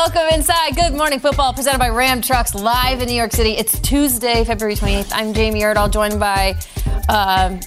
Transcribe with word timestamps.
Welcome 0.00 0.32
inside. 0.32 0.74
Good 0.74 0.94
morning, 0.94 1.20
football 1.20 1.52
presented 1.52 1.78
by 1.78 1.90
Ram 1.90 2.22
Trucks 2.22 2.54
live 2.54 3.02
in 3.02 3.06
New 3.06 3.14
York 3.14 3.32
City. 3.32 3.50
It's 3.50 3.78
Tuesday, 3.80 4.44
February 4.44 4.74
28th. 4.74 5.10
I'm 5.12 5.34
Jamie 5.34 5.60
Erdahl, 5.60 5.90
joined 5.90 6.18
by 6.18 6.58
um 7.10 7.60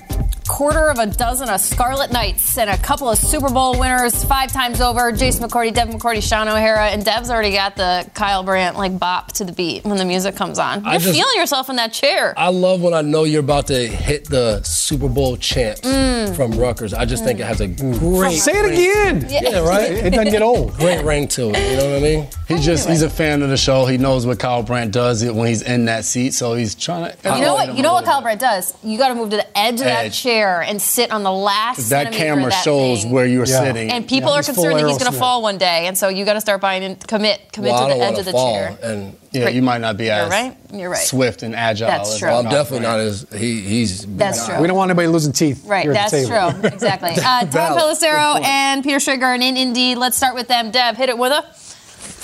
quarter 0.47 0.89
of 0.89 0.97
a 0.99 1.05
dozen 1.07 1.49
of 1.49 1.59
Scarlet 1.61 2.11
Knights 2.11 2.57
and 2.57 2.69
a 2.69 2.77
couple 2.77 3.09
of 3.09 3.17
Super 3.17 3.49
Bowl 3.49 3.79
winners 3.79 4.23
five 4.25 4.51
times 4.51 4.81
over. 4.81 5.11
Jason 5.11 5.47
McCourty, 5.47 5.73
Devin 5.73 5.97
McCourty, 5.99 6.21
Shaun 6.21 6.47
O'Hara, 6.47 6.87
and 6.89 7.03
Dev's 7.03 7.29
already 7.29 7.53
got 7.53 7.75
the 7.75 8.09
Kyle 8.13 8.43
Brandt 8.43 8.77
like 8.77 8.97
bop 8.99 9.31
to 9.33 9.43
the 9.45 9.51
beat 9.51 9.83
when 9.85 9.97
the 9.97 10.05
music 10.05 10.35
comes 10.35 10.59
on. 10.59 10.83
You're 10.83 10.93
just- 10.99 11.13
feeling 11.15 11.35
yourself 11.37 11.69
in 11.69 11.75
that 11.77 11.93
chair. 11.93 12.33
I 12.37 12.49
love 12.49 12.81
when 12.81 12.93
I 12.93 13.01
know 13.01 13.23
you're 13.23 13.39
about 13.39 13.67
to 13.67 13.87
hit 13.87 14.29
the 14.29 14.61
Super 14.63 15.07
Bowl 15.07 15.37
champs 15.37 15.81
Mm. 15.81 16.35
from 16.35 16.51
Rutgers. 16.51 16.93
I 16.93 17.05
just 17.05 17.23
think 17.23 17.39
it 17.39 17.45
has 17.45 17.61
a 17.61 17.67
great. 17.67 18.39
Say 18.39 18.51
it 18.53 18.65
again. 18.73 19.27
Yeah, 19.29 19.59
right. 19.59 19.91
It 19.91 20.09
doesn't 20.11 20.31
get 20.31 20.41
old. 20.41 20.73
Great 20.77 21.03
ring 21.03 21.27
to 21.29 21.51
it. 21.51 21.71
You 21.71 21.77
know 21.77 21.89
what 21.89 21.97
I 21.97 21.99
mean? 22.01 22.27
He's 22.47 22.65
just 22.65 22.87
he's 22.89 23.01
a 23.01 23.09
fan 23.09 23.41
of 23.41 23.49
the 23.49 23.57
show. 23.57 23.85
He 23.85 23.97
knows 23.97 24.25
what 24.25 24.39
Kyle 24.39 24.63
Brandt 24.63 24.91
does 24.91 25.23
when 25.23 25.47
he's 25.47 25.61
in 25.61 25.85
that 25.85 26.05
seat, 26.05 26.33
so 26.33 26.53
he's 26.53 26.75
trying 26.75 27.11
to. 27.11 27.35
You 27.35 27.41
know 27.41 27.53
what? 27.53 27.75
You 27.75 27.83
know 27.83 27.93
what 27.93 28.05
Kyle 28.05 28.21
Brandt 28.21 28.41
does? 28.41 28.73
You 28.83 28.97
got 28.97 29.09
to 29.09 29.15
move 29.15 29.29
to 29.31 29.37
the 29.37 29.57
edge 29.57 29.75
of 29.79 29.85
that 29.85 30.05
Edge. 30.05 30.15
Chair 30.33 30.61
and 30.61 30.81
sit 30.81 31.11
on 31.11 31.23
the 31.23 31.31
last. 31.31 31.89
That 31.89 32.11
camera 32.13 32.49
that 32.49 32.63
shows 32.63 33.03
thing. 33.03 33.11
where 33.11 33.25
you're 33.25 33.45
Yeah. 33.45 33.59
sitting. 33.59 33.91
And 33.91 34.07
people 34.07 34.31
Yeah, 34.31 34.39
are 34.39 34.43
concerned 34.43 34.79
that 34.79 34.87
he's 34.87 34.97
going 34.97 35.11
to 35.11 35.17
fall 35.17 35.41
one 35.41 35.57
day, 35.57 35.87
and 35.87 35.97
so 35.97 36.07
you 36.09 36.25
got 36.25 36.33
to 36.33 36.41
start 36.41 36.61
buying 36.61 36.83
and 36.83 36.99
commit, 37.07 37.39
commit 37.51 37.71
Well, 37.73 37.87
to 37.89 37.93
the 37.95 38.01
edge 38.03 38.17
of 38.19 38.25
the 38.25 38.31
fall, 38.31 38.53
chair. 38.53 38.77
and 38.83 39.15
yeah, 39.31 39.49
you 39.49 39.61
might 39.61 39.81
not 39.81 39.97
be 39.97 40.05
You're 40.05 40.13
as 40.13 40.29
right. 40.29 40.55
You're 40.71 40.89
right. 40.89 40.99
swift 41.01 41.43
and 41.43 41.55
agile. 41.55 41.87
That's 41.87 42.17
true. 42.17 42.29
well, 42.29 42.39
I'm 42.39 42.49
definitely 42.49 42.85
not 42.87 42.99
as 42.99 43.25
he. 43.35 43.61
He's 43.61 44.05
That's 44.05 44.45
true. 44.45 44.59
We 44.59 44.67
don't 44.67 44.77
want 44.77 44.89
anybody 44.91 45.07
losing 45.07 45.33
teeth. 45.33 45.63
Right, 45.65 45.83
here 45.83 45.91
at 45.91 45.95
that's 45.95 46.11
the 46.11 46.27
table. 46.27 46.51
true. 46.61 46.69
Exactly. 46.69 47.11
Uh, 47.23 47.39
Tom 47.41 47.49
Valid. 47.49 47.81
Pelissero 47.97 48.43
and 48.45 48.83
Peter 48.83 48.97
Schrager 48.97 49.33
and 49.33 49.41
in 49.43 49.55
Indeed. 49.57 49.97
Let's 49.97 50.17
start 50.17 50.35
with 50.35 50.47
them. 50.47 50.71
Deb, 50.71 50.95
hit 50.97 51.09
it 51.09 51.17
with 51.17 51.31
a. 51.31 51.43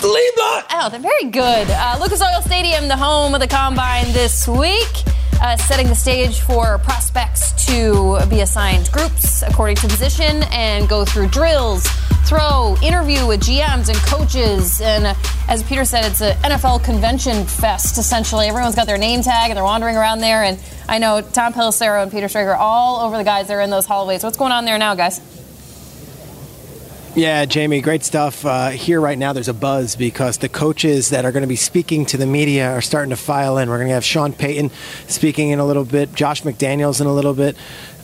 lead 0.06 0.32
block. 0.36 0.66
Oh, 0.72 0.88
they're 0.90 1.00
very 1.00 1.24
good. 1.30 1.68
Uh, 1.70 1.98
Lucas 2.00 2.20
Oil 2.22 2.40
Stadium, 2.42 2.88
the 2.88 2.96
home 2.96 3.34
of 3.34 3.40
the 3.40 3.46
combine 3.48 4.12
this 4.12 4.46
week, 4.48 4.88
uh, 5.40 5.56
setting 5.56 5.86
the 5.88 5.94
stage 5.94 6.40
for 6.40 6.78
prospects 6.78 7.52
to 7.66 8.18
be 8.28 8.40
assigned 8.40 8.90
groups 8.92 9.42
according 9.42 9.76
to 9.76 9.88
position 9.88 10.42
and 10.50 10.88
go 10.88 11.04
through 11.04 11.28
drills, 11.28 11.86
throw, 12.24 12.76
interview 12.82 13.26
with 13.26 13.40
GMs 13.40 13.88
and 13.88 13.96
coaches. 13.98 14.80
And 14.80 15.06
uh, 15.06 15.14
as 15.48 15.62
Peter 15.62 15.84
said, 15.84 16.04
it's 16.04 16.20
an 16.20 16.36
NFL 16.38 16.84
convention 16.84 17.44
fest, 17.46 17.98
essentially. 17.98 18.46
Everyone's 18.46 18.74
got 18.74 18.86
their 18.86 18.98
name 18.98 19.22
tag 19.22 19.50
and 19.50 19.56
they're 19.56 19.64
wandering 19.64 19.96
around 19.96 20.20
there. 20.20 20.42
And 20.44 20.58
I 20.88 20.98
know 20.98 21.20
Tom 21.20 21.52
Pelissero 21.52 22.02
and 22.02 22.10
Peter 22.10 22.26
Schrager 22.26 22.56
all 22.56 23.00
over 23.00 23.16
the 23.16 23.24
guys 23.24 23.48
that 23.48 23.54
are 23.54 23.60
in 23.60 23.70
those 23.70 23.86
hallways. 23.86 24.22
What's 24.22 24.36
going 24.36 24.52
on 24.52 24.64
there 24.64 24.78
now, 24.78 24.94
guys? 24.94 25.39
Yeah, 27.16 27.44
Jamie, 27.44 27.80
great 27.80 28.04
stuff. 28.04 28.46
Uh, 28.46 28.68
here 28.68 29.00
right 29.00 29.18
now, 29.18 29.32
there's 29.32 29.48
a 29.48 29.54
buzz 29.54 29.96
because 29.96 30.38
the 30.38 30.48
coaches 30.48 31.10
that 31.10 31.24
are 31.24 31.32
going 31.32 31.42
to 31.42 31.48
be 31.48 31.56
speaking 31.56 32.06
to 32.06 32.16
the 32.16 32.24
media 32.24 32.70
are 32.70 32.80
starting 32.80 33.10
to 33.10 33.16
file 33.16 33.58
in. 33.58 33.68
We're 33.68 33.78
going 33.78 33.88
to 33.88 33.94
have 33.94 34.04
Sean 34.04 34.32
Payton 34.32 34.70
speaking 35.08 35.50
in 35.50 35.58
a 35.58 35.66
little 35.66 35.84
bit, 35.84 36.14
Josh 36.14 36.42
McDaniels 36.42 37.00
in 37.00 37.08
a 37.08 37.12
little 37.12 37.34
bit. 37.34 37.56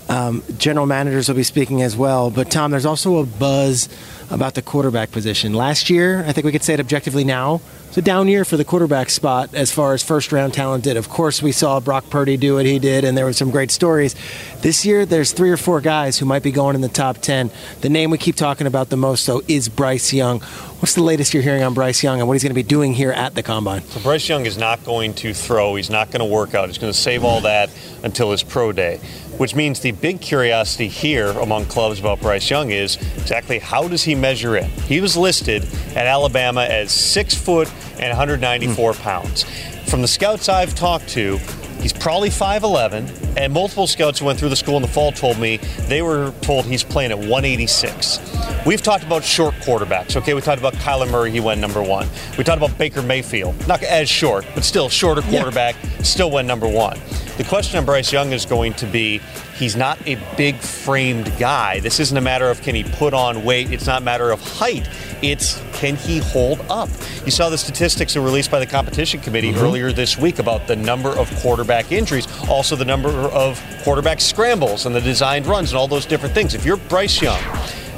Um, 0.08 0.42
general 0.58 0.86
managers 0.86 1.28
will 1.28 1.36
be 1.36 1.44
speaking 1.44 1.82
as 1.82 1.96
well. 1.96 2.32
But, 2.32 2.50
Tom, 2.50 2.72
there's 2.72 2.84
also 2.84 3.18
a 3.18 3.26
buzz 3.26 3.88
about 4.28 4.54
the 4.54 4.62
quarterback 4.62 5.12
position. 5.12 5.54
Last 5.54 5.88
year, 5.88 6.24
I 6.26 6.32
think 6.32 6.44
we 6.44 6.50
could 6.50 6.64
say 6.64 6.74
it 6.74 6.80
objectively 6.80 7.22
now, 7.22 7.60
a 7.96 8.02
down 8.02 8.28
year 8.28 8.44
for 8.44 8.56
the 8.56 8.64
quarterback 8.64 9.10
spot 9.10 9.54
as 9.54 9.72
far 9.72 9.94
as 9.94 10.02
first 10.02 10.32
round 10.32 10.52
talent 10.52 10.84
did. 10.84 10.96
Of 10.96 11.08
course, 11.08 11.42
we 11.42 11.52
saw 11.52 11.80
Brock 11.80 12.10
Purdy 12.10 12.36
do 12.36 12.54
what 12.54 12.66
he 12.66 12.78
did, 12.78 13.04
and 13.04 13.16
there 13.16 13.24
were 13.24 13.32
some 13.32 13.50
great 13.50 13.70
stories. 13.70 14.14
This 14.60 14.84
year, 14.84 15.06
there's 15.06 15.32
three 15.32 15.50
or 15.50 15.56
four 15.56 15.80
guys 15.80 16.18
who 16.18 16.26
might 16.26 16.42
be 16.42 16.50
going 16.50 16.74
in 16.74 16.80
the 16.80 16.88
top 16.88 17.18
10. 17.18 17.50
The 17.80 17.88
name 17.88 18.10
we 18.10 18.18
keep 18.18 18.36
talking 18.36 18.66
about 18.66 18.90
the 18.90 18.96
most, 18.96 19.26
though, 19.26 19.42
is 19.48 19.68
Bryce 19.68 20.12
Young. 20.12 20.40
What's 20.80 20.94
the 20.94 21.02
latest 21.02 21.32
you're 21.32 21.42
hearing 21.42 21.62
on 21.62 21.72
Bryce 21.72 22.02
Young 22.02 22.18
and 22.18 22.28
what 22.28 22.34
he's 22.34 22.42
going 22.42 22.50
to 22.50 22.54
be 22.54 22.62
doing 22.62 22.92
here 22.92 23.10
at 23.10 23.34
the 23.34 23.42
combine? 23.42 23.82
So 23.82 24.00
Bryce 24.00 24.28
Young 24.28 24.44
is 24.44 24.58
not 24.58 24.84
going 24.84 25.14
to 25.14 25.32
throw. 25.32 25.74
He's 25.74 25.88
not 25.88 26.10
going 26.10 26.20
to 26.20 26.26
work 26.26 26.54
out. 26.54 26.68
He's 26.68 26.76
going 26.76 26.92
to 26.92 26.98
save 26.98 27.24
all 27.24 27.40
that 27.40 27.70
until 28.02 28.30
his 28.30 28.42
pro 28.42 28.72
day, 28.72 28.98
which 29.38 29.54
means 29.54 29.80
the 29.80 29.92
big 29.92 30.20
curiosity 30.20 30.88
here 30.88 31.28
among 31.30 31.64
clubs 31.64 31.98
about 31.98 32.20
Bryce 32.20 32.50
Young 32.50 32.70
is 32.70 32.96
exactly 33.16 33.58
how 33.58 33.88
does 33.88 34.02
he 34.02 34.14
measure 34.14 34.56
in? 34.56 34.68
He 34.70 35.00
was 35.00 35.16
listed 35.16 35.64
at 35.94 36.06
Alabama 36.06 36.62
as 36.62 36.92
six 36.92 37.34
foot 37.34 37.72
and 37.98 38.08
194 38.08 38.94
pounds. 38.94 39.44
From 39.88 40.02
the 40.02 40.08
scouts 40.08 40.48
I've 40.48 40.74
talked 40.74 41.08
to, 41.10 41.38
He's 41.80 41.92
probably 41.92 42.30
5'11, 42.30 43.36
and 43.36 43.52
multiple 43.52 43.86
scouts 43.86 44.18
who 44.18 44.24
went 44.24 44.38
through 44.38 44.48
the 44.48 44.56
school 44.56 44.76
in 44.76 44.82
the 44.82 44.88
fall 44.88 45.12
told 45.12 45.38
me 45.38 45.58
they 45.88 46.02
were 46.02 46.32
told 46.40 46.64
he's 46.64 46.82
playing 46.82 47.10
at 47.12 47.18
186. 47.18 48.18
We've 48.64 48.82
talked 48.82 49.04
about 49.04 49.22
short 49.22 49.54
quarterbacks, 49.56 50.16
okay? 50.16 50.34
We 50.34 50.40
talked 50.40 50.58
about 50.58 50.72
Kyler 50.74 51.08
Murray, 51.10 51.30
he 51.30 51.40
went 51.40 51.60
number 51.60 51.82
one. 51.82 52.08
We 52.38 52.44
talked 52.44 52.62
about 52.62 52.76
Baker 52.78 53.02
Mayfield, 53.02 53.68
not 53.68 53.82
as 53.82 54.08
short, 54.08 54.46
but 54.54 54.64
still 54.64 54.88
shorter 54.88 55.22
quarterback, 55.22 55.76
still 56.02 56.30
went 56.30 56.48
number 56.48 56.66
one. 56.66 56.98
The 57.36 57.44
question 57.44 57.78
on 57.78 57.84
Bryce 57.84 58.10
Young 58.10 58.32
is 58.32 58.46
going 58.46 58.72
to 58.74 58.86
be 58.86 59.20
he's 59.56 59.76
not 59.76 59.98
a 60.06 60.18
big 60.36 60.56
framed 60.56 61.30
guy. 61.38 61.80
This 61.80 62.00
isn't 62.00 62.16
a 62.16 62.20
matter 62.22 62.48
of 62.48 62.62
can 62.62 62.74
he 62.74 62.84
put 62.84 63.12
on 63.12 63.44
weight, 63.44 63.70
it's 63.70 63.86
not 63.86 64.00
a 64.00 64.04
matter 64.04 64.30
of 64.30 64.40
height. 64.40 64.88
It's 65.22 65.62
can 65.72 65.96
he 65.96 66.18
hold 66.18 66.60
up? 66.68 66.88
You 67.24 67.30
saw 67.30 67.48
the 67.48 67.58
statistics 67.58 68.14
that 68.14 68.20
were 68.20 68.26
released 68.26 68.50
by 68.50 68.58
the 68.58 68.66
competition 68.66 69.20
committee 69.20 69.52
mm-hmm. 69.52 69.64
earlier 69.64 69.92
this 69.92 70.18
week 70.18 70.38
about 70.38 70.66
the 70.66 70.76
number 70.76 71.10
of 71.10 71.30
quarterback 71.36 71.92
injuries, 71.92 72.26
also 72.48 72.76
the 72.76 72.84
number 72.84 73.08
of 73.08 73.62
quarterback 73.82 74.20
scrambles 74.20 74.86
and 74.86 74.94
the 74.94 75.00
designed 75.00 75.46
runs 75.46 75.70
and 75.70 75.78
all 75.78 75.88
those 75.88 76.06
different 76.06 76.34
things. 76.34 76.54
If 76.54 76.64
you're 76.64 76.76
Bryce 76.76 77.20
Young 77.20 77.42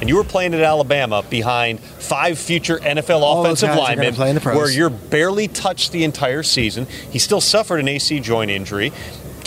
and 0.01 0.09
you 0.09 0.17
were 0.17 0.25
playing 0.25 0.55
at 0.55 0.61
Alabama 0.61 1.25
behind 1.29 1.81
five 1.81 2.39
future 2.39 2.79
NFL 2.79 3.21
All 3.21 3.45
offensive 3.45 3.69
guys 3.69 3.77
are 3.77 3.81
gonna 3.81 3.89
linemen 3.89 4.15
play 4.15 4.31
in 4.31 4.37
the 4.37 4.41
where 4.41 4.71
you're 4.71 4.91
barely 4.91 5.49
touched 5.49 5.93
the 5.93 6.05
entire 6.05 6.43
season, 6.43 6.87
he 7.11 7.19
still 7.19 7.41
suffered 7.41 7.81
an 7.81 7.89
AC 7.89 8.21
joint 8.21 8.51
injury. 8.51 8.93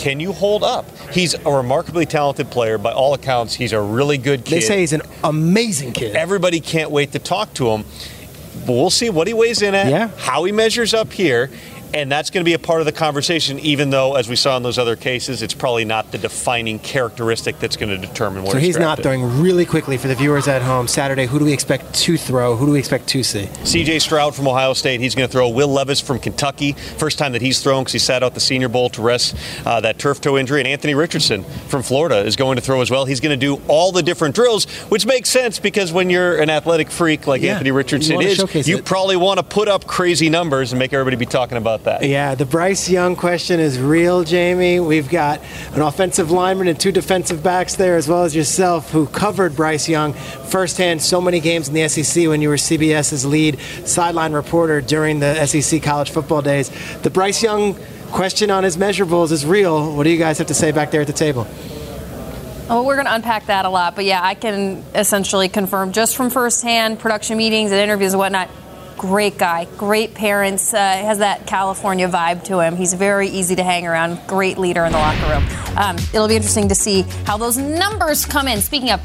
Can 0.02 0.18
you 0.18 0.32
hold 0.32 0.64
up? 0.64 0.84
He's 1.12 1.34
a 1.34 1.48
remarkably 1.52 2.06
talented 2.06 2.50
player. 2.50 2.76
By 2.76 2.90
all 2.90 3.14
accounts, 3.14 3.54
he's 3.54 3.72
a 3.72 3.80
really 3.80 4.18
good 4.18 4.44
kid. 4.44 4.56
They 4.56 4.60
say 4.60 4.80
he's 4.80 4.92
an 4.92 5.02
amazing 5.22 5.92
kid. 5.92 6.16
Everybody 6.16 6.58
can't 6.58 6.90
wait 6.90 7.12
to 7.12 7.20
talk 7.20 7.54
to 7.54 7.68
him. 7.68 7.84
But 8.66 8.72
we'll 8.72 8.90
see 8.90 9.10
what 9.10 9.28
he 9.28 9.32
weighs 9.32 9.62
in 9.62 9.76
at, 9.76 9.86
Yeah. 9.86 10.08
how 10.16 10.42
he 10.42 10.50
measures 10.50 10.92
up 10.92 11.12
here, 11.12 11.50
and 11.94 12.10
that's 12.10 12.30
going 12.30 12.42
to 12.42 12.48
be 12.48 12.54
a 12.54 12.58
part 12.58 12.80
of 12.80 12.86
the 12.86 12.92
conversation, 12.92 13.58
even 13.60 13.90
though, 13.90 14.14
as 14.14 14.28
we 14.28 14.36
saw 14.36 14.56
in 14.56 14.62
those 14.62 14.78
other 14.78 14.96
cases, 14.96 15.42
it's 15.42 15.54
probably 15.54 15.84
not 15.84 16.10
the 16.12 16.18
defining 16.18 16.78
characteristic 16.78 17.58
that's 17.58 17.76
going 17.76 17.88
to 17.88 17.98
determine 17.98 18.42
where 18.42 18.52
So 18.52 18.58
he's 18.58 18.78
not 18.78 19.00
throwing 19.02 19.40
really 19.40 19.66
quickly 19.66 19.98
for 19.98 20.08
the 20.08 20.14
viewers 20.14 20.48
at 20.48 20.62
home. 20.62 20.88
Saturday, 20.88 21.26
who 21.26 21.38
do 21.38 21.44
we 21.44 21.52
expect 21.52 21.94
to 21.94 22.16
throw? 22.16 22.56
Who 22.56 22.66
do 22.66 22.72
we 22.72 22.78
expect 22.78 23.08
to 23.08 23.22
see? 23.22 23.44
CJ 23.62 24.00
Stroud 24.00 24.34
from 24.34 24.48
Ohio 24.48 24.72
State, 24.72 25.00
he's 25.00 25.14
going 25.14 25.28
to 25.28 25.32
throw. 25.32 25.48
Will 25.48 25.68
Levis 25.68 26.00
from 26.00 26.18
Kentucky, 26.18 26.72
first 26.72 27.18
time 27.18 27.32
that 27.32 27.42
he's 27.42 27.60
thrown 27.62 27.82
because 27.82 27.92
he 27.92 27.98
sat 27.98 28.22
out 28.22 28.34
the 28.34 28.40
Senior 28.40 28.68
Bowl 28.68 28.88
to 28.90 29.02
rest 29.02 29.36
uh, 29.66 29.80
that 29.80 29.98
turf 29.98 30.20
toe 30.20 30.38
injury. 30.38 30.60
And 30.60 30.68
Anthony 30.68 30.94
Richardson 30.94 31.44
from 31.68 31.82
Florida 31.82 32.18
is 32.18 32.36
going 32.36 32.56
to 32.56 32.62
throw 32.62 32.80
as 32.80 32.90
well. 32.90 33.04
He's 33.04 33.20
going 33.20 33.38
to 33.38 33.46
do 33.46 33.62
all 33.68 33.92
the 33.92 34.02
different 34.02 34.34
drills, 34.34 34.64
which 34.88 35.04
makes 35.06 35.28
sense 35.28 35.58
because 35.58 35.92
when 35.92 36.08
you're 36.10 36.40
an 36.40 36.48
athletic 36.50 36.90
freak 36.90 37.26
like 37.26 37.42
Yeah, 37.42 37.52
Anthony 37.52 37.70
Richardson 37.70 38.16
wanna 38.16 38.28
is, 38.28 38.68
you 38.68 38.78
it. 38.78 38.84
probably 38.84 39.16
want 39.16 39.38
to 39.38 39.44
put 39.44 39.68
up 39.68 39.86
crazy 39.86 40.30
numbers 40.30 40.72
and 40.72 40.78
make 40.78 40.92
everybody 40.92 41.16
be 41.16 41.26
talking 41.26 41.58
about 41.58 41.81
that. 41.84 42.04
Yeah, 42.04 42.34
the 42.34 42.46
Bryce 42.46 42.88
Young 42.88 43.16
question 43.16 43.60
is 43.60 43.78
real, 43.78 44.24
Jamie. 44.24 44.80
We've 44.80 45.08
got 45.08 45.40
an 45.72 45.82
offensive 45.82 46.30
lineman 46.30 46.68
and 46.68 46.78
two 46.78 46.92
defensive 46.92 47.42
backs 47.42 47.76
there, 47.76 47.96
as 47.96 48.08
well 48.08 48.24
as 48.24 48.34
yourself, 48.34 48.90
who 48.90 49.06
covered 49.06 49.56
Bryce 49.56 49.88
Young 49.88 50.12
firsthand 50.12 51.02
so 51.02 51.20
many 51.20 51.40
games 51.40 51.68
in 51.68 51.74
the 51.74 51.88
SEC 51.88 52.28
when 52.28 52.40
you 52.40 52.48
were 52.48 52.56
CBS's 52.56 53.24
lead 53.24 53.58
sideline 53.84 54.32
reporter 54.32 54.80
during 54.80 55.20
the 55.20 55.46
SEC 55.46 55.82
college 55.82 56.10
football 56.10 56.42
days. 56.42 56.70
The 57.02 57.10
Bryce 57.10 57.42
Young 57.42 57.76
question 58.10 58.50
on 58.50 58.64
his 58.64 58.76
measurables 58.76 59.32
is 59.32 59.44
real. 59.44 59.96
What 59.96 60.04
do 60.04 60.10
you 60.10 60.18
guys 60.18 60.38
have 60.38 60.48
to 60.48 60.54
say 60.54 60.70
back 60.70 60.90
there 60.90 61.00
at 61.00 61.06
the 61.06 61.12
table? 61.12 61.46
Well, 62.68 62.86
we're 62.86 62.94
going 62.94 63.06
to 63.06 63.14
unpack 63.14 63.46
that 63.46 63.64
a 63.64 63.68
lot, 63.68 63.96
but 63.96 64.04
yeah, 64.04 64.20
I 64.22 64.34
can 64.34 64.84
essentially 64.94 65.48
confirm 65.48 65.92
just 65.92 66.16
from 66.16 66.30
firsthand 66.30 67.00
production 67.00 67.36
meetings 67.36 67.70
and 67.70 67.80
interviews 67.80 68.12
and 68.12 68.18
whatnot. 68.18 68.48
Great 68.96 69.38
guy, 69.38 69.66
great 69.76 70.14
parents, 70.14 70.72
uh, 70.72 70.78
has 70.78 71.18
that 71.18 71.46
California 71.46 72.08
vibe 72.08 72.44
to 72.44 72.60
him. 72.60 72.76
He's 72.76 72.94
very 72.94 73.28
easy 73.28 73.56
to 73.56 73.62
hang 73.62 73.86
around, 73.86 74.20
great 74.26 74.58
leader 74.58 74.84
in 74.84 74.92
the 74.92 74.98
locker 74.98 75.26
room. 75.28 75.76
Um, 75.76 75.96
it'll 75.96 76.28
be 76.28 76.36
interesting 76.36 76.68
to 76.68 76.74
see 76.74 77.02
how 77.24 77.36
those 77.36 77.56
numbers 77.56 78.24
come 78.24 78.48
in. 78.48 78.60
Speaking 78.60 78.90
of, 78.90 79.00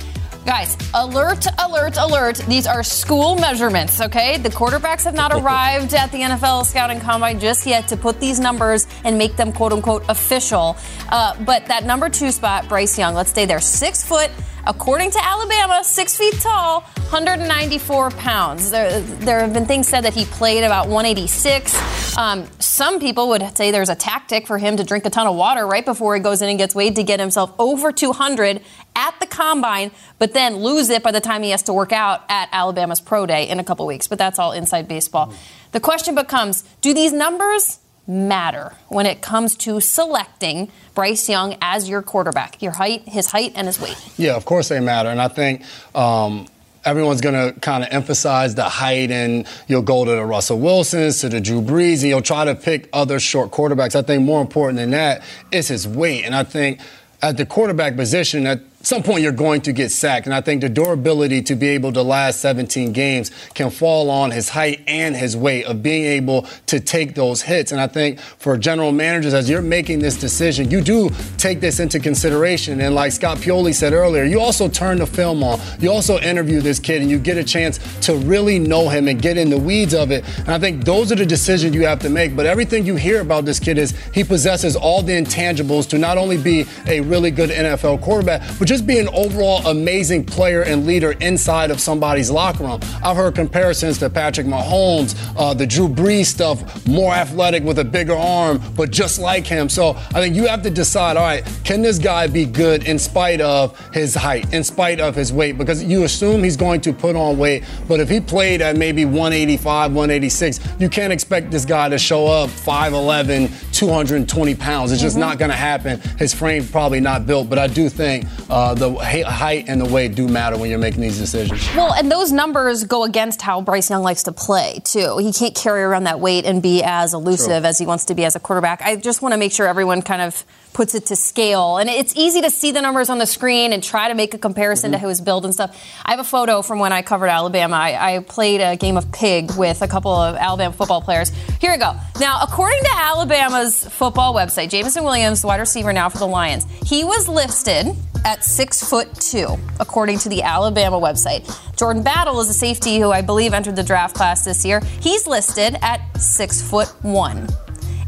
Guys, 0.47 0.77
alert, 0.93 1.45
alert, 1.59 1.97
alert. 1.97 2.37
These 2.47 2.67
are 2.67 2.81
school 2.81 3.35
measurements, 3.35 3.99
okay? 3.99 4.37
The 4.37 4.47
quarterbacks 4.47 5.03
have 5.03 5.13
not 5.13 5.33
arrived 5.43 5.93
at 5.93 6.09
the 6.13 6.19
NFL 6.19 6.65
scouting 6.65 7.01
combine 7.01 7.37
just 7.37 7.65
yet 7.67 7.89
to 7.89 7.97
put 7.97 8.21
these 8.21 8.39
numbers 8.39 8.87
and 9.03 9.17
make 9.17 9.35
them 9.35 9.51
quote 9.51 9.73
unquote 9.73 10.05
official. 10.07 10.77
Uh, 11.09 11.35
but 11.43 11.65
that 11.65 11.83
number 11.83 12.07
two 12.07 12.31
spot, 12.31 12.69
Bryce 12.69 12.97
Young, 12.97 13.13
let's 13.13 13.29
stay 13.29 13.45
there. 13.45 13.59
Six 13.59 14.07
foot, 14.07 14.31
according 14.67 15.11
to 15.11 15.23
Alabama, 15.23 15.83
six 15.83 16.17
feet 16.17 16.33
tall, 16.41 16.81
194 16.81 18.11
pounds. 18.11 18.69
There, 18.69 18.99
there 18.99 19.39
have 19.39 19.53
been 19.53 19.65
things 19.65 19.87
said 19.87 20.01
that 20.01 20.13
he 20.13 20.25
played 20.25 20.63
about 20.63 20.87
186. 20.87 22.17
Um, 22.17 22.47
some 22.59 22.99
people 22.99 23.29
would 23.29 23.55
say 23.57 23.71
there's 23.71 23.89
a 23.89 23.95
tactic 23.95 24.45
for 24.45 24.57
him 24.57 24.77
to 24.77 24.83
drink 24.83 25.05
a 25.05 25.09
ton 25.09 25.25
of 25.25 25.35
water 25.35 25.65
right 25.65 25.85
before 25.85 26.15
he 26.15 26.21
goes 26.21 26.41
in 26.41 26.49
and 26.49 26.57
gets 26.57 26.75
weighed 26.75 26.97
to 26.97 27.03
get 27.03 27.19
himself 27.19 27.53
over 27.57 27.91
200 27.91 28.61
at 28.95 29.19
the 29.19 29.25
combine, 29.25 29.91
but 30.19 30.33
then 30.33 30.57
lose 30.57 30.89
it 30.89 31.01
by 31.01 31.11
the 31.11 31.21
time 31.21 31.43
he 31.43 31.51
has 31.51 31.63
to 31.63 31.73
work 31.73 31.93
out 31.93 32.23
at 32.27 32.49
Alabama's 32.51 32.99
pro 32.99 33.25
day 33.25 33.47
in 33.47 33.59
a 33.59 33.63
couple 33.63 33.85
weeks. 33.85 34.07
But 34.07 34.17
that's 34.17 34.37
all 34.37 34.51
inside 34.51 34.87
baseball. 34.87 35.33
The 35.71 35.79
question 35.79 36.13
becomes 36.13 36.63
do 36.81 36.93
these 36.93 37.13
numbers 37.13 37.79
matter 38.07 38.73
when 38.87 39.05
it 39.05 39.21
comes 39.21 39.55
to 39.57 39.81
selecting 39.81 40.71
Bryce 40.95 41.27
Young 41.29 41.57
as 41.61 41.89
your 41.89 42.01
quarterback? 42.01 42.61
Your 42.61 42.73
height, 42.73 43.03
his 43.07 43.27
height, 43.27 43.51
and 43.55 43.67
his 43.67 43.79
weight. 43.79 43.97
Yeah, 44.17 44.35
of 44.35 44.45
course 44.45 44.69
they 44.69 44.79
matter. 44.79 45.09
And 45.09 45.21
I 45.21 45.27
think. 45.27 45.63
Um, 45.95 46.47
everyone's 46.85 47.19
going 47.19 47.35
to 47.35 47.59
kind 47.59 47.83
of 47.83 47.89
emphasize 47.91 48.55
the 48.55 48.63
height 48.63 49.11
and 49.11 49.45
you'll 49.67 49.81
go 49.81 50.05
to 50.05 50.11
the 50.11 50.23
Russell 50.23 50.57
Wilsons, 50.57 51.19
to 51.19 51.27
the 51.27 51.41
Drew 51.41 51.61
Brees, 51.61 51.99
and 51.99 52.03
you'll 52.03 52.21
try 52.21 52.45
to 52.45 52.55
pick 52.55 52.87
other 52.93 53.19
short 53.19 53.51
quarterbacks. 53.51 53.93
I 53.93 54.01
think 54.01 54.23
more 54.23 54.39
important 54.39 54.77
than 54.77 54.91
that 54.91 55.21
is 55.51 55.67
his 55.67 55.85
weight. 55.85 56.23
And 56.23 56.33
I 56.33 56.45
think 56.45 56.79
at 57.21 57.35
the 57.35 57.45
quarterback 57.45 57.97
position, 57.97 58.47
at 58.47 58.61
some 58.87 59.03
point 59.03 59.21
you're 59.21 59.33
going 59.33 59.59
to 59.59 59.73
get 59.73 59.91
sacked. 59.91 60.27
And 60.27 60.33
I 60.33 60.39
think 60.39 60.61
the 60.61 60.69
durability 60.69 61.41
to 61.41 61.55
be 61.55 61.67
able 61.67 61.91
to 61.91 62.01
last 62.01 62.39
17 62.39 62.93
games 62.93 63.31
can 63.53 63.69
fall 63.69 64.09
on 64.09 64.31
his 64.31 64.47
height 64.47 64.81
and 64.87 65.13
his 65.13 65.35
weight 65.35 65.65
of 65.65 65.83
being 65.83 66.05
able 66.05 66.43
to 66.67 66.79
take 66.79 67.13
those 67.13 67.41
hits. 67.41 67.73
And 67.73 67.81
I 67.81 67.87
think 67.87 68.17
for 68.17 68.57
general 68.57 68.93
managers, 68.93 69.33
as 69.33 69.49
you're 69.49 69.61
making 69.61 69.99
this 69.99 70.15
decision, 70.15 70.71
you 70.71 70.79
do 70.79 71.09
take 71.37 71.59
this 71.59 71.81
into 71.81 71.99
consideration. 71.99 72.79
And 72.79 72.95
like 72.95 73.11
Scott 73.11 73.39
Pioli 73.39 73.73
said 73.73 73.91
earlier, 73.91 74.23
you 74.23 74.39
also 74.39 74.69
turn 74.69 74.99
the 74.99 75.05
film 75.05 75.43
on. 75.43 75.59
You 75.81 75.91
also 75.91 76.17
interview 76.19 76.61
this 76.61 76.79
kid 76.79 77.01
and 77.01 77.11
you 77.11 77.19
get 77.19 77.35
a 77.35 77.43
chance 77.43 77.79
to 78.05 78.15
really 78.15 78.57
know 78.57 78.87
him 78.87 79.09
and 79.09 79.21
get 79.21 79.37
in 79.37 79.49
the 79.49 79.59
weeds 79.59 79.93
of 79.93 80.11
it. 80.11 80.23
And 80.37 80.51
I 80.51 80.59
think 80.59 80.85
those 80.85 81.11
are 81.11 81.15
the 81.15 81.25
decisions 81.25 81.75
you 81.75 81.85
have 81.85 81.99
to 81.99 82.09
make. 82.09 82.37
But 82.37 82.45
everything 82.45 82.85
you 82.85 82.95
hear 82.95 83.19
about 83.19 83.43
this 83.43 83.59
kid 83.59 83.77
is 83.77 83.91
he 84.13 84.23
possesses 84.23 84.77
all 84.77 85.01
the 85.01 85.11
intangibles 85.11 85.89
to 85.89 85.97
not 85.97 86.17
only 86.17 86.37
be 86.37 86.65
a 86.85 87.01
really 87.01 87.31
good 87.31 87.49
NFL 87.49 88.01
quarterback, 88.01 88.41
but 88.57 88.65
just 88.65 88.76
be 88.85 88.99
an 88.99 89.07
overall 89.13 89.65
amazing 89.67 90.25
player 90.25 90.61
and 90.61 90.85
leader 90.85 91.13
inside 91.13 91.71
of 91.71 91.79
somebody's 91.79 92.29
locker 92.29 92.63
room. 92.63 92.79
I've 93.03 93.15
heard 93.17 93.35
comparisons 93.35 93.97
to 93.99 94.09
Patrick 94.09 94.45
Mahomes, 94.45 95.15
uh, 95.37 95.53
the 95.53 95.65
Drew 95.65 95.87
Brees 95.87 96.25
stuff, 96.25 96.85
more 96.87 97.13
athletic 97.13 97.63
with 97.63 97.79
a 97.79 97.85
bigger 97.85 98.15
arm, 98.15 98.61
but 98.75 98.91
just 98.91 99.19
like 99.19 99.45
him. 99.47 99.69
So 99.69 99.91
I 100.13 100.21
think 100.21 100.35
you 100.35 100.47
have 100.47 100.61
to 100.63 100.69
decide, 100.69 101.17
all 101.17 101.23
right, 101.23 101.43
can 101.63 101.81
this 101.81 101.97
guy 101.99 102.27
be 102.27 102.45
good 102.45 102.85
in 102.87 102.99
spite 102.99 103.41
of 103.41 103.77
his 103.93 104.13
height, 104.15 104.53
in 104.53 104.63
spite 104.63 104.99
of 104.99 105.15
his 105.15 105.31
weight? 105.33 105.57
Because 105.57 105.83
you 105.83 106.03
assume 106.03 106.43
he's 106.43 106.57
going 106.57 106.81
to 106.81 106.93
put 106.93 107.15
on 107.15 107.37
weight, 107.37 107.63
but 107.87 107.99
if 107.99 108.09
he 108.09 108.19
played 108.19 108.61
at 108.61 108.75
maybe 108.77 109.05
185, 109.05 109.91
186, 109.93 110.59
you 110.79 110.89
can't 110.89 111.11
expect 111.13 111.51
this 111.51 111.65
guy 111.65 111.89
to 111.89 111.97
show 111.97 112.27
up 112.27 112.49
5'11, 112.49 113.73
220 113.73 114.55
pounds. 114.55 114.91
It's 114.91 115.01
just 115.01 115.07
Mm-hmm. 115.17 115.21
not 115.21 115.39
going 115.39 115.49
to 115.51 115.57
happen. 115.57 115.99
His 116.19 116.33
frame 116.33 116.67
probably 116.67 116.99
not 116.99 117.25
built, 117.25 117.49
but 117.49 117.57
I 117.57 117.65
do 117.67 117.89
think 117.89 118.25
uh, 118.49 118.66
Uh, 118.67 118.73
the 118.73 118.93
height 118.95 119.69
and 119.69 119.79
the 119.79 119.85
weight 119.85 120.13
do 120.13 120.27
matter 120.27 120.57
when 120.57 120.69
you're 120.69 120.77
making 120.77 120.99
these 120.99 121.17
decisions. 121.17 121.65
Well, 121.73 121.93
and 121.93 122.11
those 122.11 122.33
numbers 122.33 122.83
go 122.83 123.05
against 123.05 123.41
how 123.41 123.61
Bryce 123.61 123.89
Young 123.89 124.03
likes 124.03 124.23
to 124.23 124.33
play, 124.33 124.81
too. 124.83 125.19
He 125.19 125.31
can't 125.31 125.55
carry 125.55 125.83
around 125.83 126.03
that 126.03 126.19
weight 126.19 126.43
and 126.43 126.61
be 126.61 126.83
as 126.83 127.13
elusive 127.13 127.63
as 127.63 127.77
he 127.77 127.85
wants 127.85 128.03
to 128.05 128.13
be 128.13 128.25
as 128.25 128.35
a 128.35 128.41
quarterback. 128.41 128.81
I 128.81 128.97
just 128.97 129.21
want 129.21 129.31
to 129.31 129.37
make 129.37 129.53
sure 129.53 129.67
everyone 129.67 130.01
kind 130.01 130.21
of 130.21 130.43
puts 130.77 130.93
it 130.93 131.07
to 131.07 131.15
scale. 131.15 131.77
And 131.77 131.89
it's 131.89 132.15
easy 132.15 132.41
to 132.41 132.51
see 132.51 132.71
the 132.71 132.83
numbers 132.83 133.09
on 133.09 133.17
the 133.17 133.25
screen 133.25 133.73
and 133.73 133.83
try 133.83 134.09
to 134.09 134.13
make 134.13 134.35
a 134.35 134.37
comparison 134.37 134.91
to 134.91 134.97
mm-hmm. 134.97 135.07
his 135.07 135.19
build 135.19 135.43
and 135.43 135.51
stuff. 135.51 135.75
I 136.05 136.11
have 136.11 136.19
a 136.19 136.23
photo 136.23 136.61
from 136.61 136.77
when 136.77 136.93
I 136.93 137.01
covered 137.01 137.29
Alabama. 137.29 137.75
I, 137.75 138.17
I 138.17 138.19
played 138.19 138.61
a 138.61 138.77
game 138.77 138.95
of 138.95 139.11
pig 139.11 139.57
with 139.57 139.81
a 139.81 139.87
couple 139.87 140.11
of 140.11 140.35
Alabama 140.35 140.71
football 140.71 141.01
players. 141.01 141.29
Here 141.59 141.71
we 141.71 141.79
go. 141.79 141.95
Now, 142.19 142.41
according 142.43 142.83
to 142.83 142.91
Alabama's 142.93 143.87
football 143.87 144.35
website, 144.35 144.69
Jameson 144.69 145.03
Williams, 145.03 145.43
wide 145.43 145.59
receiver 145.59 145.91
now 145.91 146.09
for 146.09 146.19
the 146.19 146.27
Lions, 146.27 146.67
he 146.85 147.03
was 147.03 147.27
listed 147.27 147.87
at 148.23 148.43
six 148.43 148.87
foot 148.87 149.11
two, 149.15 149.57
according 149.79 150.19
to 150.19 150.29
the 150.29 150.43
Alabama 150.43 150.99
website. 150.99 151.43
Jordan 151.75 152.03
Battle 152.03 152.39
is 152.39 152.49
a 152.49 152.53
safety 152.53 152.99
who 152.99 153.09
I 153.09 153.23
believe 153.23 153.55
entered 153.55 153.77
the 153.77 153.83
draft 153.83 154.15
class 154.15 154.45
this 154.45 154.63
year. 154.63 154.81
He's 155.01 155.25
listed 155.25 155.75
at 155.81 156.21
six 156.21 156.61
foot 156.61 156.89
one. 157.01 157.47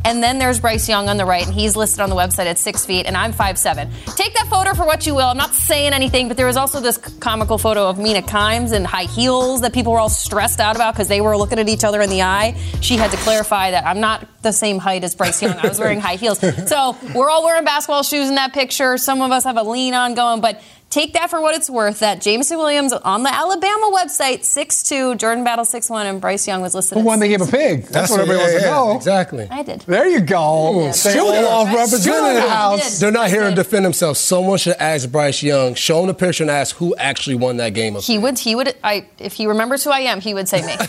And 0.06 0.24
then 0.24 0.40
there's 0.40 0.60
Bryce 0.60 0.88
Young 0.88 1.10
on 1.10 1.18
the 1.18 1.26
right, 1.26 1.46
and 1.46 1.54
he's 1.54 1.76
listed 1.76 2.00
on 2.00 2.10
the 2.10 2.16
website 2.16 2.46
at 2.46 2.58
six 2.58 2.86
feet, 2.86 3.06
and 3.06 3.18
I'm 3.18 3.34
five 3.34 3.58
seven. 3.58 3.92
Take 4.16 4.34
that 4.34 4.48
photo 4.48 4.74
for 4.74 4.86
what 4.86 5.06
you 5.06 5.14
will. 5.14 5.28
I'm 5.28 5.38
not 5.38 5.54
saying 5.54 5.94
anything, 5.94 6.30
but 6.30 6.38
there 6.38 6.48
was 6.48 6.56
also 6.58 6.80
this 6.80 6.98
comical 6.98 7.58
photo 7.58 7.88
of 7.90 8.00
Mina 8.00 8.22
Kimes 8.22 8.72
in 8.72 8.86
high 8.86 9.04
heels 9.04 9.62
that 9.62 9.74
people 9.74 9.92
were 9.92 10.00
all 10.00 10.10
stressed 10.10 10.60
out 10.62 10.76
about 10.76 10.94
because 10.94 11.10
they 11.10 11.22
were 11.22 11.36
looking 11.38 11.60
at 11.60 11.68
each 11.68 11.84
other 11.84 12.02
in 12.02 12.10
the 12.10 12.22
eye. 12.22 12.58
She 12.82 12.96
had 12.96 13.12
to 13.12 13.18
clarify 13.18 13.72
that 13.72 13.86
I'm 13.86 14.00
not 14.00 14.26
the 14.42 14.54
same 14.54 14.80
height 14.80 15.04
as 15.04 15.16
Bryce 15.16 15.42
Young. 15.42 15.58
I 15.58 15.68
was 15.68 15.80
wearing 15.80 16.00
high 16.00 16.16
heels. 16.16 16.40
So 16.40 16.96
we're 17.14 17.30
all 17.30 17.44
wearing 17.44 17.66
basketball 17.66 18.04
shoes 18.04 18.30
in 18.30 18.36
that 18.36 18.54
picture. 18.54 18.98
Some 18.98 19.22
of 19.22 19.32
us 19.32 19.44
have 19.44 19.58
a 19.58 19.64
lean 19.64 19.94
on 19.94 20.14
going, 20.14 20.40
but 20.40 20.62
take 20.90 21.14
that 21.14 21.30
for 21.30 21.42
what 21.42 21.56
it's 21.56 21.70
worth. 21.70 22.00
That 22.00 22.22
Jameson 22.22 22.58
Williams 22.58 22.94
on 22.94 23.24
the 23.24 23.34
Alabama 23.34 23.92
website, 23.94 24.40
6'2, 24.40 25.18
Jordan 25.18 25.44
Battle 25.44 25.66
6'1, 25.66 26.06
and 26.06 26.22
Bryce 26.22 26.48
Young 26.48 26.62
was 26.62 26.74
listed 26.74 26.96
Who 26.96 27.02
at 27.02 27.06
won 27.06 27.20
the 27.20 27.28
game 27.28 27.42
of 27.42 27.52
pig? 27.52 27.86
That's, 27.86 28.12
what 28.12 28.22
everybody 28.22 28.40
wants 28.40 28.64
to 28.64 28.70
know. 28.70 28.96
Exactly. 28.96 29.48
I 29.50 29.64
did. 29.64 29.82
There 29.82 30.08
you 30.08 30.22
go. 30.22 30.92
Say 30.92 31.14
Show 31.14 31.32
it. 31.32 31.44
off 31.46 31.68
Shoot 31.70 31.76
representative. 31.78 32.44
it 32.44 32.50
out. 32.50 32.82
They're 33.00 33.12
not 33.12 33.30
here 33.30 33.50
to 33.50 33.56
defend 33.56 33.86
themselves. 33.86 34.20
Someone 34.20 34.58
should 34.58 34.76
ask 34.80 35.10
Bryce 35.12 35.42
Young, 35.44 35.74
show 35.76 36.02
him 36.02 36.08
the 36.08 36.14
picture, 36.14 36.44
and 36.44 36.52
ask 36.52 36.76
who 36.76 36.96
actually 36.96 37.36
won 37.36 37.58
that 37.58 37.74
game. 37.74 37.96
Of 37.96 38.06
He 38.06 38.18
would. 38.18 38.40
He 38.40 38.56
would. 38.56 38.76
I. 38.84 39.08
If 39.20 39.34
he 39.34 39.48
remembers 39.48 39.84
who 39.84 39.92
I 39.92 40.00
am, 40.02 40.22
he 40.22 40.34
would 40.34 40.50
say 40.50 40.62
me. 40.62 40.76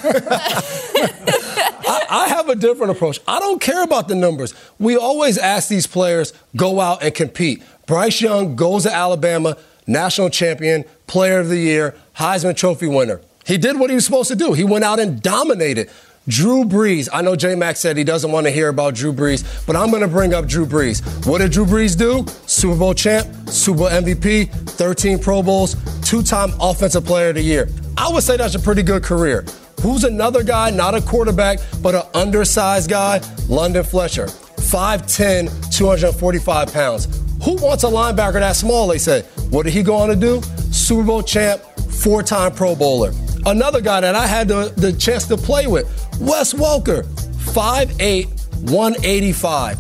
I, 1.92 2.07
I 2.09 2.28
have 2.28 2.49
a 2.49 2.54
different 2.54 2.92
approach. 2.92 3.21
I 3.26 3.38
don't 3.38 3.61
care 3.61 3.83
about 3.83 4.09
the 4.09 4.14
numbers. 4.14 4.54
We 4.78 4.97
always 4.97 5.38
ask 5.38 5.69
these 5.69 5.87
players 5.87 6.33
go 6.57 6.80
out 6.80 7.02
and 7.02 7.14
compete. 7.14 7.62
Bryce 7.87 8.21
Young 8.21 8.54
goes 8.54 8.85
to 8.85 8.95
Alabama, 8.95 9.57
national 9.87 10.30
champion, 10.30 10.84
player 11.06 11.40
of 11.40 11.49
the 11.49 11.58
year, 11.58 11.94
Heisman 12.16 12.56
Trophy 12.56 12.87
winner. 12.87 13.20
He 13.46 13.58
did 13.58 13.78
what 13.78 13.90
he 13.90 13.94
was 13.94 14.04
supposed 14.04 14.28
to 14.28 14.37
do. 14.37 14.52
He 14.52 14.64
went 14.64 14.84
out 14.84 15.00
and 15.00 15.20
dominated. 15.20 15.90
Drew 16.28 16.64
Brees. 16.64 17.08
I 17.12 17.22
know 17.22 17.34
J 17.34 17.54
Max 17.54 17.80
said 17.80 17.96
he 17.96 18.04
doesn't 18.04 18.30
want 18.30 18.46
to 18.46 18.50
hear 18.52 18.68
about 18.68 18.94
Drew 18.94 19.12
Brees, 19.12 19.66
but 19.66 19.75
I'm 19.75 19.90
going 19.90 20.02
to 20.02 20.08
bring 20.08 20.34
up 20.34 20.46
Drew 20.46 20.66
Brees. 20.66 21.26
What 21.26 21.38
did 21.38 21.50
Drew 21.50 21.64
Brees 21.64 21.99
do? 21.99 22.25
Super 22.46 22.76
Bowl 22.76 22.94
champ, 22.94 23.26
Super 23.49 23.78
Bowl 23.78 23.88
MVP, 23.88 24.50
13 24.50 25.18
Pro 25.18 25.42
Bowls, 25.42 25.76
two 26.02 26.22
time 26.22 26.52
Offensive 26.60 27.04
Player 27.04 27.30
of 27.30 27.37
the 27.37 27.42
Year. 27.42 27.68
I 27.96 28.12
would 28.12 28.22
say 28.22 28.37
that's 28.37 28.54
a 28.54 28.60
pretty 28.60 28.82
good 28.82 29.02
career. 29.02 29.44
Who's 29.82 30.04
another 30.04 30.42
guy, 30.42 30.70
not 30.70 30.94
a 30.94 31.00
quarterback, 31.00 31.58
but 31.82 31.94
an 31.94 32.02
undersized 32.14 32.90
guy? 32.90 33.20
London 33.49 33.82
Fletcher. 33.82 34.26
5'10, 34.26 35.75
245 35.76 36.72
pounds. 36.72 37.06
Who 37.44 37.56
wants 37.56 37.82
a 37.84 37.88
linebacker 37.88 38.34
that 38.34 38.54
small, 38.54 38.87
they 38.87 38.99
say? 38.99 39.25
What 39.50 39.64
did 39.64 39.73
he 39.73 39.83
go 39.83 39.97
on 39.97 40.09
to 40.09 40.16
do? 40.16 40.40
Super 40.71 41.02
Bowl 41.02 41.23
champ, 41.23 41.61
four 42.02 42.23
time 42.23 42.52
Pro 42.52 42.75
Bowler. 42.75 43.12
Another 43.47 43.80
guy 43.80 44.00
that 44.00 44.14
I 44.14 44.26
had 44.26 44.49
the, 44.49 44.73
the 44.76 44.92
chance 44.92 45.26
to 45.28 45.37
play 45.37 45.66
with, 45.66 45.87
Wes 46.21 46.52
Welker, 46.54 47.04
5'8, 47.52 48.26
185. 48.71 49.78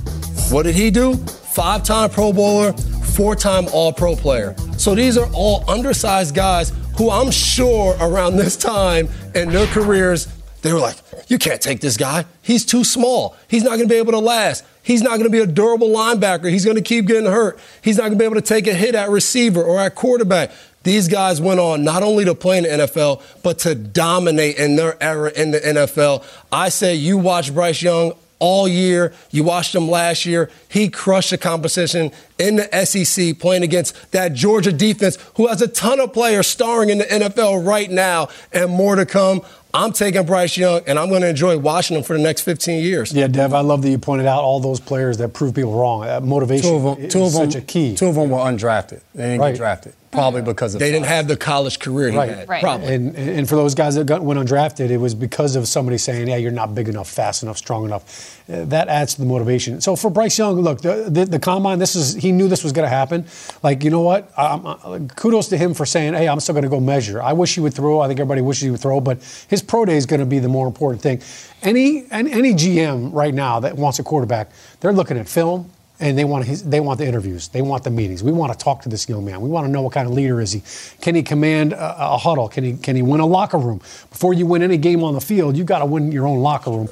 What 0.52 0.64
did 0.64 0.74
he 0.74 0.90
do? 0.90 1.14
Five 1.14 1.84
time 1.84 2.10
Pro 2.10 2.32
Bowler, 2.32 2.72
four 2.72 3.36
time 3.36 3.66
All 3.72 3.92
Pro 3.92 4.16
player. 4.16 4.56
So 4.76 4.94
these 4.94 5.16
are 5.16 5.30
all 5.32 5.68
undersized 5.68 6.34
guys 6.34 6.72
who 6.96 7.10
I'm 7.10 7.30
sure 7.30 7.96
around 8.00 8.36
this 8.36 8.56
time 8.56 9.08
in 9.34 9.50
their 9.50 9.66
careers, 9.68 10.26
they 10.62 10.72
were 10.72 10.80
like, 10.80 10.96
you 11.30 11.38
can't 11.38 11.60
take 11.60 11.80
this 11.80 11.96
guy. 11.96 12.24
He's 12.42 12.66
too 12.66 12.82
small. 12.82 13.36
He's 13.48 13.62
not 13.62 13.76
going 13.76 13.88
to 13.88 13.88
be 13.88 13.94
able 13.94 14.12
to 14.12 14.18
last. 14.18 14.64
He's 14.82 15.00
not 15.00 15.10
going 15.10 15.24
to 15.24 15.30
be 15.30 15.38
a 15.38 15.46
durable 15.46 15.88
linebacker. 15.88 16.50
He's 16.50 16.64
going 16.64 16.76
to 16.76 16.82
keep 16.82 17.06
getting 17.06 17.30
hurt. 17.30 17.58
He's 17.82 17.98
not 17.98 18.04
going 18.04 18.14
to 18.14 18.18
be 18.18 18.24
able 18.24 18.34
to 18.34 18.40
take 18.42 18.66
a 18.66 18.74
hit 18.74 18.96
at 18.96 19.10
receiver 19.10 19.62
or 19.62 19.78
at 19.78 19.94
quarterback. 19.94 20.50
These 20.82 21.06
guys 21.08 21.40
went 21.40 21.60
on 21.60 21.84
not 21.84 22.02
only 22.02 22.24
to 22.24 22.34
play 22.34 22.58
in 22.58 22.64
the 22.64 22.70
NFL, 22.70 23.22
but 23.42 23.60
to 23.60 23.74
dominate 23.76 24.56
in 24.56 24.74
their 24.74 25.00
era 25.00 25.30
in 25.36 25.52
the 25.52 25.60
NFL. 25.60 26.24
I 26.50 26.68
say 26.70 26.96
you 26.96 27.16
watch 27.16 27.54
Bryce 27.54 27.80
Young 27.80 28.14
all 28.40 28.66
year. 28.66 29.12
You 29.30 29.44
watched 29.44 29.74
him 29.74 29.88
last 29.88 30.26
year. 30.26 30.50
He 30.68 30.88
crushed 30.88 31.30
the 31.30 31.38
competition 31.38 32.10
in 32.38 32.56
the 32.56 32.84
SEC 32.84 33.38
playing 33.38 33.62
against 33.62 34.10
that 34.10 34.32
Georgia 34.32 34.72
defense 34.72 35.16
who 35.34 35.46
has 35.46 35.62
a 35.62 35.68
ton 35.68 36.00
of 36.00 36.12
players 36.12 36.48
starring 36.48 36.88
in 36.88 36.98
the 36.98 37.04
NFL 37.04 37.64
right 37.64 37.90
now 37.90 38.30
and 38.52 38.70
more 38.70 38.96
to 38.96 39.06
come. 39.06 39.42
I'm 39.72 39.92
taking 39.92 40.24
Bryce 40.26 40.56
Young, 40.56 40.80
and 40.86 40.98
I'm 40.98 41.08
going 41.08 41.22
to 41.22 41.28
enjoy 41.28 41.56
watching 41.58 41.96
him 41.96 42.02
for 42.02 42.16
the 42.16 42.22
next 42.22 42.42
15 42.42 42.82
years. 42.82 43.12
Yeah, 43.12 43.28
Dev, 43.28 43.54
I 43.54 43.60
love 43.60 43.82
that 43.82 43.90
you 43.90 43.98
pointed 43.98 44.26
out 44.26 44.42
all 44.42 44.58
those 44.60 44.80
players 44.80 45.18
that 45.18 45.32
prove 45.32 45.54
people 45.54 45.72
wrong. 45.78 46.04
Uh, 46.08 46.20
motivation 46.20 46.70
two 46.70 46.76
of 46.76 46.82
them, 46.96 47.04
is 47.06 47.12
two 47.12 47.22
of 47.22 47.32
them, 47.32 47.50
such 47.50 47.62
a 47.62 47.64
key. 47.64 47.94
Two 47.94 48.06
of 48.08 48.16
them 48.16 48.30
were 48.30 48.38
undrafted. 48.38 49.00
They 49.14 49.22
didn't 49.24 49.40
Right. 49.40 49.52
get 49.52 49.58
drafted, 49.58 49.92
probably 50.10 50.42
because 50.42 50.74
of 50.74 50.80
They 50.80 50.90
didn't 50.90 51.06
have 51.06 51.28
the 51.28 51.36
college 51.36 51.78
career 51.78 52.10
he 52.10 52.16
Right. 52.16 52.30
had. 52.30 52.48
Right. 52.48 52.62
Probably. 52.62 52.94
And, 52.94 53.16
and 53.16 53.48
for 53.48 53.54
those 53.56 53.74
guys 53.74 53.94
that 53.94 54.06
got, 54.06 54.22
went 54.22 54.40
undrafted, 54.40 54.90
it 54.90 54.96
was 54.98 55.14
because 55.14 55.56
of 55.56 55.68
somebody 55.68 55.98
saying, 55.98 56.28
"Yeah, 56.28 56.36
you're 56.36 56.50
not 56.50 56.74
big 56.74 56.88
enough, 56.88 57.08
fast 57.08 57.42
enough, 57.42 57.56
strong 57.56 57.84
enough." 57.84 58.40
Uh, 58.50 58.64
that 58.66 58.88
adds 58.88 59.14
to 59.14 59.20
the 59.20 59.26
motivation. 59.26 59.80
So 59.80 59.94
for 59.96 60.10
Bryce 60.10 60.36
Young, 60.38 60.60
look, 60.60 60.80
the, 60.82 61.06
the, 61.08 61.24
the 61.26 61.38
combine. 61.38 61.78
This 61.78 61.94
is 61.94 62.14
he 62.14 62.32
knew 62.32 62.48
this 62.48 62.64
was 62.64 62.72
going 62.72 62.86
to 62.86 62.94
happen. 62.94 63.24
Like 63.62 63.84
you 63.84 63.90
know 63.90 64.00
what? 64.02 64.30
Um, 64.38 64.66
uh, 64.66 64.98
kudos 65.16 65.48
to 65.48 65.56
him 65.56 65.74
for 65.74 65.86
saying, 65.86 66.14
"Hey, 66.14 66.28
I'm 66.28 66.40
still 66.40 66.54
going 66.54 66.64
to 66.64 66.68
go 66.70 66.80
measure." 66.80 67.22
I 67.22 67.32
wish 67.32 67.54
he 67.54 67.60
would 67.60 67.74
throw. 67.74 68.00
I 68.00 68.08
think 68.08 68.18
everybody 68.18 68.40
wishes 68.40 68.62
he 68.62 68.70
would 68.70 68.80
throw, 68.80 69.00
but 69.00 69.18
his 69.48 69.62
pro 69.62 69.84
day 69.84 69.96
is 69.96 70.06
going 70.06 70.20
to 70.20 70.26
be 70.26 70.38
the 70.40 70.48
more 70.48 70.66
important 70.66 71.02
thing. 71.02 71.22
Any 71.62 72.04
any, 72.10 72.32
any 72.32 72.54
GM 72.54 73.12
right 73.12 73.34
now 73.34 73.60
that 73.60 73.76
wants 73.76 73.98
a 73.98 74.02
quarterback, 74.02 74.50
they're 74.80 74.92
looking 74.92 75.18
at 75.18 75.28
film 75.28 75.70
and 76.00 76.18
they 76.18 76.24
want 76.24 76.46
his, 76.46 76.64
they 76.64 76.80
want 76.80 76.98
the 76.98 77.06
interviews, 77.06 77.48
they 77.48 77.62
want 77.62 77.84
the 77.84 77.90
meetings. 77.90 78.22
We 78.22 78.32
want 78.32 78.52
to 78.52 78.58
talk 78.58 78.82
to 78.82 78.88
this 78.88 79.08
young 79.08 79.24
man. 79.24 79.40
We 79.40 79.50
want 79.50 79.66
to 79.66 79.70
know 79.70 79.82
what 79.82 79.92
kind 79.92 80.08
of 80.08 80.14
leader 80.14 80.40
is 80.40 80.52
he. 80.52 80.62
Can 81.00 81.14
he 81.14 81.22
command 81.22 81.74
a, 81.74 82.12
a 82.14 82.18
huddle? 82.18 82.48
Can 82.48 82.64
he 82.64 82.76
can 82.76 82.96
he 82.96 83.02
win 83.02 83.20
a 83.20 83.26
locker 83.26 83.58
room? 83.58 83.78
Before 84.10 84.32
you 84.34 84.46
win 84.46 84.62
any 84.62 84.78
game 84.78 85.04
on 85.04 85.14
the 85.14 85.20
field, 85.20 85.56
you've 85.56 85.66
got 85.66 85.80
to 85.80 85.86
win 85.86 86.10
your 86.10 86.26
own 86.26 86.40
locker 86.40 86.70
room. 86.70 86.88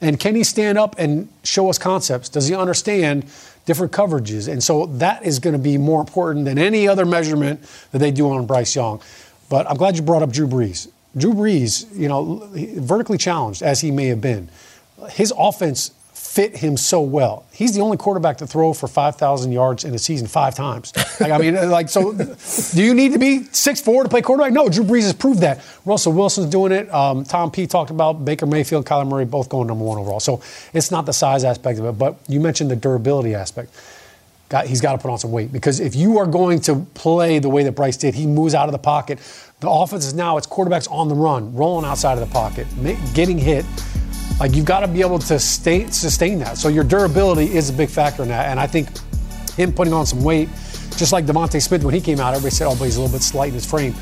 And 0.00 0.20
can 0.20 0.34
he 0.34 0.44
stand 0.44 0.78
up 0.78 0.96
and 0.98 1.28
show 1.42 1.68
us 1.70 1.78
concepts? 1.78 2.28
Does 2.28 2.48
he 2.48 2.54
understand 2.54 3.24
different 3.66 3.92
coverages? 3.92 4.50
And 4.50 4.62
so 4.62 4.86
that 4.86 5.24
is 5.24 5.38
going 5.38 5.54
to 5.54 5.58
be 5.58 5.76
more 5.76 6.00
important 6.00 6.44
than 6.44 6.58
any 6.58 6.86
other 6.86 7.04
measurement 7.04 7.60
that 7.92 7.98
they 7.98 8.10
do 8.10 8.30
on 8.30 8.46
Bryce 8.46 8.76
Young. 8.76 9.00
But 9.48 9.68
I'm 9.68 9.76
glad 9.76 9.96
you 9.96 10.02
brought 10.02 10.22
up 10.22 10.30
Drew 10.30 10.46
Brees. 10.46 10.88
Drew 11.16 11.32
Brees, 11.32 11.86
you 11.96 12.08
know, 12.08 12.48
vertically 12.52 13.18
challenged 13.18 13.62
as 13.62 13.80
he 13.80 13.90
may 13.90 14.06
have 14.06 14.20
been, 14.20 14.48
his 15.10 15.32
offense 15.36 15.92
fit 16.38 16.56
him 16.56 16.76
so 16.76 17.00
well. 17.00 17.44
He's 17.50 17.74
the 17.74 17.80
only 17.80 17.96
quarterback 17.96 18.38
to 18.38 18.46
throw 18.46 18.72
for 18.72 18.86
5,000 18.86 19.50
yards 19.50 19.84
in 19.84 19.92
a 19.92 19.98
season 19.98 20.28
five 20.28 20.54
times. 20.54 20.92
Like, 21.18 21.32
I 21.32 21.38
mean, 21.38 21.56
like, 21.68 21.88
so 21.88 22.12
do 22.12 22.80
you 22.80 22.94
need 22.94 23.12
to 23.12 23.18
be 23.18 23.40
6'4 23.40 24.04
to 24.04 24.08
play 24.08 24.22
quarterback? 24.22 24.52
No, 24.52 24.68
Drew 24.68 24.84
Brees 24.84 25.02
has 25.02 25.14
proved 25.14 25.40
that. 25.40 25.64
Russell 25.84 26.12
Wilson's 26.12 26.48
doing 26.48 26.70
it. 26.70 26.88
Um, 26.94 27.24
Tom 27.24 27.50
P 27.50 27.66
talked 27.66 27.90
about 27.90 28.24
Baker 28.24 28.46
Mayfield, 28.46 28.86
Kyler 28.86 29.08
Murray 29.08 29.24
both 29.24 29.48
going 29.48 29.66
number 29.66 29.84
one 29.84 29.98
overall. 29.98 30.20
So 30.20 30.40
it's 30.72 30.92
not 30.92 31.06
the 31.06 31.12
size 31.12 31.42
aspect 31.42 31.80
of 31.80 31.86
it, 31.86 31.98
but 31.98 32.16
you 32.28 32.38
mentioned 32.38 32.70
the 32.70 32.76
durability 32.76 33.34
aspect. 33.34 33.74
Got, 34.48 34.68
he's 34.68 34.80
got 34.80 34.92
to 34.92 34.98
put 34.98 35.10
on 35.10 35.18
some 35.18 35.32
weight 35.32 35.52
because 35.52 35.80
if 35.80 35.96
you 35.96 36.18
are 36.18 36.26
going 36.26 36.60
to 36.60 36.86
play 36.94 37.40
the 37.40 37.48
way 37.48 37.64
that 37.64 37.72
Bryce 37.72 37.96
did, 37.96 38.14
he 38.14 38.28
moves 38.28 38.54
out 38.54 38.68
of 38.68 38.72
the 38.72 38.78
pocket. 38.78 39.18
The 39.58 39.68
offense 39.68 40.06
is 40.06 40.14
now 40.14 40.36
it's 40.36 40.46
quarterbacks 40.46 40.88
on 40.88 41.08
the 41.08 41.16
run, 41.16 41.52
rolling 41.52 41.84
outside 41.84 42.16
of 42.16 42.20
the 42.20 42.32
pocket, 42.32 42.68
getting 43.12 43.38
hit. 43.38 43.66
Like 44.40 44.54
you've 44.54 44.64
got 44.66 44.80
to 44.80 44.88
be 44.88 45.00
able 45.00 45.18
to 45.18 45.38
stay, 45.38 45.86
sustain 45.90 46.38
that. 46.40 46.58
So 46.58 46.68
your 46.68 46.84
durability 46.84 47.54
is 47.54 47.70
a 47.70 47.72
big 47.72 47.88
factor 47.88 48.22
in 48.22 48.28
that. 48.28 48.46
And 48.46 48.60
I 48.60 48.66
think 48.66 48.88
him 49.56 49.72
putting 49.72 49.92
on 49.92 50.06
some 50.06 50.22
weight, 50.22 50.48
just 50.96 51.12
like 51.12 51.26
DeVonta 51.26 51.60
Smith 51.60 51.82
when 51.84 51.94
he 51.94 52.00
came 52.00 52.20
out, 52.20 52.34
everybody 52.34 52.54
said, 52.54 52.66
"Oh, 52.68 52.76
but 52.76 52.84
he's 52.84 52.96
a 52.96 53.00
little 53.00 53.16
bit 53.16 53.22
slight 53.22 53.48
in 53.48 53.54
his 53.54 53.66
frame." 53.66 53.94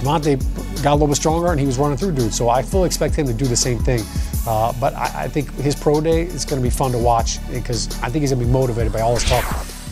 DeVonta 0.00 0.82
got 0.82 0.92
a 0.92 0.94
little 0.94 1.06
bit 1.06 1.16
stronger 1.16 1.50
and 1.52 1.60
he 1.60 1.66
was 1.66 1.78
running 1.78 1.96
through 1.96 2.12
dudes. 2.12 2.36
So 2.36 2.48
I 2.48 2.62
fully 2.62 2.86
expect 2.86 3.14
him 3.14 3.26
to 3.26 3.32
do 3.32 3.46
the 3.46 3.56
same 3.56 3.78
thing. 3.78 4.02
Uh, 4.46 4.72
but 4.80 4.92
I, 4.94 5.24
I 5.24 5.28
think 5.28 5.50
his 5.54 5.74
pro 5.74 6.00
day 6.00 6.22
is 6.22 6.44
going 6.44 6.60
to 6.60 6.62
be 6.62 6.70
fun 6.70 6.92
to 6.92 6.98
watch 6.98 7.38
because 7.50 7.88
I 8.02 8.10
think 8.10 8.22
he's 8.22 8.30
going 8.32 8.40
to 8.40 8.46
be 8.46 8.50
motivated 8.52 8.92
by 8.92 9.00
all 9.00 9.14
this 9.14 9.28
talk. 9.28 9.44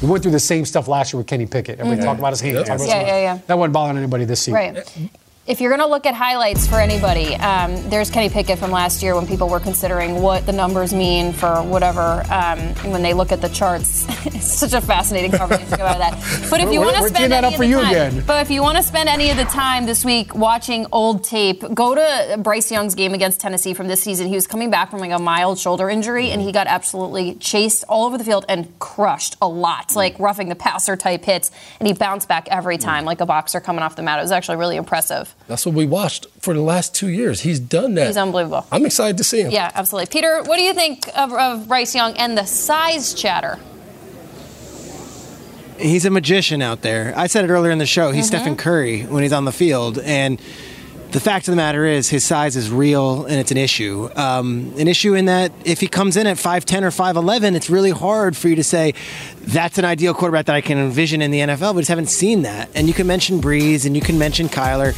We 0.03 0.09
went 0.09 0.23
through 0.23 0.33
the 0.33 0.41
same 0.41 0.65
stuff 0.65 0.89
last 0.89 1.13
year 1.13 1.19
with 1.19 1.29
Kenny 1.29 1.47
Pickett. 1.47 1.79
Everybody 1.79 2.03
talked 2.03 2.19
about 2.19 2.31
his 2.33 2.41
hands. 2.41 2.57
talked 2.57 2.69
about 2.69 2.81
his 2.81 2.89
Mm-hmm. 2.91 3.07
Yeah, 3.07 3.17
yeah, 3.17 3.35
yeah. 3.35 3.39
That 3.47 3.57
wasn't 3.57 3.73
bothering 3.75 3.99
anybody 3.99 4.25
this 4.25 4.41
season. 4.41 4.55
Right. 4.55 5.11
If 5.45 5.61
you're 5.61 5.71
going 5.71 5.81
to 5.81 5.89
look 5.89 6.07
at 6.07 6.15
highlights 6.15 6.69
for 6.69 6.77
anybody, 6.77 7.35
um, 7.35 7.91
there's 7.91 8.11
Kenny 8.11 8.29
Pickett 8.29 8.61
from 8.61 8.71
last 8.71 9.03
year 9.03 9.17
when 9.17 9.27
people 9.27 9.49
were 9.49 9.59
considering 9.59 10.23
what 10.23 10.47
the 10.47 10.53
numbers 10.53 10.95
mean 10.95 11.33
for 11.33 11.65
whatever. 11.65 12.23
Um, 12.31 12.61
when 12.93 13.03
they 13.03 13.13
look 13.13 13.33
at 13.33 13.41
the 13.41 13.49
charts, 13.49 14.07
it's 14.27 14.47
such 14.47 14.73
a 14.73 14.81
fascinating 14.81 15.33
conversation 15.33 15.69
to 15.69 15.77
go 15.77 15.85
out 15.85 16.01
of 16.01 16.19
that. 16.21 16.49
But 16.49 16.61
if 16.61 16.73
you 16.73 16.81
want 16.81 16.97
to 16.97 17.09
spend 17.09 17.33
that 17.33 17.43
any 17.43 17.47
up 17.47 17.53
of 17.55 17.57
for 17.57 17.65
the 17.65 17.71
you 17.71 17.81
time, 17.81 17.91
again. 17.91 18.25
but 18.25 18.41
if 18.43 18.53
you 18.53 18.63
want 18.63 18.77
to 18.77 18.85
spend 18.85 19.09
any 19.09 19.31
of 19.31 19.37
the 19.37 19.45
time 19.47 19.85
this 19.85 20.05
week 20.05 20.33
watching 20.33 20.87
old 20.93 21.25
tape, 21.25 21.65
go 21.75 21.97
to 21.97 22.39
Bryce 22.39 22.71
Young's 22.71 22.95
game 22.95 23.13
against 23.13 23.41
Tennessee 23.41 23.75
from 23.75 23.89
this 23.89 24.01
season. 24.01 24.29
He 24.29 24.37
was 24.37 24.47
coming 24.47 24.71
back 24.71 24.93
from 24.93 25.01
like 25.01 25.11
a 25.11 25.19
mild 25.19 25.59
shoulder 25.59 25.91
injury, 25.91 26.31
and 26.31 26.41
he 26.41 26.53
got 26.53 26.69
absolutely 26.69 27.35
chased 27.35 27.83
all 27.89 28.07
over 28.07 28.17
the 28.17 28.23
field 28.23 28.45
and 28.49 28.79
crushed 28.79 29.35
a 29.43 29.49
lot, 29.49 29.97
like 29.97 30.17
roughing 30.21 30.51
the 30.51 30.55
passer 30.55 30.97
type 30.97 31.25
hits, 31.25 31.51
and 31.81 31.89
he 31.89 31.95
bounced 31.95 32.29
back 32.29 32.47
every 32.49 32.79
time 32.79 33.05
like 33.05 33.21
a 33.21 33.27
boxer 33.27 33.59
coming 33.59 33.83
off 33.83 33.97
the 33.97 34.03
mat. 34.03 34.21
It 34.21 34.23
was 34.23 34.31
actually 34.31 34.59
really 34.59 34.77
impressive. 34.77 35.32
That's 35.49 35.67
what 35.67 35.75
we 35.75 35.87
watched 35.87 36.27
for 36.41 36.55
the 36.55 36.61
last 36.63 36.95
two 36.95 37.09
years. 37.09 37.41
He's 37.41 37.61
done 37.61 37.95
that. 37.95 38.07
He's 38.07 38.17
unbelievable. 38.17 38.67
I'm 38.73 38.87
excited 38.87 39.19
to 39.19 39.25
see 39.25 39.41
him. 39.43 39.51
Yeah, 39.51 39.71
absolutely. 39.75 40.07
Peter, 40.11 40.43
what 40.45 40.57
do 40.57 40.63
you 40.63 40.73
think 40.75 41.09
of, 41.17 41.33
of 41.33 41.69
Bryce 41.69 41.95
Young 41.95 42.17
and 42.17 42.37
the 42.39 42.45
size 42.47 43.15
chatter? 43.15 43.59
he's 45.79 46.05
a 46.05 46.11
magician 46.11 46.63
out 46.63 46.83
there. 46.83 47.13
I 47.17 47.27
said 47.27 47.45
it 47.45 47.51
earlier 47.51 47.73
in 47.73 47.79
the 47.79 47.87
show. 47.87 48.13
He's 48.13 48.27
Mm-hmm. 48.31 48.37
Stephen 48.37 48.57
Curry 48.57 49.03
when 49.03 49.25
he's 49.25 49.33
on 49.33 49.45
the 49.45 49.53
field, 49.53 49.99
and 49.99 50.41
the 51.11 51.19
fact 51.21 51.49
of 51.49 51.53
the 51.53 51.57
matter 51.57 51.85
is, 51.85 52.09
his 52.09 52.25
size 52.25 52.57
is 52.57 52.71
real 52.71 53.27
and 53.27 53.35
it's 53.35 53.51
an 53.51 53.59
issue. 53.59 54.09
Um, 54.17 54.73
an 54.79 54.89
issue 54.89 55.15
in 55.15 55.27
that 55.27 55.53
if 55.65 55.81
he 55.81 55.87
comes 55.87 56.17
in 56.17 56.27
at 56.27 56.39
5'10 56.39 56.83
or 56.83 56.91
5'11, 56.91 57.55
it's 57.55 57.69
really 57.69 57.91
hard 57.91 58.35
for 58.35 58.49
you 58.49 58.55
to 58.57 58.65
say 58.65 58.95
that's 59.41 59.77
an 59.77 59.85
ideal 59.85 60.15
quarterback 60.15 60.47
that 60.47 60.57
I 60.57 60.63
can 60.63 60.79
envision 60.79 61.21
in 61.21 61.31
the 61.31 61.41
NFL. 61.41 61.75
We 61.75 61.83
just 61.83 61.91
haven't 61.91 62.07
seen 62.07 62.43
that. 62.43 62.71
And 62.75 62.89
you 62.89 62.95
can 62.95 63.07
mention 63.07 63.43
Brees 63.43 63.85
and 63.85 63.95
you 63.95 64.01
can 64.01 64.19
mention 64.19 64.49
Kyler. 64.49 64.95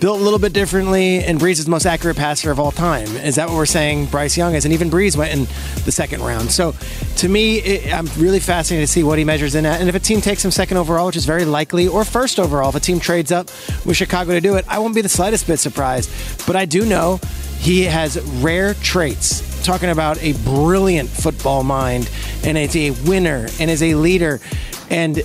Built 0.00 0.20
a 0.20 0.22
little 0.22 0.38
bit 0.38 0.52
differently, 0.52 1.24
and 1.24 1.40
Brees 1.40 1.58
is 1.58 1.64
the 1.64 1.72
most 1.72 1.84
accurate 1.84 2.16
passer 2.16 2.52
of 2.52 2.60
all 2.60 2.70
time. 2.70 3.08
Is 3.16 3.34
that 3.34 3.48
what 3.48 3.56
we're 3.56 3.66
saying 3.66 4.06
Bryce 4.06 4.36
Young 4.36 4.54
is? 4.54 4.64
And 4.64 4.72
even 4.72 4.90
Brees 4.90 5.16
went 5.16 5.32
in 5.32 5.40
the 5.84 5.90
second 5.90 6.22
round. 6.22 6.52
So 6.52 6.72
to 7.16 7.28
me, 7.28 7.58
it, 7.58 7.92
I'm 7.92 8.06
really 8.16 8.38
fascinated 8.38 8.86
to 8.86 8.92
see 8.92 9.02
what 9.02 9.18
he 9.18 9.24
measures 9.24 9.56
in 9.56 9.66
at. 9.66 9.80
And 9.80 9.88
if 9.88 9.96
a 9.96 10.00
team 10.00 10.20
takes 10.20 10.44
him 10.44 10.52
second 10.52 10.76
overall, 10.76 11.06
which 11.06 11.16
is 11.16 11.24
very 11.24 11.44
likely, 11.44 11.88
or 11.88 12.04
first 12.04 12.38
overall, 12.38 12.68
if 12.68 12.76
a 12.76 12.80
team 12.80 13.00
trades 13.00 13.32
up 13.32 13.48
with 13.84 13.96
Chicago 13.96 14.34
to 14.34 14.40
do 14.40 14.54
it, 14.54 14.64
I 14.68 14.78
won't 14.78 14.94
be 14.94 15.00
the 15.00 15.08
slightest 15.08 15.48
bit 15.48 15.58
surprised. 15.58 16.08
But 16.46 16.54
I 16.54 16.64
do 16.64 16.86
know 16.86 17.18
he 17.58 17.82
has 17.82 18.20
rare 18.40 18.74
traits. 18.74 19.64
Talking 19.64 19.90
about 19.90 20.22
a 20.22 20.32
brilliant 20.44 21.08
football 21.08 21.64
mind, 21.64 22.08
and 22.44 22.56
is 22.56 22.76
a 22.76 22.92
winner, 23.08 23.48
and 23.58 23.68
is 23.68 23.82
a 23.82 23.96
leader. 23.96 24.38
And 24.90 25.22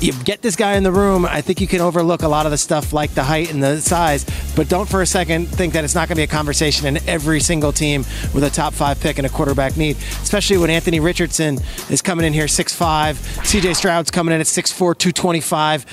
you 0.00 0.12
get 0.24 0.40
this 0.42 0.56
guy 0.56 0.76
in 0.76 0.82
the 0.82 0.92
room, 0.92 1.26
I 1.26 1.40
think 1.40 1.60
you 1.60 1.66
can 1.66 1.80
overlook 1.80 2.22
a 2.22 2.28
lot 2.28 2.46
of 2.46 2.52
the 2.52 2.58
stuff 2.58 2.92
like 2.92 3.12
the 3.14 3.22
height 3.22 3.52
and 3.52 3.62
the 3.62 3.80
size, 3.80 4.24
but 4.56 4.68
don't 4.68 4.88
for 4.88 5.02
a 5.02 5.06
second 5.06 5.46
think 5.48 5.74
that 5.74 5.84
it's 5.84 5.94
not 5.94 6.08
going 6.08 6.16
to 6.16 6.20
be 6.20 6.22
a 6.22 6.26
conversation 6.26 6.86
in 6.86 7.08
every 7.08 7.40
single 7.40 7.72
team 7.72 8.04
with 8.34 8.44
a 8.44 8.50
top 8.50 8.72
five 8.72 8.98
pick 9.00 9.18
and 9.18 9.26
a 9.26 9.30
quarterback 9.30 9.76
need, 9.76 9.96
especially 10.22 10.56
when 10.56 10.70
Anthony 10.70 11.00
Richardson 11.00 11.58
is 11.90 12.00
coming 12.02 12.24
in 12.24 12.32
here 12.32 12.46
6'5, 12.46 13.14
CJ 13.44 13.76
Stroud's 13.76 14.10
coming 14.10 14.34
in 14.34 14.40
at 14.40 14.46
6'4, 14.46 14.76
225. 14.96 15.86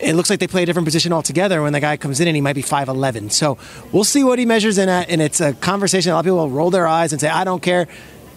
It 0.00 0.14
looks 0.14 0.30
like 0.30 0.40
they 0.40 0.48
play 0.48 0.64
a 0.64 0.66
different 0.66 0.86
position 0.86 1.12
altogether 1.12 1.62
when 1.62 1.72
the 1.72 1.78
guy 1.78 1.96
comes 1.96 2.18
in 2.18 2.26
and 2.26 2.34
he 2.34 2.40
might 2.40 2.56
be 2.56 2.62
5'11. 2.62 3.30
So 3.30 3.56
we'll 3.92 4.02
see 4.02 4.24
what 4.24 4.40
he 4.40 4.46
measures 4.46 4.76
in 4.76 4.88
at, 4.88 5.08
and 5.08 5.22
it's 5.22 5.40
a 5.40 5.52
conversation. 5.52 6.10
A 6.10 6.14
lot 6.14 6.20
of 6.20 6.24
people 6.24 6.38
will 6.38 6.50
roll 6.50 6.70
their 6.70 6.88
eyes 6.88 7.12
and 7.12 7.20
say, 7.20 7.28
I 7.28 7.44
don't 7.44 7.62
care. 7.62 7.86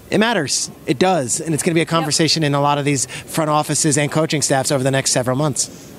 It 0.09 0.19
matters. 0.19 0.69
It 0.85 0.99
does. 0.99 1.41
And 1.41 1.53
it's 1.53 1.63
going 1.63 1.71
to 1.71 1.75
be 1.75 1.81
a 1.81 1.85
conversation 1.85 2.43
in 2.43 2.53
a 2.53 2.61
lot 2.61 2.77
of 2.77 2.85
these 2.85 3.05
front 3.05 3.49
offices 3.49 3.97
and 3.97 4.11
coaching 4.11 4.41
staffs 4.41 4.71
over 4.71 4.83
the 4.83 4.91
next 4.91 5.11
several 5.11 5.35
months. 5.35 5.93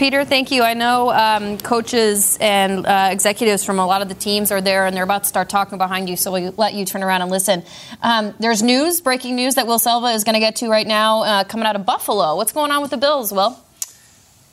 Peter, 0.00 0.24
thank 0.24 0.50
you. 0.50 0.62
I 0.62 0.72
know 0.72 1.10
um, 1.10 1.58
coaches 1.58 2.38
and 2.40 2.86
uh, 2.86 3.10
executives 3.12 3.64
from 3.64 3.78
a 3.78 3.86
lot 3.86 4.00
of 4.00 4.08
the 4.08 4.14
teams 4.14 4.50
are 4.50 4.62
there 4.62 4.86
and 4.86 4.96
they're 4.96 5.04
about 5.04 5.24
to 5.24 5.28
start 5.28 5.50
talking 5.50 5.76
behind 5.76 6.08
you, 6.08 6.16
so 6.16 6.32
we'll 6.32 6.54
let 6.56 6.72
you 6.72 6.86
turn 6.86 7.02
around 7.02 7.20
and 7.20 7.30
listen. 7.30 7.62
Um, 8.02 8.34
there's 8.40 8.62
news, 8.62 9.02
breaking 9.02 9.36
news 9.36 9.56
that 9.56 9.66
Will 9.66 9.78
Selva 9.78 10.06
is 10.06 10.24
going 10.24 10.32
to 10.32 10.40
get 10.40 10.56
to 10.56 10.70
right 10.70 10.86
now 10.86 11.22
uh, 11.22 11.44
coming 11.44 11.66
out 11.66 11.76
of 11.76 11.84
Buffalo. 11.84 12.34
What's 12.36 12.52
going 12.52 12.70
on 12.70 12.80
with 12.80 12.90
the 12.90 12.96
Bills, 12.96 13.30
Will? 13.30 13.58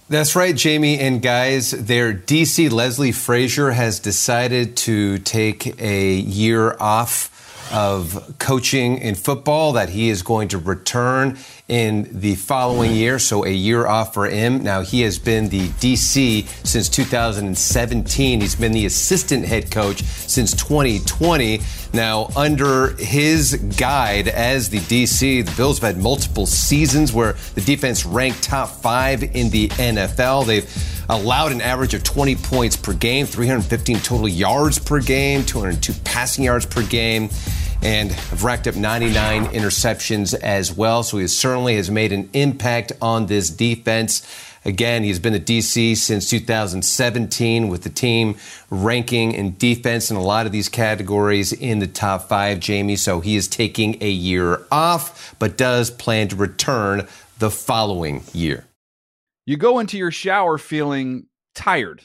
That's 0.09 0.35
right, 0.35 0.53
Jamie 0.53 0.99
and 0.99 1.21
guys. 1.21 1.71
Their 1.71 2.13
DC 2.13 2.69
Leslie 2.69 3.13
Frazier 3.13 3.71
has 3.71 4.01
decided 4.01 4.75
to 4.77 5.17
take 5.19 5.81
a 5.81 6.13
year 6.13 6.75
off 6.77 7.36
of 7.71 8.35
coaching 8.39 8.97
in 8.97 9.15
football 9.15 9.73
that 9.73 9.89
he 9.89 10.09
is 10.09 10.21
going 10.21 10.47
to 10.49 10.57
return 10.57 11.37
in 11.67 12.07
the 12.11 12.35
following 12.35 12.93
year, 12.93 13.19
so 13.19 13.45
a 13.45 13.49
year 13.49 13.85
off 13.85 14.13
for 14.13 14.29
him. 14.29 14.63
Now, 14.63 14.81
he 14.81 15.01
has 15.01 15.19
been 15.19 15.49
the 15.49 15.67
DC 15.67 16.47
since 16.65 16.87
2017. 16.87 18.41
He's 18.41 18.55
been 18.55 18.71
the 18.71 18.85
assistant 18.85 19.45
head 19.45 19.69
coach 19.69 20.01
since 20.03 20.53
2020. 20.53 21.59
Now, 21.93 22.29
under 22.35 22.95
his 22.95 23.55
guide 23.77 24.27
as 24.29 24.69
the 24.69 24.79
DC, 24.79 25.45
the 25.45 25.55
Bills 25.55 25.79
have 25.79 25.95
had 25.95 26.01
multiple 26.01 26.45
seasons 26.45 27.11
where 27.11 27.33
the 27.55 27.61
defense 27.61 28.05
ranked 28.05 28.43
top 28.43 28.69
five 28.69 29.23
in 29.23 29.49
the 29.49 29.67
NFL. 29.69 30.45
They've 30.45 31.03
allowed 31.09 31.51
an 31.51 31.61
average 31.61 31.93
of 31.93 32.03
20 32.03 32.35
points 32.35 32.75
per 32.75 32.93
game, 32.93 33.25
315 33.25 33.99
total 33.99 34.27
yards 34.27 34.79
per 34.79 34.99
game, 35.01 35.43
202 35.43 35.93
passing 36.03 36.43
yards 36.43 36.65
per 36.65 36.83
game. 36.83 37.29
And 37.87 38.11
have 38.11 38.43
racked 38.43 38.67
up 38.67 38.75
99 38.75 39.45
interceptions 39.45 40.37
as 40.37 40.73
well. 40.73 41.03
So 41.03 41.19
he 41.19 41.27
certainly 41.27 41.77
has 41.77 41.89
made 41.89 42.11
an 42.11 42.29
impact 42.33 42.91
on 43.01 43.27
this 43.27 43.49
defense. 43.49 44.27
Again, 44.65 45.03
he's 45.03 45.19
been 45.19 45.33
at 45.33 45.45
DC 45.45 45.95
since 45.95 46.29
2017 46.29 47.69
with 47.69 47.83
the 47.83 47.89
team 47.89 48.35
ranking 48.69 49.31
in 49.31 49.55
defense 49.55 50.11
in 50.11 50.17
a 50.17 50.21
lot 50.21 50.45
of 50.45 50.51
these 50.51 50.67
categories 50.67 51.53
in 51.53 51.79
the 51.79 51.87
top 51.87 52.27
five, 52.27 52.59
Jamie. 52.59 52.97
So 52.97 53.21
he 53.21 53.37
is 53.37 53.47
taking 53.47 54.03
a 54.03 54.09
year 54.09 54.65
off, 54.69 55.33
but 55.39 55.55
does 55.55 55.89
plan 55.89 56.27
to 56.27 56.35
return 56.35 57.07
the 57.39 57.49
following 57.49 58.21
year. 58.33 58.65
You 59.45 59.55
go 59.55 59.79
into 59.79 59.97
your 59.97 60.11
shower 60.11 60.57
feeling 60.57 61.27
tired, 61.55 62.03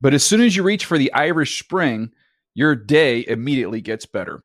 but 0.00 0.14
as 0.14 0.22
soon 0.22 0.42
as 0.42 0.54
you 0.54 0.62
reach 0.62 0.84
for 0.84 0.96
the 0.96 1.12
Irish 1.12 1.58
Spring, 1.58 2.12
your 2.54 2.76
day 2.76 3.24
immediately 3.26 3.80
gets 3.80 4.06
better. 4.06 4.44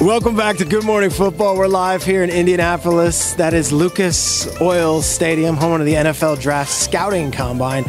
Welcome 0.00 0.34
back 0.34 0.56
to 0.56 0.64
Good 0.64 0.84
Morning 0.84 1.10
Football. 1.10 1.58
We're 1.58 1.68
live 1.68 2.02
here 2.02 2.22
in 2.22 2.30
Indianapolis. 2.30 3.34
That 3.34 3.52
is 3.52 3.70
Lucas 3.70 4.48
Oil 4.58 5.02
Stadium, 5.02 5.56
home 5.56 5.78
of 5.78 5.84
the 5.84 5.92
NFL 5.92 6.40
Draft 6.40 6.72
Scouting 6.72 7.30
Combine, 7.30 7.84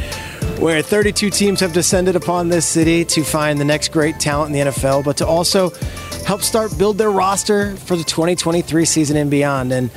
where 0.60 0.82
32 0.82 1.30
teams 1.30 1.62
have 1.62 1.72
descended 1.72 2.18
upon 2.18 2.50
this 2.50 2.65
city 2.65 3.06
to 3.06 3.24
find 3.24 3.58
the 3.58 3.63
next 3.63 3.94
great 3.94 4.20
talent 4.20 4.53
in 4.53 4.65
the 4.65 4.72
NFL, 4.72 5.06
but 5.06 5.15
to 5.18 5.25
also 5.25 5.70
help 6.25 6.41
start 6.41 6.77
build 6.77 6.98
their 6.98 7.12
roster 7.12 7.77
for 7.77 7.96
the 7.96 8.03
2023 8.03 8.84
season 8.84 9.15
and 9.15 9.32
beyond. 9.32 9.72
And 9.72 9.89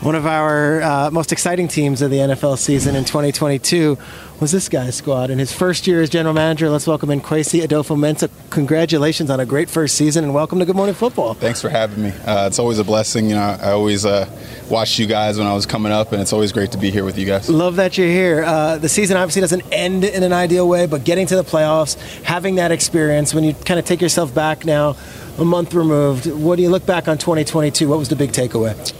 one 0.00 0.14
of 0.14 0.26
our 0.26 0.80
uh, 0.80 1.10
most 1.10 1.32
exciting 1.32 1.66
teams 1.66 2.02
of 2.02 2.10
the 2.10 2.18
NFL 2.18 2.56
season 2.56 2.94
in 2.94 3.04
2022 3.04 3.98
was 4.38 4.52
this 4.52 4.68
guy's 4.68 4.94
squad. 4.94 5.28
In 5.28 5.40
his 5.40 5.52
first 5.52 5.88
year 5.88 6.00
as 6.00 6.08
general 6.08 6.32
manager, 6.32 6.70
let's 6.70 6.86
welcome 6.86 7.10
in 7.10 7.20
Kwesi 7.20 7.62
Adofo-Mensah. 7.66 8.30
Congratulations 8.50 9.28
on 9.28 9.40
a 9.40 9.44
great 9.44 9.68
first 9.68 9.96
season 9.96 10.22
and 10.22 10.32
welcome 10.32 10.60
to 10.60 10.64
Good 10.64 10.76
Morning 10.76 10.94
Football. 10.94 11.34
Thanks 11.34 11.60
for 11.60 11.68
having 11.68 12.04
me. 12.04 12.10
Uh, 12.10 12.46
it's 12.46 12.60
always 12.60 12.78
a 12.78 12.84
blessing. 12.84 13.28
You 13.28 13.34
know, 13.34 13.58
I 13.60 13.72
always 13.72 14.06
uh, 14.06 14.30
watched 14.70 15.00
you 15.00 15.06
guys 15.06 15.36
when 15.36 15.48
I 15.48 15.54
was 15.54 15.66
coming 15.66 15.90
up, 15.90 16.12
and 16.12 16.22
it's 16.22 16.32
always 16.32 16.52
great 16.52 16.70
to 16.72 16.78
be 16.78 16.92
here 16.92 17.04
with 17.04 17.18
you 17.18 17.26
guys. 17.26 17.50
Love 17.50 17.74
that 17.76 17.98
you're 17.98 18.06
here. 18.06 18.44
Uh, 18.44 18.78
the 18.78 18.88
season 18.88 19.16
obviously 19.16 19.40
doesn't 19.40 19.64
end 19.72 20.04
in 20.04 20.22
an 20.22 20.32
ideal 20.32 20.68
way, 20.68 20.86
but 20.86 21.02
getting 21.02 21.26
to 21.26 21.34
the 21.34 21.44
playoffs, 21.44 21.96
having 22.22 22.54
that 22.54 22.70
experience, 22.70 23.34
when 23.34 23.42
you 23.42 23.52
kind 23.52 23.80
of 23.80 23.84
take 23.84 24.00
yourself 24.00 24.32
back 24.32 24.64
now, 24.64 24.94
a 25.38 25.44
month 25.44 25.74
removed, 25.74 26.26
what 26.26 26.54
do 26.54 26.62
you 26.62 26.70
look 26.70 26.86
back 26.86 27.08
on 27.08 27.18
2022? 27.18 27.88
What 27.88 27.98
was 27.98 28.08
the 28.08 28.16
big 28.16 28.30
takeaway? 28.30 28.94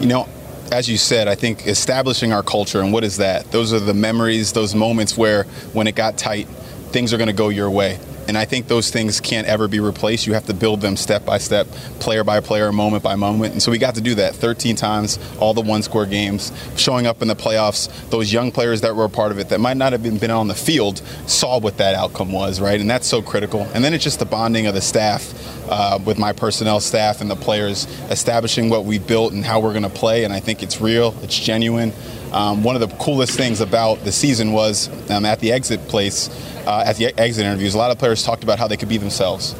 You 0.00 0.06
know, 0.06 0.28
as 0.72 0.88
you 0.88 0.96
said, 0.96 1.28
I 1.28 1.34
think 1.34 1.66
establishing 1.66 2.32
our 2.32 2.42
culture 2.42 2.80
and 2.80 2.92
what 2.92 3.04
is 3.04 3.18
that? 3.18 3.50
Those 3.52 3.72
are 3.72 3.80
the 3.80 3.94
memories, 3.94 4.52
those 4.52 4.74
moments 4.74 5.16
where 5.16 5.44
when 5.72 5.86
it 5.86 5.94
got 5.94 6.18
tight, 6.18 6.46
things 6.92 7.12
are 7.12 7.18
going 7.18 7.28
to 7.28 7.32
go 7.32 7.48
your 7.48 7.70
way. 7.70 7.98
And 8.28 8.36
I 8.36 8.44
think 8.44 8.68
those 8.68 8.90
things 8.90 9.20
can't 9.20 9.46
ever 9.46 9.68
be 9.68 9.80
replaced. 9.80 10.26
You 10.26 10.34
have 10.34 10.46
to 10.46 10.54
build 10.54 10.80
them 10.80 10.96
step 10.96 11.24
by 11.24 11.38
step, 11.38 11.66
player 12.00 12.24
by 12.24 12.40
player, 12.40 12.72
moment 12.72 13.02
by 13.02 13.14
moment. 13.14 13.52
And 13.52 13.62
so 13.62 13.70
we 13.70 13.78
got 13.78 13.94
to 13.94 14.00
do 14.00 14.14
that 14.16 14.34
13 14.34 14.76
times, 14.76 15.18
all 15.38 15.54
the 15.54 15.60
one 15.60 15.82
score 15.82 16.06
games, 16.06 16.52
showing 16.76 17.06
up 17.06 17.22
in 17.22 17.28
the 17.28 17.36
playoffs. 17.36 17.88
Those 18.10 18.32
young 18.32 18.52
players 18.52 18.80
that 18.80 18.94
were 18.94 19.04
a 19.04 19.08
part 19.08 19.32
of 19.32 19.38
it 19.38 19.48
that 19.50 19.60
might 19.60 19.76
not 19.76 19.92
have 19.92 20.02
been, 20.02 20.18
been 20.18 20.30
on 20.30 20.48
the 20.48 20.54
field 20.54 20.98
saw 21.26 21.58
what 21.60 21.76
that 21.78 21.94
outcome 21.94 22.32
was, 22.32 22.60
right? 22.60 22.80
And 22.80 22.90
that's 22.90 23.06
so 23.06 23.22
critical. 23.22 23.62
And 23.74 23.84
then 23.84 23.94
it's 23.94 24.04
just 24.04 24.18
the 24.18 24.26
bonding 24.26 24.66
of 24.66 24.74
the 24.74 24.80
staff 24.80 25.32
uh, 25.68 25.98
with 26.04 26.18
my 26.18 26.32
personnel 26.32 26.80
staff 26.80 27.20
and 27.20 27.30
the 27.30 27.36
players, 27.36 27.86
establishing 28.10 28.70
what 28.70 28.84
we 28.84 28.98
built 28.98 29.32
and 29.32 29.44
how 29.44 29.60
we're 29.60 29.72
going 29.72 29.82
to 29.82 29.88
play. 29.88 30.24
And 30.24 30.32
I 30.32 30.40
think 30.40 30.62
it's 30.62 30.80
real, 30.80 31.14
it's 31.22 31.38
genuine. 31.38 31.92
Um, 32.36 32.62
one 32.62 32.76
of 32.76 32.82
the 32.82 32.94
coolest 32.98 33.34
things 33.34 33.62
about 33.62 34.04
the 34.04 34.12
season 34.12 34.52
was 34.52 34.90
um, 35.10 35.24
at 35.24 35.40
the 35.40 35.52
exit 35.52 35.80
place, 35.88 36.28
uh, 36.66 36.84
at 36.86 36.96
the 36.96 37.18
exit 37.18 37.46
interviews, 37.46 37.74
a 37.74 37.78
lot 37.78 37.90
of 37.90 37.98
players 37.98 38.22
talked 38.22 38.44
about 38.44 38.58
how 38.58 38.68
they 38.68 38.76
could 38.76 38.90
be 38.90 38.98
themselves. 38.98 39.54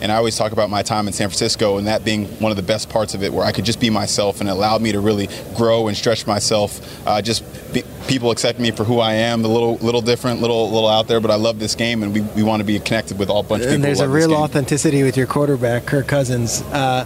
And 0.00 0.12
I 0.12 0.14
always 0.14 0.36
talk 0.36 0.52
about 0.52 0.70
my 0.70 0.82
time 0.82 1.08
in 1.08 1.12
San 1.12 1.28
Francisco 1.28 1.76
and 1.76 1.88
that 1.88 2.04
being 2.04 2.26
one 2.38 2.52
of 2.52 2.56
the 2.56 2.62
best 2.62 2.88
parts 2.88 3.14
of 3.14 3.24
it, 3.24 3.32
where 3.32 3.44
I 3.44 3.50
could 3.50 3.64
just 3.64 3.80
be 3.80 3.90
myself 3.90 4.40
and 4.40 4.48
it 4.48 4.52
allowed 4.52 4.80
me 4.80 4.92
to 4.92 5.00
really 5.00 5.28
grow 5.56 5.88
and 5.88 5.96
stretch 5.96 6.24
myself. 6.24 6.80
Uh, 7.04 7.20
just 7.20 7.42
be, 7.74 7.82
people 8.06 8.30
accept 8.30 8.60
me 8.60 8.70
for 8.70 8.84
who 8.84 9.00
I 9.00 9.14
am, 9.14 9.44
a 9.44 9.48
little 9.48 9.76
little 9.78 10.00
different, 10.00 10.40
little 10.40 10.70
little 10.70 10.88
out 10.88 11.08
there, 11.08 11.20
but 11.20 11.32
I 11.32 11.34
love 11.34 11.58
this 11.58 11.74
game 11.74 12.04
and 12.04 12.14
we, 12.14 12.20
we 12.20 12.44
want 12.44 12.60
to 12.60 12.64
be 12.64 12.78
connected 12.78 13.18
with 13.18 13.28
all 13.28 13.42
bunch 13.42 13.62
of 13.62 13.66
people. 13.66 13.74
And 13.74 13.84
there's 13.84 14.00
a 14.00 14.08
real 14.08 14.34
authenticity 14.34 15.02
with 15.02 15.16
your 15.16 15.26
quarterback, 15.26 15.84
Kirk 15.84 16.06
Cousins. 16.06 16.62
Uh, 16.62 17.04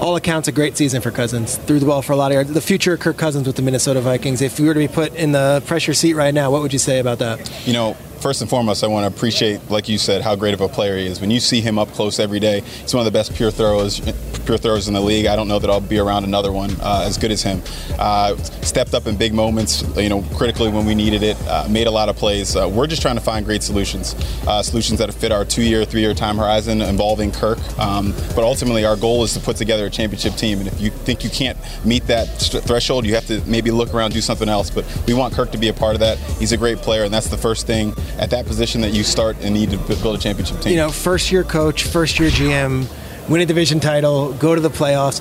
all 0.00 0.16
accounts, 0.16 0.48
a 0.48 0.52
great 0.52 0.76
season 0.76 1.00
for 1.00 1.10
Cousins. 1.10 1.56
Threw 1.56 1.78
the 1.78 1.86
ball 1.86 2.02
for 2.02 2.12
a 2.12 2.16
lot 2.16 2.30
of 2.30 2.34
yards. 2.34 2.52
The 2.52 2.60
future 2.60 2.94
of 2.94 3.00
Kirk 3.00 3.16
Cousins 3.16 3.46
with 3.46 3.56
the 3.56 3.62
Minnesota 3.62 4.00
Vikings. 4.00 4.42
If 4.42 4.58
you 4.58 4.66
were 4.66 4.74
to 4.74 4.80
be 4.80 4.88
put 4.88 5.14
in 5.14 5.32
the 5.32 5.62
pressure 5.66 5.94
seat 5.94 6.14
right 6.14 6.34
now, 6.34 6.50
what 6.50 6.62
would 6.62 6.72
you 6.72 6.78
say 6.78 6.98
about 6.98 7.18
that? 7.20 7.50
You 7.66 7.72
know, 7.72 7.94
first 8.20 8.40
and 8.40 8.50
foremost, 8.50 8.82
I 8.84 8.86
want 8.86 9.10
to 9.10 9.16
appreciate, 9.16 9.70
like 9.70 9.88
you 9.88 9.98
said, 9.98 10.22
how 10.22 10.36
great 10.36 10.54
of 10.54 10.60
a 10.60 10.68
player 10.68 10.96
he 10.96 11.06
is. 11.06 11.20
When 11.20 11.30
you 11.30 11.40
see 11.40 11.60
him 11.60 11.78
up 11.78 11.88
close 11.92 12.18
every 12.18 12.40
day, 12.40 12.60
he's 12.60 12.94
one 12.94 13.06
of 13.06 13.12
the 13.12 13.16
best 13.16 13.34
pure 13.34 13.50
throwers, 13.50 14.00
pure 14.44 14.58
throwers 14.58 14.88
in 14.88 14.94
the 14.94 15.00
league. 15.00 15.26
I 15.26 15.36
don't 15.36 15.48
know 15.48 15.58
that 15.58 15.70
I'll 15.70 15.80
be 15.80 15.98
around 15.98 16.24
another 16.24 16.52
one 16.52 16.70
uh, 16.80 17.04
as 17.06 17.18
good 17.18 17.30
as 17.30 17.42
him. 17.42 17.62
Uh, 17.98 18.36
stepped 18.36 18.94
up 18.94 19.06
in 19.06 19.16
big 19.16 19.34
moments, 19.34 19.82
you 19.96 20.08
know, 20.08 20.22
critically 20.34 20.70
when 20.70 20.86
we 20.86 20.94
needed 20.94 21.22
it. 21.22 21.36
Uh, 21.46 21.66
made 21.68 21.86
a 21.86 21.90
lot 21.90 22.08
of 22.08 22.16
plays. 22.16 22.56
Uh, 22.56 22.68
we're 22.68 22.86
just 22.86 23.02
trying 23.02 23.16
to 23.16 23.20
find 23.20 23.44
great 23.44 23.62
solutions, 23.62 24.14
uh, 24.46 24.62
solutions 24.62 24.98
that 24.98 25.12
fit 25.14 25.32
our 25.32 25.44
two-year, 25.44 25.84
three-year 25.84 26.14
time 26.14 26.36
horizon 26.36 26.80
involving 26.82 27.30
Kirk. 27.30 27.58
Um, 27.78 28.12
but 28.34 28.44
ultimately, 28.44 28.84
our 28.84 28.96
goal 28.96 29.24
is 29.24 29.32
to 29.34 29.40
put 29.40 29.56
together 29.56 29.86
a 29.86 29.90
championship 29.90 30.34
team. 30.34 30.58
And 30.58 30.68
if 30.68 30.80
you 30.80 30.90
think 30.90 31.24
you 31.24 31.30
can't 31.30 31.58
meet 31.84 32.06
that 32.06 32.26
threshold, 32.26 33.06
you 33.06 33.14
have 33.14 33.26
to 33.26 33.40
maybe 33.46 33.70
look 33.70 33.94
around, 33.94 34.12
do 34.12 34.20
something 34.20 34.48
else. 34.48 34.70
But 34.70 34.84
we 35.06 35.14
want 35.14 35.34
Kirk 35.34 35.52
to 35.52 35.58
be 35.58 35.68
a 35.68 35.74
part 35.74 35.94
of 35.94 36.00
that. 36.00 36.18
He's 36.38 36.52
a 36.52 36.56
great 36.56 36.78
player, 36.78 37.04
and 37.04 37.12
that's 37.12 37.28
the 37.28 37.38
first 37.38 37.66
thing 37.66 37.94
at 38.18 38.30
that 38.30 38.46
position 38.46 38.80
that 38.82 38.92
you 38.92 39.02
start 39.02 39.36
and 39.40 39.54
need 39.54 39.70
to 39.70 39.78
build 39.78 40.16
a 40.16 40.18
championship 40.18 40.60
team. 40.60 40.72
You 40.72 40.78
know, 40.78 40.90
first 40.90 41.30
year 41.32 41.44
coach, 41.44 41.84
first 41.84 42.18
year 42.18 42.30
GM, 42.30 42.86
win 43.28 43.40
a 43.40 43.46
division 43.46 43.80
title, 43.80 44.32
go 44.34 44.54
to 44.54 44.60
the 44.60 44.70
playoffs. 44.70 45.20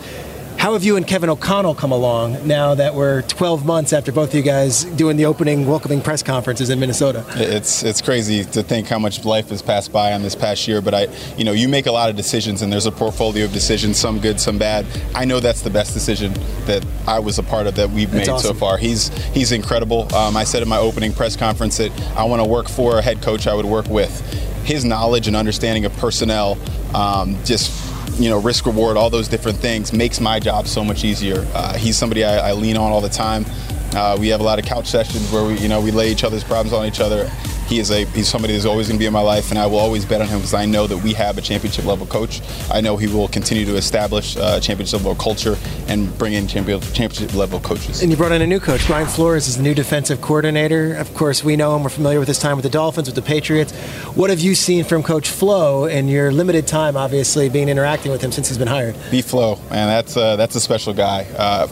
How 0.58 0.74
have 0.74 0.84
you 0.86 0.96
and 0.96 1.06
Kevin 1.06 1.30
O'Connell 1.30 1.76
come 1.76 1.92
along 1.92 2.48
now 2.48 2.74
that 2.76 2.96
we're 2.96 3.24
12 3.24 3.66
months 3.66 3.92
after 3.92 4.14
both 4.14 4.30
of 4.30 4.36
you 4.36 4.42
guys 4.42 4.86
doing 4.86 5.18
the 5.18 5.26
opening 5.26 5.68
welcoming 5.68 6.00
press 6.00 6.24
conferences 6.24 6.70
in 6.70 6.80
Minnesota? 6.80 7.26
It's 7.36 7.84
it's 7.84 8.02
crazy 8.02 8.46
to 8.46 8.64
think 8.64 8.88
how 8.88 8.98
much 8.98 9.26
life 9.26 9.50
has 9.50 9.62
passed 9.62 9.92
by 9.92 10.14
on 10.14 10.22
this 10.22 10.36
past 10.36 10.66
year. 10.66 10.82
But 10.82 10.94
I, 10.94 11.08
you 11.38 11.44
know, 11.44 11.52
you 11.52 11.68
make 11.68 11.86
a 11.86 11.92
lot 11.92 12.10
of 12.10 12.16
decisions, 12.16 12.62
and 12.62 12.72
there's 12.72 12.86
a 12.86 12.94
portfolio 12.94 13.44
of 13.44 13.52
decisions, 13.52 13.98
some 13.98 14.22
good, 14.22 14.40
some 14.40 14.58
bad. 14.58 14.86
I 15.14 15.26
know 15.26 15.42
that's 15.42 15.64
the 15.64 15.70
best 15.70 15.94
decision 15.94 16.34
that 16.66 16.86
I 17.08 17.20
was 17.20 17.40
a 17.40 17.44
part 17.44 17.68
of 17.68 17.76
that 17.76 17.90
we've 17.90 18.10
That's 18.10 18.30
made 18.30 18.40
so 18.40 18.54
far. 18.54 18.78
He's 18.78 19.10
he's 19.34 19.52
incredible. 19.52 20.14
Um, 20.16 20.38
I 20.38 20.46
said 20.46 20.64
in 20.64 20.70
my 20.70 20.78
opening 20.78 21.12
press 21.12 21.36
conference 21.36 21.76
that 21.78 21.92
I 22.16 22.24
want 22.24 22.42
to 22.42 22.48
work 22.48 22.70
for 22.70 23.00
a 23.00 23.02
head 23.02 23.22
coach 23.22 23.48
I 23.48 23.54
would 23.54 23.66
work 23.66 23.90
with. 23.90 24.22
His 24.64 24.86
knowledge 24.86 25.28
and 25.28 25.36
understanding 25.36 25.84
of 25.84 25.94
personnel, 25.98 26.58
um, 26.96 27.36
just 27.44 27.93
you 28.18 28.30
know, 28.30 28.40
risk 28.40 28.66
reward, 28.66 28.98
all 28.98 29.10
those 29.10 29.28
different 29.28 29.58
things 29.58 29.94
makes 29.94 30.20
my 30.20 30.40
job 30.40 30.68
so 30.68 30.84
much 30.84 31.04
easier. 31.04 31.46
Uh, 31.54 31.74
he's 31.78 31.98
somebody 31.98 32.24
I, 32.24 32.50
I 32.50 32.54
lean 32.54 32.78
on 32.78 32.92
all 32.92 33.02
the 33.02 33.10
time. 33.10 33.46
Uh, 33.94 34.18
we 34.20 34.28
have 34.30 34.40
a 34.40 34.44
lot 34.44 34.60
of 34.60 34.66
couch 34.66 34.88
sessions 34.88 35.32
where 35.32 35.46
we, 35.46 35.58
you 35.60 35.68
know, 35.68 35.80
we 35.82 35.92
lay 35.92 36.12
each 36.12 36.24
other's 36.24 36.44
problems 36.44 36.74
on 36.74 36.86
each 36.86 37.00
other. 37.00 37.30
He 37.68 37.80
is 37.80 37.92
a 37.92 38.06
he's 38.06 38.28
somebody 38.28 38.54
that's 38.54 38.66
always 38.66 38.88
going 38.88 38.98
to 38.98 39.00
be 39.00 39.06
in 39.06 39.14
my 39.14 39.22
life, 39.22 39.50
and 39.50 39.60
I 39.60 39.66
will 39.66 39.80
always 39.80 40.06
bet 40.06 40.22
on 40.22 40.28
him 40.28 40.40
because 40.40 40.54
I 40.54 40.66
know 40.66 40.88
that 40.88 40.98
we 40.98 41.14
have 41.14 41.38
a 41.38 41.42
championship 41.42 41.86
level 41.86 42.06
coach. 42.06 42.42
I 42.72 42.82
know 42.82 42.98
he 42.98 43.08
will 43.08 43.28
continue 43.28 43.66
to 43.66 43.76
establish 43.76 44.38
uh, 44.38 44.60
championship 44.60 45.00
level 45.00 45.16
culture 45.16 45.58
and 45.88 46.16
bring 46.18 46.34
in 46.34 46.48
champion, 46.48 46.82
championship 46.82 47.34
level 47.36 47.60
coaches. 47.60 48.02
And 48.02 48.12
you 48.12 48.18
brought 48.18 48.32
in 48.32 48.42
a 48.42 48.48
new 48.48 48.60
coach. 48.60 48.86
Brian 48.88 49.08
Flores 49.08 49.48
is 49.48 49.58
the 49.58 49.64
new 49.64 49.74
defensive 49.74 50.22
coordinator. 50.22 50.96
Of 50.96 51.14
course, 51.14 51.44
we 51.44 51.56
know 51.56 51.76
him. 51.76 51.84
We're 51.84 51.90
familiar 51.90 52.20
with 52.20 52.28
his 52.28 52.40
time 52.40 52.58
with 52.58 52.64
the 52.64 52.70
Dolphins, 52.70 53.08
with 53.08 53.16
the 53.16 53.22
Patriots. 53.22 53.74
What 54.16 54.30
have 54.30 54.40
you 54.40 54.56
seen 54.56 54.84
from 54.84 55.04
Coach 55.04 55.30
Flo 55.30 55.86
in 55.86 56.08
your 56.08 56.32
limited 56.32 56.68
time, 56.68 56.98
obviously, 56.98 57.50
being 57.50 57.70
interacting 57.70 58.12
with 58.12 58.22
him 58.22 58.32
since 58.32 58.50
he's 58.50 58.58
been 58.58 58.68
hired? 58.68 58.96
B 59.12 59.22
Flo, 59.22 59.56
man, 59.70 59.88
that's 59.88 60.18
uh, 60.18 60.36
that's 60.36 60.56
a 60.56 60.62
special 60.62 60.94
guy. 60.94 61.26
Uh, 61.38 61.68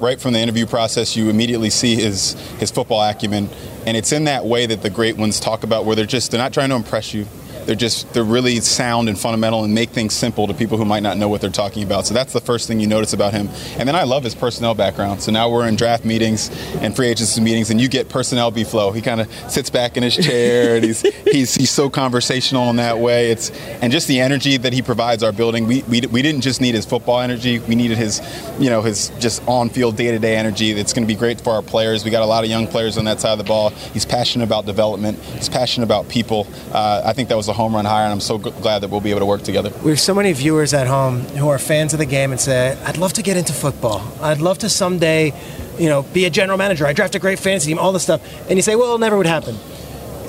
right 0.00 0.20
from 0.20 0.32
the 0.32 0.38
interview 0.38 0.66
process, 0.66 1.16
you 1.16 1.30
immediately 1.30 1.70
see 1.70 1.94
his 1.96 2.32
his 2.58 2.70
football 2.70 3.02
acumen, 3.02 3.48
and 3.86 3.96
it's 3.96 4.12
in 4.12 4.24
that 4.24 4.44
way 4.44 4.66
that 4.66 4.82
the 4.82 4.90
great 4.90 5.16
ones 5.16 5.40
talk 5.40 5.62
about, 5.62 5.84
where 5.84 5.96
they're 5.96 6.06
just 6.06 6.30
they're 6.30 6.40
not 6.40 6.52
trying 6.52 6.70
to 6.70 6.76
impress 6.76 7.14
you. 7.14 7.26
They're 7.66 7.74
just 7.74 8.12
they're 8.12 8.24
really 8.24 8.60
sound 8.60 9.08
and 9.08 9.18
fundamental 9.18 9.64
and 9.64 9.74
make 9.74 9.90
things 9.90 10.14
simple 10.14 10.46
to 10.46 10.54
people 10.54 10.78
who 10.78 10.84
might 10.84 11.02
not 11.02 11.16
know 11.16 11.28
what 11.28 11.40
they're 11.40 11.50
talking 11.50 11.82
about. 11.82 12.06
So 12.06 12.14
that's 12.14 12.32
the 12.32 12.40
first 12.40 12.68
thing 12.68 12.80
you 12.80 12.86
notice 12.86 13.12
about 13.12 13.32
him. 13.32 13.48
And 13.78 13.88
then 13.88 13.96
I 13.96 14.04
love 14.04 14.24
his 14.24 14.34
personnel 14.34 14.74
background. 14.74 15.22
So 15.22 15.32
now 15.32 15.50
we're 15.50 15.66
in 15.66 15.76
draft 15.76 16.04
meetings 16.04 16.50
and 16.80 16.94
free 16.94 17.08
agency 17.08 17.40
meetings, 17.40 17.70
and 17.70 17.80
you 17.80 17.88
get 17.88 18.08
personnel 18.08 18.50
B 18.50 18.64
Flo. 18.64 18.92
He 18.92 19.00
kind 19.00 19.20
of 19.20 19.32
sits 19.50 19.70
back 19.70 19.96
in 19.96 20.02
his 20.02 20.16
chair 20.16 20.76
and 20.76 20.84
he's 20.84 21.00
he's 21.24 21.54
he's 21.54 21.70
so 21.70 21.88
conversational 21.88 22.70
in 22.70 22.76
that 22.76 22.98
way. 22.98 23.30
It's 23.30 23.50
and 23.80 23.92
just 23.92 24.08
the 24.08 24.20
energy 24.20 24.56
that 24.56 24.72
he 24.72 24.82
provides 24.82 25.22
our 25.22 25.32
building. 25.32 25.66
We 25.66 25.82
we, 25.84 26.00
we 26.02 26.22
didn't 26.22 26.42
just 26.42 26.60
need 26.60 26.74
his 26.74 26.86
football 26.86 27.20
energy. 27.20 27.58
We 27.60 27.74
needed 27.74 27.98
his 27.98 28.20
you 28.58 28.70
know 28.70 28.82
his 28.82 29.10
just 29.18 29.46
on 29.48 29.70
field 29.70 29.96
day 29.96 30.10
to 30.10 30.18
day 30.18 30.36
energy. 30.36 30.72
That's 30.72 30.92
going 30.92 31.06
to 31.06 31.12
be 31.12 31.18
great 31.18 31.40
for 31.40 31.50
our 31.54 31.62
players. 31.62 32.04
We 32.04 32.10
got 32.10 32.22
a 32.22 32.26
lot 32.26 32.44
of 32.44 32.50
young 32.50 32.66
players 32.66 32.98
on 32.98 33.04
that 33.06 33.20
side 33.20 33.32
of 33.32 33.38
the 33.38 33.44
ball. 33.44 33.70
He's 33.70 34.04
passionate 34.04 34.44
about 34.44 34.66
development. 34.66 35.18
He's 35.18 35.48
passionate 35.48 35.84
about 35.84 36.08
people. 36.08 36.46
Uh, 36.72 37.02
I 37.04 37.12
think 37.12 37.28
that 37.30 37.36
was 37.36 37.48
a 37.48 37.53
home 37.54 37.74
run 37.74 37.84
hire, 37.84 38.04
and 38.04 38.12
I'm 38.12 38.20
so 38.20 38.38
g- 38.38 38.50
glad 38.62 38.80
that 38.80 38.90
we'll 38.90 39.00
be 39.00 39.10
able 39.10 39.20
to 39.20 39.26
work 39.26 39.42
together. 39.42 39.70
We 39.82 39.90
have 39.90 40.00
so 40.00 40.14
many 40.14 40.32
viewers 40.32 40.74
at 40.74 40.86
home 40.86 41.20
who 41.38 41.48
are 41.48 41.58
fans 41.58 41.92
of 41.92 41.98
the 41.98 42.06
game 42.06 42.32
and 42.32 42.40
say, 42.40 42.76
I'd 42.84 42.98
love 42.98 43.12
to 43.14 43.22
get 43.22 43.36
into 43.36 43.52
football. 43.52 44.02
I'd 44.20 44.40
love 44.40 44.58
to 44.58 44.68
someday, 44.68 45.32
you 45.78 45.88
know, 45.88 46.02
be 46.02 46.24
a 46.26 46.30
general 46.30 46.58
manager. 46.58 46.86
I 46.86 46.92
draft 46.92 47.14
a 47.14 47.18
great 47.18 47.38
fantasy 47.38 47.70
team, 47.70 47.78
all 47.78 47.92
this 47.92 48.02
stuff. 48.02 48.20
And 48.48 48.58
you 48.58 48.62
say, 48.62 48.76
well, 48.76 48.94
it 48.96 48.98
never 49.00 49.16
would 49.16 49.26
happen. 49.26 49.56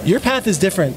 Your 0.05 0.19
path 0.19 0.47
is 0.47 0.57
different 0.57 0.95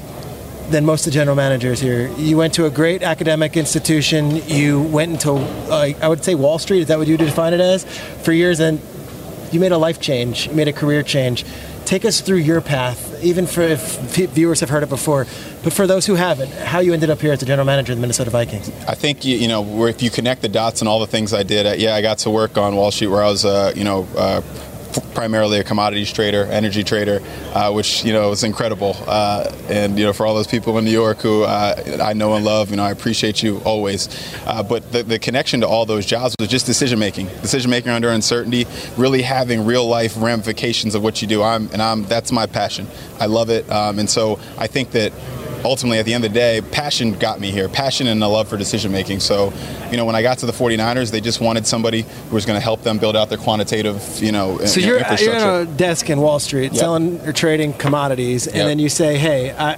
than 0.69 0.85
most 0.85 1.07
of 1.07 1.13
the 1.13 1.15
general 1.19 1.35
managers 1.35 1.79
here. 1.79 2.09
You 2.17 2.37
went 2.37 2.53
to 2.53 2.65
a 2.65 2.69
great 2.69 3.01
academic 3.01 3.57
institution. 3.57 4.35
You 4.47 4.81
went 4.83 5.11
into, 5.13 5.31
uh, 5.33 5.93
I 5.99 6.07
would 6.07 6.23
say, 6.23 6.35
Wall 6.35 6.59
Street. 6.59 6.81
Is 6.81 6.87
that 6.89 6.99
what 6.99 7.07
you 7.07 7.17
define 7.17 7.53
it 7.53 7.59
as? 7.59 7.85
For 8.23 8.31
years, 8.31 8.59
and 8.59 8.79
you 9.51 9.59
made 9.59 9.71
a 9.71 9.79
life 9.79 9.99
change. 9.99 10.47
You 10.47 10.53
made 10.53 10.67
a 10.67 10.73
career 10.73 11.01
change. 11.01 11.43
Take 11.89 12.05
us 12.05 12.21
through 12.21 12.37
your 12.37 12.61
path, 12.61 13.19
even 13.23 13.47
for 13.47 13.61
if 13.61 13.97
viewers 14.29 14.59
have 14.59 14.69
heard 14.69 14.83
it 14.83 14.89
before, 14.89 15.25
but 15.63 15.73
for 15.73 15.87
those 15.87 16.05
who 16.05 16.13
haven't, 16.13 16.51
how 16.51 16.81
you 16.81 16.93
ended 16.93 17.09
up 17.09 17.19
here 17.19 17.33
as 17.33 17.39
the 17.39 17.47
general 17.47 17.65
manager 17.65 17.93
of 17.93 17.97
the 17.97 18.01
Minnesota 18.01 18.29
Vikings. 18.29 18.69
I 18.87 18.93
think 18.93 19.25
you, 19.25 19.35
you 19.35 19.47
know 19.47 19.87
if 19.87 20.03
you 20.03 20.11
connect 20.11 20.43
the 20.43 20.49
dots 20.49 20.81
and 20.81 20.87
all 20.87 20.99
the 20.99 21.07
things 21.07 21.33
I 21.33 21.41
did. 21.41 21.65
Uh, 21.65 21.71
yeah, 21.71 21.95
I 21.95 22.03
got 22.03 22.19
to 22.19 22.29
work 22.29 22.59
on 22.59 22.75
Wall 22.75 22.91
Street 22.91 23.07
where 23.07 23.23
I 23.23 23.27
was, 23.27 23.43
uh, 23.43 23.73
you 23.75 23.83
know. 23.83 24.07
Uh, 24.15 24.43
primarily 25.13 25.59
a 25.59 25.63
commodities 25.63 26.11
trader, 26.11 26.45
energy 26.45 26.83
trader, 26.83 27.21
uh, 27.53 27.71
which 27.71 28.03
you 28.03 28.13
know 28.13 28.29
was 28.29 28.43
incredible. 28.43 28.95
Uh, 29.07 29.51
and 29.69 29.97
you 29.97 30.05
know, 30.05 30.13
for 30.13 30.25
all 30.25 30.35
those 30.35 30.47
people 30.47 30.77
in 30.77 30.85
New 30.85 30.91
York 30.91 31.19
who 31.19 31.43
uh, 31.43 31.99
I 32.01 32.13
know 32.13 32.35
and 32.35 32.45
love, 32.45 32.69
you 32.69 32.77
know, 32.77 32.83
I 32.83 32.91
appreciate 32.91 33.43
you 33.43 33.59
always. 33.59 34.09
Uh, 34.45 34.63
but 34.63 34.91
the, 34.91 35.03
the, 35.03 35.19
connection 35.19 35.61
to 35.61 35.67
all 35.67 35.85
those 35.85 36.05
jobs 36.05 36.35
was 36.39 36.47
just 36.47 36.65
decision 36.65 36.97
making, 36.97 37.27
decision 37.41 37.69
making 37.69 37.91
under 37.91 38.09
uncertainty, 38.09 38.65
really 38.97 39.21
having 39.21 39.65
real 39.65 39.87
life 39.87 40.15
ramifications 40.17 40.95
of 40.95 41.03
what 41.03 41.21
you 41.21 41.27
do. 41.27 41.43
I'm 41.43 41.69
and 41.71 41.81
I'm 41.81 42.03
that's 42.05 42.31
my 42.31 42.45
passion. 42.45 42.87
I 43.19 43.25
love 43.25 43.49
it, 43.49 43.69
um, 43.69 43.99
and 43.99 44.09
so 44.09 44.39
I 44.57 44.67
think 44.67 44.91
that 44.91 45.11
ultimately 45.63 45.99
at 45.99 46.05
the 46.05 46.13
end 46.13 46.25
of 46.25 46.31
the 46.31 46.39
day, 46.39 46.61
passion 46.71 47.13
got 47.13 47.39
me 47.39 47.51
here. 47.51 47.69
Passion 47.69 48.07
and 48.07 48.23
a 48.23 48.27
love 48.27 48.47
for 48.47 48.57
decision 48.57 48.91
making. 48.91 49.19
So, 49.19 49.53
you 49.91 49.97
know, 49.97 50.05
when 50.05 50.15
I 50.15 50.21
got 50.21 50.39
to 50.39 50.45
the 50.45 50.51
49ers, 50.51 51.11
they 51.11 51.21
just 51.21 51.41
wanted 51.41 51.65
somebody 51.67 52.01
who 52.01 52.35
was 52.35 52.45
going 52.45 52.57
to 52.57 52.63
help 52.63 52.83
them 52.83 52.97
build 52.97 53.15
out 53.15 53.29
their 53.29 53.37
quantitative, 53.37 54.21
you 54.21 54.31
know, 54.31 54.57
so 54.65 54.79
you 54.79 54.95
are 54.95 54.99
you're, 54.99 55.19
you're 55.19 55.35
in 55.35 55.67
a 55.67 55.77
desk 55.77 56.09
in 56.09 56.19
Wall 56.19 56.39
Street 56.39 56.71
yep. 56.71 56.75
selling 56.75 57.19
or 57.21 57.33
trading 57.33 57.73
commodities, 57.73 58.47
and 58.47 58.57
yep. 58.57 58.67
then 58.67 58.79
you 58.79 58.89
say, 58.89 59.17
hey, 59.17 59.51
I, 59.51 59.77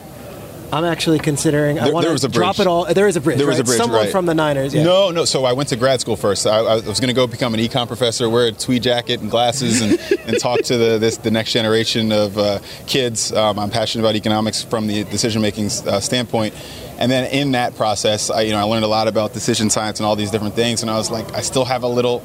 I'm 0.72 0.86
actually 0.86 1.20
considering. 1.20 1.80
I 1.80 1.90
want 1.90 2.06
to 2.20 2.28
drop 2.28 2.60
it 2.60 2.68
all. 2.68 2.86
There 2.94 3.08
is 3.08 3.16
a 3.16 3.22
bridge. 3.22 3.38
There 3.38 3.48
was 3.48 3.60
a 3.60 3.64
bridge. 3.64 3.78
Someone 3.78 4.02
right. 4.02 4.12
from 4.12 4.26
the 4.26 4.34
Niners. 4.34 4.74
Yeah. 4.74 4.84
No, 4.84 5.12
no. 5.12 5.26
So 5.26 5.46
I 5.46 5.54
went 5.54 5.70
to 5.70 5.76
grad 5.76 6.02
school 6.02 6.16
first. 6.16 6.48
I, 6.48 6.60
I 6.60 6.76
was 6.76 7.00
going 7.00 7.10
to 7.10 7.14
go 7.14 7.28
become 7.28 7.54
an 7.54 7.60
econ 7.60 7.88
professor, 7.88 8.30
wear 8.30 8.48
a 8.48 8.52
tweed 8.52 8.84
jacket 8.84 9.22
and 9.22 9.30
glasses, 9.30 9.82
and, 9.82 10.00
and 10.28 10.40
talk 10.40 10.62
to 10.64 10.78
the 10.78 10.98
this, 10.98 11.18
the 11.18 11.32
next 11.32 11.52
generation 11.52 12.12
of 12.12 12.38
uh, 12.38 12.60
kids. 12.88 13.34
Um, 13.34 13.60
I'm 13.60 13.70
passionate 13.70 14.04
about 14.04 14.16
economics 14.16 14.64
from 14.64 14.88
the 14.88 15.04
decision 15.06 15.42
making 15.42 15.66
uh, 15.66 16.00
standpoint. 16.00 16.54
And 16.98 17.12
then 17.12 17.32
in 17.32 17.54
that 17.54 17.76
process, 17.76 18.30
I, 18.30 18.42
you 18.42 18.52
know, 18.52 18.60
I 18.60 18.64
learned 18.64 18.86
a 18.86 18.88
lot 18.88 19.08
about 19.08 19.34
decision 19.34 19.72
science 19.72 20.00
and 20.00 20.06
all 20.06 20.16
these 20.16 20.30
different 20.30 20.54
things. 20.54 20.84
And 20.84 20.92
I 20.92 20.98
was 20.98 21.10
like, 21.10 21.34
I 21.34 21.42
still 21.42 21.66
have 21.66 21.82
a 21.82 21.88
little 21.88 22.24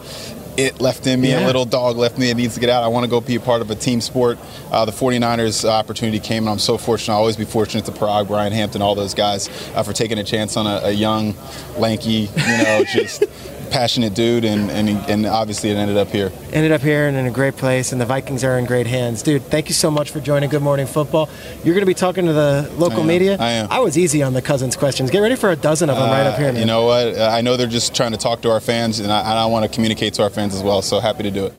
it 0.57 0.81
left 0.81 1.07
in 1.07 1.21
me, 1.21 1.31
yeah. 1.31 1.45
a 1.45 1.47
little 1.47 1.65
dog 1.65 1.97
left 1.97 2.19
me. 2.19 2.31
It 2.31 2.37
needs 2.37 2.55
to 2.55 2.61
get 2.61 2.71
out. 2.71 2.83
I 2.83 2.89
want 2.89 3.05
to 3.05 3.11
go 3.11 3.21
be 3.21 3.37
a 3.37 3.41
part 3.41 3.63
of 3.63 3.71
a 3.71 3.75
team 3.75 4.01
sport. 4.01 4.39
Uh, 4.71 4.85
the 4.85 4.93
49ers 4.93 5.69
opportunity 5.69 6.21
came, 6.21 6.45
and 6.45 6.51
I'm 6.51 6.59
so 6.59 6.79
fortunate. 6.79 7.15
I'll 7.15 7.21
always 7.21 7.37
be 7.37 7.45
fortunate 7.45 7.85
to 7.87 7.93
Paraag, 7.93 8.29
Brian 8.29 8.53
Hampton, 8.53 8.83
all 8.83 8.95
those 8.95 9.15
guys 9.15 9.49
uh, 9.75 9.83
for 9.83 9.93
taking 9.93 10.19
a 10.19 10.25
chance 10.25 10.57
on 10.57 10.67
a, 10.67 10.87
a 10.89 10.91
young, 10.91 11.35
lanky, 11.79 12.29
you 12.37 12.59
know, 12.63 12.85
just 12.93 13.25
passionate 13.71 14.15
dude, 14.15 14.45
and, 14.45 14.71
and, 14.71 14.89
and 15.11 15.27
obviously 15.27 15.71
it 15.71 15.77
ended 15.77 15.97
up 15.97 16.09
here. 16.09 16.33
Ended 16.53 16.73
up 16.73 16.81
here 16.81 17.09
and 17.09 17.17
in 17.17 17.27
a 17.27 17.31
great 17.31 17.57
place, 17.57 17.93
and 17.93 18.01
the 18.01 18.07
Vikings 18.07 18.45
are 18.45 18.59
in 18.59 18.65
great 18.65 18.87
hands. 18.87 19.23
Dude, 19.23 19.43
thank 19.43 19.69
you 19.69 19.75
so 19.75 19.91
much 19.91 20.11
for 20.11 20.21
joining 20.21 20.49
Good 20.51 20.63
Morning 20.63 20.87
Football. 20.87 21.29
You're 21.65 21.75
going 21.75 21.83
to 21.83 21.87
be 21.87 21.95
talking 21.95 22.27
to 22.27 22.33
the 22.33 22.71
local 22.77 23.03
I 23.03 23.07
media. 23.07 23.37
I 23.39 23.51
am. 23.51 23.69
I 23.71 23.81
was 23.81 23.99
easy 23.99 24.23
on 24.23 24.33
the 24.33 24.43
Cousins 24.43 24.77
questions. 24.77 25.11
Get 25.11 25.21
ready 25.21 25.37
for 25.37 25.51
a 25.51 25.57
dozen 25.57 25.91
of 25.91 25.97
them 25.97 26.09
uh, 26.09 26.13
right 26.13 26.27
up 26.27 26.39
here, 26.39 26.53
man. 26.53 26.61
You 26.61 26.67
know 26.67 26.87
what? 26.87 27.19
I 27.19 27.41
know 27.41 27.57
they're 27.57 27.67
just 27.67 27.95
trying 27.95 28.13
to 28.13 28.19
talk 28.19 28.43
to 28.43 28.51
our 28.51 28.61
fans, 28.61 29.01
and 29.01 29.13
I, 29.13 29.21
and 29.21 29.39
I 29.39 29.47
want 29.47 29.65
to 29.65 29.75
communicate 29.75 30.15
to 30.15 30.23
our 30.23 30.31
fans 30.31 30.55
as 30.55 30.63
well, 30.63 30.83
so 30.83 31.01
happy 31.01 31.23
to 31.25 31.31
do 31.31 31.47
it. 31.47 31.55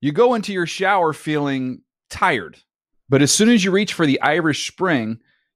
You 0.00 0.12
go 0.12 0.34
into 0.34 0.52
your 0.52 0.66
shower 0.66 1.12
feeling 1.12 1.82
tired, 2.10 2.58
but 3.08 3.22
as 3.22 3.32
soon 3.32 3.48
as 3.48 3.64
you 3.64 3.70
reach 3.70 3.92
for 3.92 4.06
the 4.06 4.20
Irish 4.20 4.70
Spring, 4.70 5.20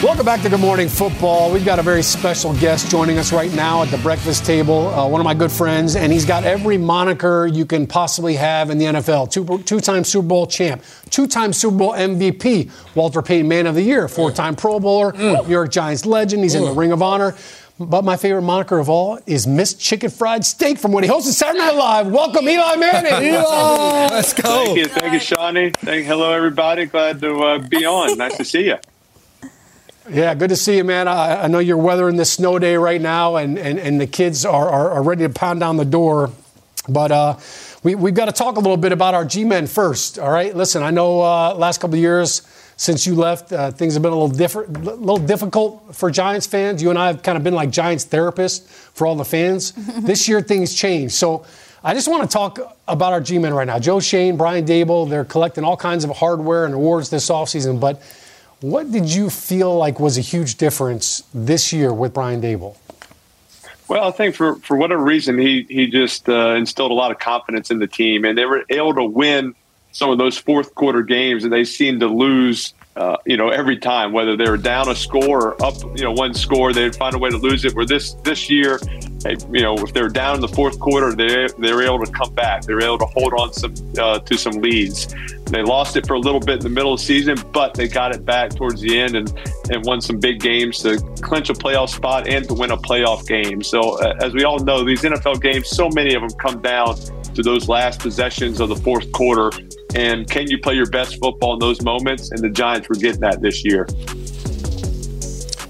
Welcome 0.00 0.24
back 0.24 0.42
to 0.42 0.48
Good 0.48 0.60
Morning 0.60 0.88
Football. 0.88 1.50
We've 1.50 1.64
got 1.64 1.80
a 1.80 1.82
very 1.82 2.04
special 2.04 2.54
guest 2.54 2.88
joining 2.88 3.18
us 3.18 3.32
right 3.32 3.52
now 3.52 3.82
at 3.82 3.88
the 3.88 3.98
breakfast 3.98 4.46
table. 4.46 4.86
Uh, 4.94 5.08
one 5.08 5.20
of 5.20 5.24
my 5.24 5.34
good 5.34 5.50
friends, 5.50 5.96
and 5.96 6.12
he's 6.12 6.24
got 6.24 6.44
every 6.44 6.78
moniker 6.78 7.48
you 7.48 7.66
can 7.66 7.84
possibly 7.84 8.36
have 8.36 8.70
in 8.70 8.78
the 8.78 8.84
NFL. 8.84 9.28
Two, 9.32 9.58
two-time 9.64 10.04
Super 10.04 10.28
Bowl 10.28 10.46
champ, 10.46 10.84
two-time 11.10 11.52
Super 11.52 11.76
Bowl 11.76 11.92
MVP, 11.94 12.70
Walter 12.94 13.22
Payton 13.22 13.48
Man 13.48 13.66
of 13.66 13.74
the 13.74 13.82
Year, 13.82 14.06
four-time 14.06 14.54
Pro 14.54 14.78
Bowler, 14.78 15.10
mm. 15.10 15.44
New 15.44 15.50
York 15.50 15.72
Giants 15.72 16.06
legend. 16.06 16.44
He's 16.44 16.54
in 16.54 16.64
the 16.64 16.70
Ring 16.70 16.92
of 16.92 17.02
Honor. 17.02 17.34
But 17.80 18.04
my 18.04 18.16
favorite 18.16 18.42
moniker 18.42 18.78
of 18.78 18.88
all 18.88 19.18
is 19.26 19.48
Miss 19.48 19.74
Chicken 19.74 20.10
Fried 20.10 20.44
Steak 20.44 20.78
from 20.78 20.92
when 20.92 21.02
he 21.02 21.10
hosted 21.10 21.32
Saturday 21.32 21.58
Night 21.58 21.74
Live. 21.74 22.06
Welcome, 22.06 22.48
Eli 22.48 22.76
Manning. 22.76 23.34
Eli, 23.34 23.40
let's 24.12 24.32
go. 24.32 24.64
Thank 24.64 24.78
you, 24.78 24.86
thank 24.86 25.12
you, 25.12 25.20
Shawnee. 25.20 25.70
Thank, 25.70 26.06
hello, 26.06 26.32
everybody. 26.32 26.86
Glad 26.86 27.20
to 27.20 27.36
uh, 27.42 27.58
be 27.58 27.84
on. 27.84 28.16
Nice 28.16 28.36
to 28.36 28.44
see 28.44 28.66
you. 28.66 28.76
Yeah, 30.10 30.34
good 30.34 30.48
to 30.48 30.56
see 30.56 30.78
you, 30.78 30.84
man. 30.84 31.06
I, 31.06 31.44
I, 31.44 31.46
know 31.48 31.58
you're 31.58 31.76
weathering 31.76 32.16
this 32.16 32.32
snow 32.32 32.58
day 32.58 32.76
right 32.76 33.00
now, 33.00 33.36
and, 33.36 33.58
and, 33.58 33.78
and 33.78 34.00
the 34.00 34.06
kids 34.06 34.46
are, 34.46 34.66
are, 34.66 34.90
are 34.92 35.02
ready 35.02 35.24
to 35.24 35.28
pound 35.28 35.60
down 35.60 35.76
the 35.76 35.84
door. 35.84 36.30
But 36.88 37.12
uh, 37.12 37.36
we, 37.82 37.94
we've 37.94 38.14
got 38.14 38.24
to 38.24 38.32
talk 38.32 38.56
a 38.56 38.60
little 38.60 38.78
bit 38.78 38.92
about 38.92 39.12
our 39.12 39.26
G 39.26 39.44
men 39.44 39.66
first, 39.66 40.18
all 40.18 40.30
right? 40.30 40.56
Listen, 40.56 40.82
I 40.82 40.90
know 40.90 41.20
uh, 41.20 41.54
last 41.54 41.82
couple 41.82 41.96
of 41.96 42.00
years 42.00 42.40
since 42.78 43.06
you 43.06 43.16
left, 43.16 43.52
uh, 43.52 43.70
things 43.70 43.94
have 43.94 44.02
been 44.02 44.12
a 44.12 44.18
little 44.18 44.34
different, 44.34 44.78
a 44.78 44.94
little 44.94 45.18
difficult 45.18 45.94
for 45.94 46.10
Giants 46.10 46.46
fans. 46.46 46.82
You 46.82 46.88
and 46.88 46.98
I 46.98 47.08
have 47.08 47.22
kind 47.22 47.36
of 47.36 47.44
been 47.44 47.54
like 47.54 47.70
Giants 47.70 48.06
therapists 48.06 48.66
for 48.66 49.06
all 49.06 49.14
the 49.14 49.26
fans. 49.26 49.72
this 49.98 50.26
year, 50.26 50.40
things 50.40 50.74
changed. 50.74 51.16
So 51.16 51.44
I 51.84 51.92
just 51.92 52.08
want 52.08 52.22
to 52.22 52.32
talk 52.32 52.78
about 52.88 53.12
our 53.12 53.20
G 53.20 53.36
men 53.38 53.52
right 53.52 53.66
now. 53.66 53.78
Joe 53.78 54.00
Schoen, 54.00 54.38
Brian 54.38 54.64
Daboll, 54.64 55.06
they're 55.10 55.26
collecting 55.26 55.64
all 55.64 55.76
kinds 55.76 56.04
of 56.04 56.16
hardware 56.16 56.64
and 56.64 56.72
awards 56.72 57.10
this 57.10 57.28
offseason, 57.28 57.78
but– 57.78 58.00
what 58.60 58.90
did 58.90 59.12
you 59.12 59.30
feel 59.30 59.76
like 59.76 60.00
was 60.00 60.18
a 60.18 60.22
huge 60.22 60.56
difference 60.56 61.22
this 61.32 61.72
year 61.72 61.92
with 61.92 62.14
Brian 62.14 62.40
Daboll? 62.40 62.76
Well, 63.86 64.06
I 64.06 64.10
think 64.10 64.34
for, 64.34 64.56
for 64.56 64.76
whatever 64.76 65.02
reason, 65.02 65.38
he 65.38 65.66
he 65.68 65.86
just 65.86 66.28
uh, 66.28 66.54
instilled 66.56 66.90
a 66.90 66.94
lot 66.94 67.10
of 67.10 67.18
confidence 67.18 67.70
in 67.70 67.78
the 67.78 67.86
team, 67.86 68.24
and 68.24 68.36
they 68.36 68.44
were 68.44 68.64
able 68.68 68.94
to 68.94 69.04
win 69.04 69.54
some 69.92 70.10
of 70.10 70.18
those 70.18 70.36
fourth 70.36 70.74
quarter 70.74 71.02
games, 71.02 71.44
and 71.44 71.52
they 71.52 71.64
seemed 71.64 72.00
to 72.00 72.06
lose 72.06 72.74
uh, 72.98 73.16
you 73.24 73.36
know, 73.36 73.48
every 73.50 73.76
time, 73.76 74.12
whether 74.12 74.36
they 74.36 74.50
were 74.50 74.56
down 74.56 74.88
a 74.88 74.94
score 74.94 75.50
or 75.50 75.64
up, 75.64 75.76
you 75.96 76.02
know, 76.02 76.10
one 76.10 76.34
score, 76.34 76.72
they'd 76.72 76.96
find 76.96 77.14
a 77.14 77.18
way 77.18 77.30
to 77.30 77.36
lose 77.36 77.64
it. 77.64 77.72
Where 77.76 77.86
this 77.86 78.14
this 78.24 78.50
year, 78.50 78.80
you 79.52 79.62
know, 79.62 79.76
if 79.76 79.92
they're 79.94 80.08
down 80.08 80.34
in 80.34 80.40
the 80.40 80.48
fourth 80.48 80.80
quarter, 80.80 81.14
they 81.14 81.46
they 81.60 81.72
were 81.72 81.82
able 81.82 82.04
to 82.04 82.10
come 82.10 82.34
back. 82.34 82.62
They 82.62 82.74
were 82.74 82.82
able 82.82 82.98
to 82.98 83.06
hold 83.06 83.34
on 83.34 83.52
some 83.52 83.72
uh, 83.96 84.18
to 84.18 84.36
some 84.36 84.54
leads. 84.54 85.14
They 85.50 85.62
lost 85.62 85.96
it 85.96 86.06
for 86.06 86.14
a 86.14 86.18
little 86.18 86.40
bit 86.40 86.56
in 86.56 86.60
the 86.60 86.68
middle 86.68 86.92
of 86.92 87.00
the 87.00 87.04
season, 87.04 87.36
but 87.52 87.74
they 87.74 87.88
got 87.88 88.14
it 88.14 88.24
back 88.24 88.50
towards 88.54 88.80
the 88.80 88.98
end 88.98 89.16
and 89.16 89.32
and 89.70 89.84
won 89.84 90.00
some 90.00 90.18
big 90.18 90.40
games 90.40 90.78
to 90.82 90.98
clinch 91.22 91.50
a 91.50 91.54
playoff 91.54 91.90
spot 91.90 92.28
and 92.28 92.46
to 92.48 92.54
win 92.54 92.70
a 92.70 92.76
playoff 92.76 93.26
game. 93.26 93.62
So 93.62 93.98
uh, 94.00 94.14
as 94.20 94.34
we 94.34 94.44
all 94.44 94.58
know, 94.58 94.84
these 94.84 95.02
NFL 95.02 95.40
games, 95.40 95.68
so 95.68 95.88
many 95.90 96.14
of 96.14 96.22
them 96.22 96.30
come 96.38 96.60
down 96.60 96.96
to 97.34 97.42
those 97.42 97.68
last 97.68 98.00
possessions 98.00 98.60
of 98.60 98.68
the 98.68 98.76
fourth 98.76 99.10
quarter. 99.12 99.50
And 99.94 100.28
can 100.28 100.50
you 100.50 100.58
play 100.58 100.74
your 100.74 100.90
best 100.90 101.18
football 101.18 101.54
in 101.54 101.58
those 101.60 101.82
moments? 101.82 102.30
And 102.30 102.40
the 102.40 102.50
Giants 102.50 102.88
were 102.88 102.96
getting 102.96 103.20
that 103.20 103.40
this 103.40 103.64
year. 103.64 103.86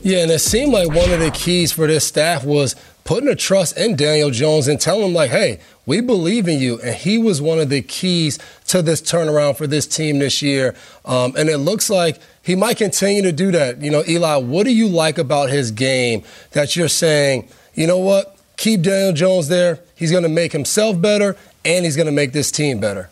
Yeah, 0.03 0.23
and 0.23 0.31
it 0.31 0.39
seemed 0.39 0.73
like 0.73 0.89
one 0.89 1.11
of 1.11 1.21
the 1.21 1.31
keys 1.33 1.73
for 1.73 1.87
this 1.87 2.07
staff 2.07 2.45
was 2.45 2.75
putting 3.09 3.31
a 3.31 3.35
trust 3.35 3.75
in 3.79 3.97
Daniel 3.97 4.31
Jones 4.31 4.69
and 4.69 4.79
telling 4.79 5.07
him, 5.09 5.15
like, 5.15 5.31
hey, 5.31 5.61
we 5.87 6.03
believe 6.03 6.47
in 6.47 6.59
you. 6.59 6.79
And 6.83 6.95
he 6.95 7.17
was 7.17 7.41
one 7.41 7.59
of 7.59 7.71
the 7.71 7.81
keys 7.81 8.39
to 8.67 8.83
this 8.83 9.01
turnaround 9.01 9.57
for 9.57 9.67
this 9.67 9.87
team 9.87 10.19
this 10.19 10.43
year. 10.43 10.75
Um, 11.07 11.35
and 11.35 11.49
it 11.49 11.57
looks 11.57 11.89
like 11.89 12.21
he 12.43 12.55
might 12.55 12.77
continue 12.77 13.23
to 13.23 13.33
do 13.33 13.51
that. 13.53 13.81
You 13.81 13.91
know, 13.91 14.05
Eli, 14.07 14.37
what 14.37 14.67
do 14.67 14.75
you 14.75 14.89
like 14.89 15.17
about 15.17 15.49
his 15.49 15.71
game 15.71 16.23
that 16.53 16.77
you're 16.77 16.87
saying, 16.87 17.49
you 17.73 17.87
know 17.87 17.97
what, 17.97 18.37
keep 18.59 18.83
Daniel 18.83 19.15
Jones 19.15 19.49
there? 19.49 19.81
He's 19.95 20.11
going 20.11 20.25
to 20.25 20.29
make 20.29 20.53
himself 20.53 21.01
better 21.01 21.35
and 21.65 21.87
he's 21.87 21.97
going 21.97 22.09
to 22.09 22.13
make 22.13 22.35
this 22.35 22.51
team 22.51 22.79
better. 22.79 23.09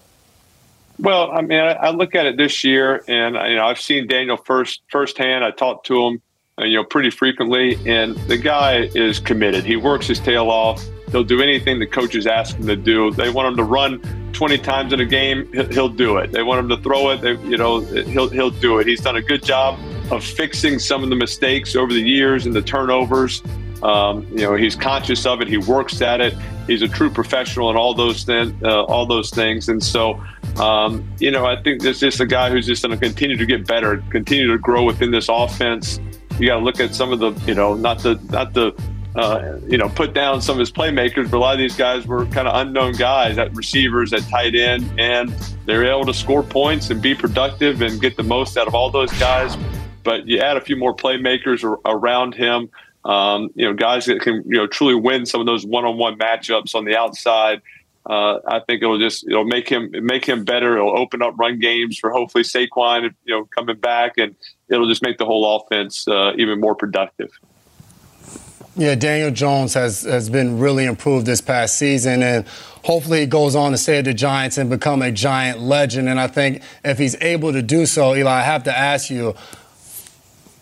Well, 0.98 1.32
I 1.32 1.40
mean, 1.40 1.58
I, 1.58 1.72
I 1.72 1.90
look 1.92 2.14
at 2.14 2.26
it 2.26 2.36
this 2.36 2.64
year, 2.64 3.02
and 3.08 3.34
you 3.34 3.56
know, 3.56 3.66
I've 3.66 3.80
seen 3.80 4.06
Daniel 4.06 4.36
first 4.36 4.82
firsthand. 4.90 5.42
I 5.42 5.52
talked 5.52 5.86
to 5.86 6.06
him, 6.06 6.22
you 6.58 6.74
know, 6.74 6.84
pretty 6.84 7.10
frequently, 7.10 7.78
and 7.86 8.16
the 8.28 8.38
guy 8.38 8.88
is 8.94 9.20
committed. 9.20 9.64
He 9.64 9.76
works 9.76 10.06
his 10.06 10.18
tail 10.18 10.50
off. 10.50 10.82
He'll 11.10 11.24
do 11.24 11.42
anything 11.42 11.78
the 11.78 11.86
coaches 11.86 12.26
ask 12.26 12.56
him 12.56 12.66
to 12.66 12.76
do. 12.76 13.10
They 13.12 13.30
want 13.30 13.48
him 13.48 13.56
to 13.58 13.64
run 13.64 14.00
20 14.32 14.58
times 14.58 14.92
in 14.92 15.00
a 15.00 15.04
game, 15.04 15.50
he'll, 15.52 15.88
do 15.88 16.16
it. 16.16 16.32
They 16.32 16.42
want 16.42 16.60
him 16.60 16.68
to 16.70 16.76
throw 16.78 17.10
it, 17.10 17.20
they, 17.20 17.32
you 17.48 17.56
know, 17.56 17.80
he'll 17.80 18.28
he'll 18.28 18.50
do 18.50 18.78
it. 18.78 18.86
He's 18.86 19.00
done 19.00 19.16
a 19.16 19.22
good 19.22 19.42
job 19.42 19.78
of 20.10 20.24
fixing 20.24 20.78
some 20.78 21.02
of 21.02 21.10
the 21.10 21.16
mistakes 21.16 21.76
over 21.76 21.92
the 21.92 22.00
years 22.00 22.46
and 22.46 22.54
the 22.54 22.62
turnovers. 22.62 23.42
Um, 23.82 24.26
you 24.30 24.38
know, 24.38 24.54
he's 24.54 24.74
conscious 24.74 25.26
of 25.26 25.42
it. 25.42 25.48
He 25.48 25.58
works 25.58 26.00
at 26.00 26.20
it. 26.20 26.34
He's 26.66 26.82
a 26.82 26.88
true 26.88 27.10
professional 27.10 27.70
in 27.70 27.76
all 27.76 27.94
those 27.94 28.24
things. 28.24 28.54
Uh, 28.62 28.84
all 28.84 29.06
those 29.06 29.30
things, 29.30 29.68
and 29.68 29.82
so 29.82 30.22
um, 30.58 31.06
you 31.18 31.30
know, 31.30 31.44
I 31.44 31.60
think 31.62 31.82
this 31.82 32.02
is 32.02 32.20
a 32.20 32.26
guy 32.26 32.50
who's 32.50 32.66
just 32.66 32.82
going 32.82 32.98
to 32.98 33.04
continue 33.04 33.36
to 33.36 33.46
get 33.46 33.66
better, 33.66 34.02
continue 34.10 34.50
to 34.50 34.58
grow 34.58 34.84
within 34.84 35.10
this 35.10 35.28
offense. 35.28 36.00
You 36.38 36.48
got 36.48 36.58
to 36.58 36.64
look 36.64 36.80
at 36.80 36.94
some 36.94 37.12
of 37.12 37.18
the, 37.18 37.32
you 37.46 37.54
know, 37.54 37.74
not 37.74 38.00
the 38.00 38.20
not 38.30 38.52
the 38.52 38.74
uh, 39.16 39.58
you 39.66 39.78
know, 39.78 39.88
put 39.88 40.12
down 40.12 40.42
some 40.42 40.56
of 40.56 40.60
his 40.60 40.70
playmakers, 40.70 41.30
but 41.30 41.38
a 41.38 41.40
lot 41.40 41.54
of 41.54 41.58
these 41.58 41.74
guys 41.74 42.06
were 42.06 42.26
kind 42.26 42.46
of 42.46 42.54
unknown 42.54 42.92
guys 42.92 43.38
at 43.38 43.54
receivers, 43.56 44.12
at 44.12 44.20
tight 44.28 44.54
end, 44.54 44.88
and 45.00 45.30
they 45.64 45.74
were 45.74 45.86
able 45.86 46.04
to 46.04 46.12
score 46.12 46.42
points 46.42 46.90
and 46.90 47.00
be 47.00 47.14
productive 47.14 47.80
and 47.80 47.98
get 47.98 48.16
the 48.16 48.22
most 48.22 48.58
out 48.58 48.68
of 48.68 48.74
all 48.74 48.90
those 48.90 49.10
guys. 49.18 49.56
But 50.02 50.26
you 50.26 50.38
add 50.38 50.58
a 50.58 50.60
few 50.60 50.76
more 50.76 50.94
playmakers 50.94 51.64
around 51.86 52.34
him, 52.34 52.68
um, 53.06 53.48
you 53.54 53.64
know, 53.64 53.72
guys 53.72 54.04
that 54.04 54.20
can, 54.20 54.42
you 54.46 54.58
know, 54.58 54.66
truly 54.66 54.94
win 54.94 55.24
some 55.24 55.40
of 55.40 55.46
those 55.46 55.64
one-on-one 55.64 56.18
matchups 56.18 56.74
on 56.74 56.84
the 56.84 56.96
outside. 56.96 57.62
Uh, 58.08 58.38
I 58.46 58.60
think 58.60 58.82
it'll 58.82 59.00
just 59.00 59.26
it'll 59.26 59.44
make 59.44 59.68
him 59.68 59.90
make 59.92 60.24
him 60.24 60.44
better. 60.44 60.76
It'll 60.76 60.96
open 60.96 61.22
up 61.22 61.36
run 61.36 61.58
games 61.58 61.98
for 61.98 62.10
hopefully 62.10 62.44
Saquon, 62.44 63.10
you 63.24 63.34
know, 63.34 63.44
coming 63.46 63.76
back, 63.76 64.12
and 64.16 64.36
it'll 64.68 64.88
just 64.88 65.02
make 65.02 65.18
the 65.18 65.24
whole 65.24 65.56
offense 65.56 66.06
uh, 66.06 66.32
even 66.38 66.60
more 66.60 66.76
productive. 66.76 67.30
Yeah, 68.78 68.94
Daniel 68.94 69.30
Jones 69.30 69.72
has, 69.72 70.02
has 70.02 70.28
been 70.28 70.58
really 70.58 70.84
improved 70.84 71.24
this 71.24 71.40
past 71.40 71.78
season, 71.78 72.22
and 72.22 72.46
hopefully 72.84 73.20
he 73.20 73.26
goes 73.26 73.56
on 73.56 73.72
to 73.72 73.78
stay 73.78 73.98
at 73.98 74.04
the 74.04 74.12
Giants 74.12 74.58
and 74.58 74.68
become 74.68 75.00
a 75.00 75.10
Giant 75.10 75.60
legend. 75.60 76.10
And 76.10 76.20
I 76.20 76.26
think 76.26 76.62
if 76.84 76.98
he's 76.98 77.16
able 77.22 77.52
to 77.52 77.62
do 77.62 77.86
so, 77.86 78.14
Eli, 78.14 78.30
I 78.30 78.42
have 78.42 78.64
to 78.64 78.76
ask 78.76 79.08
you, 79.08 79.34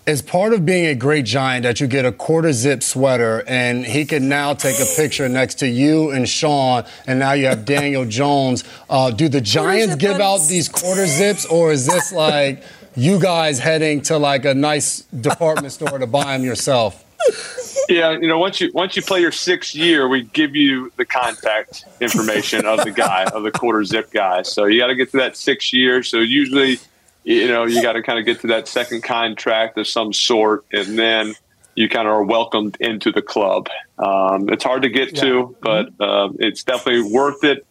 is 0.07 0.21
part 0.21 0.53
of 0.53 0.67
being 0.67 0.87
a 0.87 0.95
great 0.95 1.25
Giant 1.25 1.63
that 1.63 1.81
you 1.81 1.87
get 1.87 2.05
a 2.05 2.13
quarter 2.13 2.53
zip 2.53 2.83
sweater 2.83 3.43
and 3.47 3.85
he 3.85 4.05
can 4.05 4.29
now 4.29 4.53
take 4.53 4.79
a 4.79 4.87
picture 4.97 5.29
next 5.29 5.57
to 5.57 5.69
you 5.69 6.11
and 6.11 6.29
Sean, 6.29 6.85
and 7.07 7.19
now 7.19 7.33
you 7.33 7.47
have 7.47 7.65
Daniel 7.77 8.05
Jones. 8.05 8.65
Uh, 8.91 9.11
do 9.11 9.29
the 9.29 9.41
Giants 9.41 9.97
give 9.97 10.21
out 10.21 10.47
these 10.49 10.69
quarter 10.69 11.07
zips, 11.07 11.47
or 11.47 11.73
is 11.73 11.87
this 11.87 12.13
like 12.13 12.63
you 12.95 13.19
guys 13.19 13.59
heading 13.59 14.03
to 14.03 14.19
like 14.19 14.45
a 14.45 14.55
nice 14.55 15.01
department 15.03 15.73
store 15.73 15.99
to 15.99 16.07
buy 16.07 16.37
them 16.37 16.45
yourself? 16.45 17.05
yeah, 17.89 18.13
you 18.13 18.29
know, 18.29 18.39
once 18.39 18.61
you 18.61 18.71
once 18.75 18.97
you 18.97 19.03
play 19.03 19.21
your 19.21 19.33
sixth 19.33 19.75
year, 19.75 20.09
we 20.09 20.23
give 20.23 20.55
you 20.55 20.93
the 20.97 21.05
contact 21.05 21.85
information 22.01 22.67
of 22.67 22.85
the 22.85 22.91
guy, 22.91 23.25
of 23.25 23.43
the 23.43 23.51
quarter 23.51 23.85
zip 23.85 24.11
guy. 24.11 24.43
So 24.43 24.67
you 24.67 24.81
got 24.81 24.89
to 24.89 24.95
get 24.95 25.11
to 25.13 25.19
that 25.19 25.37
sixth 25.37 25.73
year. 25.73 26.03
So 26.03 26.19
usually, 26.19 26.79
you 27.25 27.49
know, 27.49 27.65
you 27.65 27.83
got 27.83 27.95
to 27.95 28.03
kind 28.03 28.19
of 28.19 28.25
get 28.25 28.41
to 28.41 28.49
that 28.49 28.69
second 28.69 29.03
contract 29.03 29.79
of 29.79 29.89
some 29.89 30.13
sort, 30.13 30.65
and 30.73 30.99
then 30.99 31.35
you 31.75 31.89
kind 31.89 32.07
of 32.07 32.15
are 32.15 32.23
welcomed 32.23 32.77
into 32.81 33.11
the 33.11 33.23
club. 33.23 33.69
Um, 33.99 34.49
it's 34.51 34.63
hard 34.63 34.83
to 34.83 34.89
get 34.89 35.15
yeah. 35.15 35.23
to, 35.23 35.57
but 35.61 35.89
uh, 36.01 36.29
it's 36.39 36.63
definitely 36.63 37.13
worth 37.13 37.43
it. 37.43 37.67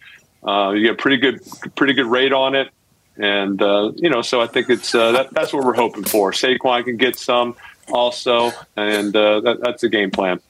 Uh, 0.46 0.72
you 0.72 0.88
get 0.88 0.98
pretty 0.98 1.18
good, 1.18 1.39
pretty 1.76 1.94
good 1.94 2.08
rate 2.08 2.34
on 2.34 2.56
it, 2.56 2.70
and 3.16 3.62
uh, 3.62 3.92
you 3.96 4.10
know, 4.10 4.22
so 4.22 4.42
I 4.42 4.48
think 4.48 4.70
it's 4.70 4.94
uh, 4.94 5.13
that, 5.13 5.34
that's 5.34 5.54
what 5.54 5.63
we're 5.63 5.76
hoping 5.76 6.04
for. 6.04 6.32
Saquon 6.32 6.84
can 6.84 6.98
get 6.98 7.16
some 7.16 7.56
also, 7.92 8.52
and 8.76 9.16
uh, 9.16 9.39
that, 9.42 9.62
that's 9.62 9.82
the 9.82 9.89
game 9.89 10.12
plan. 10.12 10.42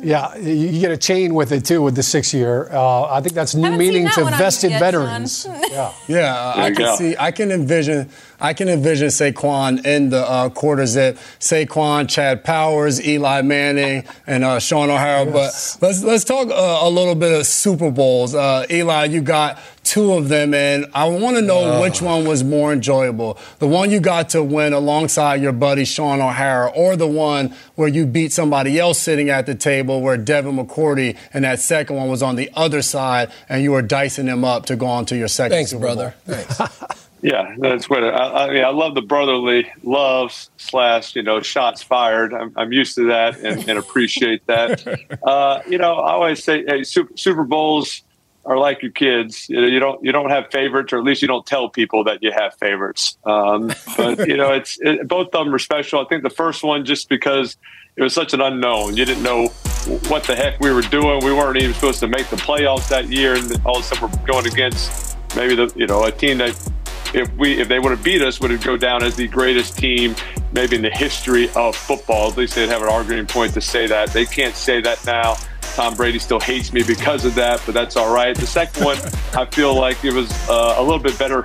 Yeah, 0.00 0.36
you 0.36 0.78
get 0.80 0.92
a 0.92 0.96
chain 0.96 1.34
with 1.34 1.50
it 1.50 1.64
too 1.64 1.82
with 1.82 1.96
the 1.96 2.04
six 2.04 2.32
year. 2.32 2.68
Uh, 2.70 3.10
I 3.10 3.20
think 3.20 3.34
that's 3.34 3.56
new 3.56 3.76
meaning 3.76 4.08
to 4.10 4.24
vested 4.26 4.70
veterans. 4.70 5.44
yeah, 5.70 5.92
yeah, 6.06 6.52
I 6.56 6.70
can 6.70 6.74
go. 6.74 6.94
see. 6.96 7.16
I 7.18 7.32
can 7.32 7.50
envision. 7.50 8.08
I 8.40 8.52
can 8.54 8.68
envision 8.68 9.08
Saquon 9.08 9.84
in 9.84 10.10
the 10.10 10.20
uh, 10.20 10.50
quarter 10.50 10.86
zip. 10.86 11.16
Saquon, 11.40 12.08
Chad 12.08 12.44
Powers, 12.44 13.04
Eli 13.04 13.42
Manning, 13.42 14.04
and 14.28 14.44
uh, 14.44 14.60
Shaun 14.60 14.88
O'Hara. 14.88 15.24
Yes. 15.24 15.76
But 15.80 15.86
let's 15.88 16.04
let's 16.04 16.24
talk 16.24 16.48
uh, 16.48 16.78
a 16.86 16.88
little 16.88 17.16
bit 17.16 17.32
of 17.40 17.44
Super 17.44 17.90
Bowls. 17.90 18.36
Uh, 18.36 18.66
Eli, 18.70 19.06
you 19.06 19.20
got 19.20 19.58
two 19.98 20.12
of 20.12 20.28
them, 20.28 20.54
and 20.54 20.86
I 20.94 21.08
want 21.08 21.36
to 21.36 21.42
know 21.42 21.80
which 21.80 22.00
one 22.00 22.24
was 22.24 22.44
more 22.44 22.72
enjoyable. 22.72 23.36
The 23.58 23.66
one 23.66 23.90
you 23.90 23.98
got 23.98 24.28
to 24.30 24.44
win 24.44 24.72
alongside 24.72 25.42
your 25.42 25.52
buddy 25.52 25.84
Shaun 25.84 26.20
O'Hara, 26.20 26.68
or 26.68 26.94
the 26.94 27.08
one 27.08 27.52
where 27.74 27.88
you 27.88 28.06
beat 28.06 28.32
somebody 28.32 28.78
else 28.78 29.00
sitting 29.00 29.28
at 29.28 29.46
the 29.46 29.56
table 29.56 30.00
where 30.00 30.16
Devin 30.16 30.56
McCourty 30.56 31.16
and 31.34 31.44
that 31.44 31.58
second 31.58 31.96
one 31.96 32.08
was 32.08 32.22
on 32.22 32.36
the 32.36 32.48
other 32.54 32.80
side 32.80 33.32
and 33.48 33.64
you 33.64 33.72
were 33.72 33.82
dicing 33.82 34.26
them 34.26 34.44
up 34.44 34.66
to 34.66 34.76
go 34.76 34.86
on 34.86 35.04
to 35.06 35.16
your 35.16 35.28
second 35.28 35.56
Thanks, 35.56 35.70
Super 35.70 35.80
brother. 35.80 36.14
Thanks. 36.24 36.60
Yeah, 37.20 37.56
that's 37.58 37.90
what 37.90 38.04
I, 38.04 38.46
I, 38.46 38.50
mean. 38.52 38.64
I 38.64 38.68
love 38.68 38.94
the 38.94 39.02
brotherly 39.02 39.68
love 39.82 40.32
slash 40.56 41.16
you 41.16 41.22
know 41.24 41.40
shots 41.40 41.82
fired. 41.82 42.32
I'm, 42.32 42.52
I'm 42.54 42.72
used 42.72 42.94
to 42.94 43.08
that 43.08 43.40
and, 43.40 43.68
and 43.68 43.76
appreciate 43.76 44.46
that. 44.46 44.86
Uh, 45.24 45.60
you 45.68 45.78
know, 45.78 45.94
I 45.94 46.12
always 46.12 46.44
say 46.44 46.64
hey, 46.64 46.84
Super, 46.84 47.16
Super 47.16 47.42
Bowls 47.42 48.02
are 48.48 48.56
like 48.56 48.80
your 48.80 48.90
kids. 48.90 49.46
You, 49.50 49.78
don't 49.78 50.02
you 50.02 50.10
don't 50.10 50.30
have 50.30 50.50
favorites, 50.50 50.92
or 50.92 50.98
at 50.98 51.04
least 51.04 51.20
you 51.20 51.28
don't 51.28 51.44
tell 51.46 51.68
people 51.68 52.02
that 52.04 52.22
you 52.22 52.32
have 52.32 52.54
favorites. 52.54 53.18
Um, 53.24 53.70
but 53.96 54.26
you 54.26 54.38
know, 54.38 54.52
it's 54.52 54.78
it, 54.80 55.06
both 55.06 55.34
of 55.34 55.44
them 55.44 55.54
are 55.54 55.58
special. 55.58 56.00
I 56.00 56.08
think 56.08 56.22
the 56.22 56.30
first 56.30 56.64
one 56.64 56.86
just 56.86 57.10
because 57.10 57.58
it 57.96 58.02
was 58.02 58.14
such 58.14 58.32
an 58.32 58.40
unknown. 58.40 58.96
You 58.96 59.04
didn't 59.04 59.22
know 59.22 59.48
what 60.08 60.24
the 60.24 60.34
heck 60.34 60.58
we 60.60 60.72
were 60.72 60.82
doing. 60.82 61.22
We 61.22 61.32
weren't 61.32 61.58
even 61.58 61.74
supposed 61.74 62.00
to 62.00 62.08
make 62.08 62.26
the 62.28 62.36
playoffs 62.36 62.88
that 62.88 63.08
year, 63.08 63.34
and 63.34 63.52
all 63.66 63.76
of 63.76 63.84
a 63.84 63.86
sudden 63.86 64.10
we're 64.10 64.26
going 64.26 64.46
against 64.46 65.18
maybe 65.36 65.54
the 65.54 65.70
you 65.76 65.86
know 65.86 66.04
a 66.04 66.10
team 66.10 66.38
that 66.38 66.50
if 67.12 67.30
we 67.36 67.60
if 67.60 67.68
they 67.68 67.78
would 67.78 67.90
have 67.90 68.02
beat 68.02 68.22
us 68.22 68.40
would 68.40 68.50
have 68.50 68.64
go 68.64 68.78
down 68.78 69.02
as 69.02 69.14
the 69.14 69.28
greatest 69.28 69.76
team 69.76 70.16
maybe 70.52 70.76
in 70.76 70.82
the 70.82 70.90
history 70.90 71.50
of 71.54 71.76
football. 71.76 72.30
At 72.30 72.38
least 72.38 72.54
they'd 72.54 72.70
have 72.70 72.80
an 72.80 72.88
arguing 72.88 73.26
point 73.26 73.52
to 73.54 73.60
say 73.60 73.86
that. 73.88 74.10
They 74.14 74.24
can't 74.24 74.54
say 74.54 74.80
that 74.80 75.04
now. 75.04 75.36
Tom 75.74 75.94
Brady 75.94 76.18
still 76.18 76.40
hates 76.40 76.72
me 76.72 76.82
because 76.82 77.24
of 77.24 77.34
that, 77.36 77.62
but 77.64 77.72
that's 77.72 77.96
all 77.96 78.12
right. 78.12 78.36
The 78.36 78.46
second 78.46 78.84
one, 78.84 78.98
I 79.34 79.44
feel 79.46 79.74
like 79.74 80.04
it 80.04 80.12
was 80.12 80.30
uh, 80.48 80.74
a 80.78 80.82
little 80.82 80.98
bit 80.98 81.18
better, 81.18 81.44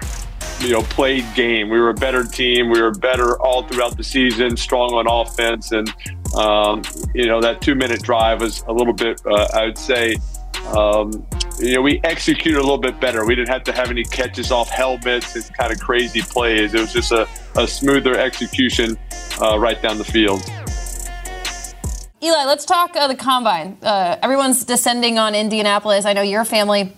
you 0.59 0.71
know, 0.71 0.81
played 0.83 1.25
game. 1.35 1.69
We 1.69 1.79
were 1.79 1.89
a 1.89 1.93
better 1.93 2.23
team. 2.23 2.69
We 2.69 2.81
were 2.81 2.91
better 2.91 3.39
all 3.41 3.63
throughout 3.63 3.97
the 3.97 4.03
season, 4.03 4.57
strong 4.57 4.93
on 4.93 5.07
offense, 5.07 5.71
and 5.71 5.93
um, 6.35 6.81
you 7.13 7.27
know 7.27 7.41
that 7.41 7.61
two-minute 7.61 8.01
drive 8.01 8.41
was 8.41 8.63
a 8.67 8.71
little 8.71 8.93
bit, 8.93 9.21
uh, 9.25 9.47
I 9.53 9.65
would 9.65 9.77
say. 9.77 10.15
Um, 10.75 11.25
you 11.59 11.75
know, 11.75 11.81
we 11.81 11.99
executed 12.03 12.57
a 12.57 12.61
little 12.61 12.77
bit 12.77 12.99
better. 12.99 13.25
We 13.25 13.35
didn't 13.35 13.49
have 13.49 13.63
to 13.65 13.73
have 13.73 13.89
any 13.89 14.03
catches 14.03 14.51
off 14.51 14.69
helmets 14.69 15.35
and 15.35 15.53
kind 15.53 15.71
of 15.71 15.79
crazy 15.79 16.21
plays. 16.21 16.73
It 16.73 16.79
was 16.79 16.93
just 16.93 17.11
a, 17.11 17.27
a 17.55 17.67
smoother 17.67 18.17
execution 18.17 18.97
uh, 19.41 19.59
right 19.59 19.79
down 19.81 19.97
the 19.97 20.03
field. 20.03 20.41
Eli, 22.23 22.45
let's 22.45 22.63
talk 22.63 22.95
uh, 22.95 23.09
the 23.09 23.15
combine. 23.15 23.77
Uh, 23.81 24.15
everyone's 24.21 24.63
descending 24.63 25.19
on 25.19 25.35
Indianapolis. 25.35 26.05
I 26.05 26.13
know 26.13 26.21
your 26.21 26.45
family 26.45 26.93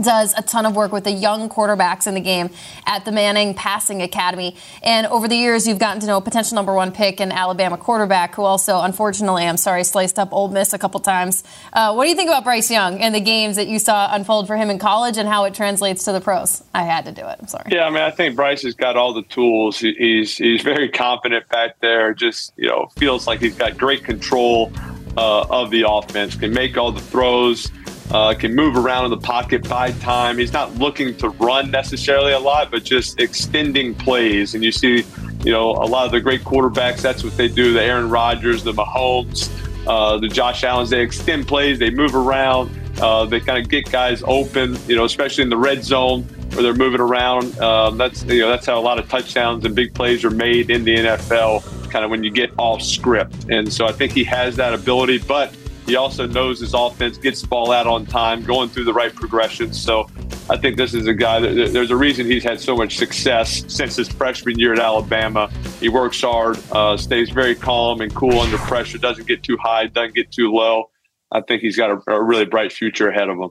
does 0.00 0.34
a 0.36 0.42
ton 0.42 0.66
of 0.66 0.74
work 0.74 0.92
with 0.92 1.04
the 1.04 1.12
young 1.12 1.48
quarterbacks 1.48 2.06
in 2.06 2.14
the 2.14 2.20
game 2.20 2.50
at 2.86 3.04
the 3.04 3.12
Manning 3.12 3.54
Passing 3.54 4.02
Academy. 4.02 4.56
And 4.82 5.06
over 5.06 5.28
the 5.28 5.36
years, 5.36 5.66
you've 5.66 5.78
gotten 5.78 6.00
to 6.00 6.06
know 6.06 6.16
a 6.16 6.20
potential 6.20 6.54
number 6.54 6.74
one 6.74 6.92
pick 6.92 7.20
in 7.20 7.32
Alabama 7.32 7.76
quarterback 7.76 8.34
who 8.34 8.42
also, 8.42 8.80
unfortunately, 8.80 9.44
I'm 9.44 9.56
sorry, 9.56 9.84
sliced 9.84 10.18
up 10.18 10.32
Ole 10.32 10.48
Miss 10.48 10.72
a 10.72 10.78
couple 10.78 11.00
times. 11.00 11.44
Uh, 11.72 11.94
what 11.94 12.04
do 12.04 12.10
you 12.10 12.16
think 12.16 12.28
about 12.28 12.44
Bryce 12.44 12.70
Young 12.70 13.00
and 13.00 13.14
the 13.14 13.20
games 13.20 13.56
that 13.56 13.68
you 13.68 13.78
saw 13.78 14.14
unfold 14.14 14.46
for 14.46 14.56
him 14.56 14.70
in 14.70 14.78
college 14.78 15.16
and 15.16 15.28
how 15.28 15.44
it 15.44 15.54
translates 15.54 16.04
to 16.04 16.12
the 16.12 16.20
pros? 16.20 16.62
I 16.74 16.82
had 16.82 17.04
to 17.04 17.12
do 17.12 17.22
it. 17.26 17.36
I'm 17.40 17.48
sorry. 17.48 17.70
Yeah, 17.70 17.86
I 17.86 17.90
mean, 17.90 18.02
I 18.02 18.10
think 18.10 18.36
Bryce 18.36 18.62
has 18.62 18.74
got 18.74 18.96
all 18.96 19.12
the 19.12 19.22
tools. 19.22 19.78
He's 19.78 20.36
he's 20.36 20.62
very 20.62 20.88
confident 20.88 21.48
back 21.48 21.78
there. 21.80 22.14
Just 22.14 22.52
you 22.56 22.68
know, 22.68 22.88
feels 22.96 23.26
like 23.26 23.40
he's 23.40 23.56
got 23.56 23.76
great 23.76 24.04
control 24.04 24.72
uh, 25.16 25.46
of 25.48 25.70
the 25.70 25.84
offense. 25.88 26.34
Can 26.36 26.52
make 26.52 26.76
all 26.76 26.92
the 26.92 27.00
throws 27.00 27.70
uh, 28.10 28.34
can 28.34 28.54
move 28.54 28.76
around 28.76 29.06
in 29.06 29.10
the 29.10 29.16
pocket, 29.16 29.68
by 29.68 29.92
time. 29.92 30.38
He's 30.38 30.52
not 30.52 30.74
looking 30.76 31.16
to 31.16 31.30
run 31.30 31.70
necessarily 31.70 32.32
a 32.32 32.38
lot, 32.38 32.70
but 32.70 32.84
just 32.84 33.20
extending 33.20 33.94
plays. 33.94 34.54
And 34.54 34.62
you 34.62 34.72
see 34.72 35.04
You 35.44 35.52
know, 35.52 35.72
a 35.72 35.84
lot 35.84 36.06
of 36.06 36.12
the 36.12 36.22
great 36.22 36.42
quarterbacks, 36.42 37.02
that's 37.02 37.22
what 37.22 37.36
they 37.36 37.48
do. 37.48 37.74
The 37.74 37.82
Aaron 37.82 38.08
Rodgers, 38.08 38.64
the 38.64 38.72
Mahomes, 38.72 39.50
uh, 39.86 40.16
the 40.16 40.28
Josh 40.28 40.64
Allens, 40.64 40.88
they 40.88 41.02
extend 41.02 41.46
plays, 41.46 41.78
they 41.78 41.90
move 41.90 42.14
around, 42.14 42.70
uh, 43.00 43.26
they 43.26 43.40
kind 43.40 43.62
of 43.62 43.68
get 43.68 43.90
guys 43.90 44.22
open. 44.26 44.78
You 44.88 44.96
know, 44.96 45.04
especially 45.04 45.42
in 45.42 45.50
the 45.50 45.58
red 45.58 45.84
zone 45.84 46.22
where 46.54 46.62
they're 46.62 46.74
moving 46.74 47.00
around. 47.00 47.58
Um, 47.58 47.98
that's 47.98 48.22
you 48.24 48.40
know 48.40 48.48
that's 48.48 48.66
how 48.66 48.78
a 48.78 48.80
lot 48.80 48.98
of 48.98 49.08
touchdowns 49.08 49.64
and 49.64 49.74
big 49.74 49.94
plays 49.94 50.24
are 50.24 50.30
made 50.30 50.70
in 50.70 50.84
the 50.84 50.96
NFL. 50.96 51.90
Kind 51.90 52.04
of 52.04 52.10
when 52.10 52.24
you 52.24 52.30
get 52.30 52.50
off 52.58 52.82
script, 52.82 53.50
and 53.50 53.72
so 53.72 53.86
I 53.86 53.92
think 53.92 54.12
he 54.12 54.24
has 54.24 54.56
that 54.56 54.72
ability, 54.74 55.18
but 55.18 55.54
he 55.86 55.96
also 55.96 56.26
knows 56.26 56.60
his 56.60 56.74
offense 56.74 57.18
gets 57.18 57.42
the 57.42 57.48
ball 57.48 57.72
out 57.72 57.86
on 57.86 58.06
time, 58.06 58.42
going 58.42 58.68
through 58.68 58.84
the 58.84 58.92
right 58.92 59.14
progressions. 59.14 59.80
So 59.80 60.08
I 60.48 60.56
think 60.56 60.76
this 60.76 60.94
is 60.94 61.06
a 61.06 61.14
guy 61.14 61.40
that 61.40 61.72
there's 61.72 61.90
a 61.90 61.96
reason 61.96 62.26
he's 62.26 62.44
had 62.44 62.60
so 62.60 62.76
much 62.76 62.96
success 62.96 63.64
since 63.68 63.96
his 63.96 64.08
freshman 64.08 64.58
year 64.58 64.72
at 64.72 64.78
Alabama. 64.78 65.50
He 65.80 65.88
works 65.88 66.20
hard, 66.20 66.58
uh, 66.72 66.96
stays 66.96 67.30
very 67.30 67.54
calm 67.54 68.00
and 68.00 68.14
cool 68.14 68.40
under 68.40 68.58
pressure, 68.58 68.98
doesn't 68.98 69.26
get 69.26 69.42
too 69.42 69.56
high, 69.56 69.86
doesn't 69.86 70.14
get 70.14 70.30
too 70.32 70.52
low. 70.52 70.90
I 71.30 71.40
think 71.40 71.62
he's 71.62 71.76
got 71.76 71.90
a, 71.90 72.12
a 72.12 72.22
really 72.22 72.44
bright 72.44 72.72
future 72.72 73.08
ahead 73.08 73.28
of 73.28 73.38
him. 73.38 73.50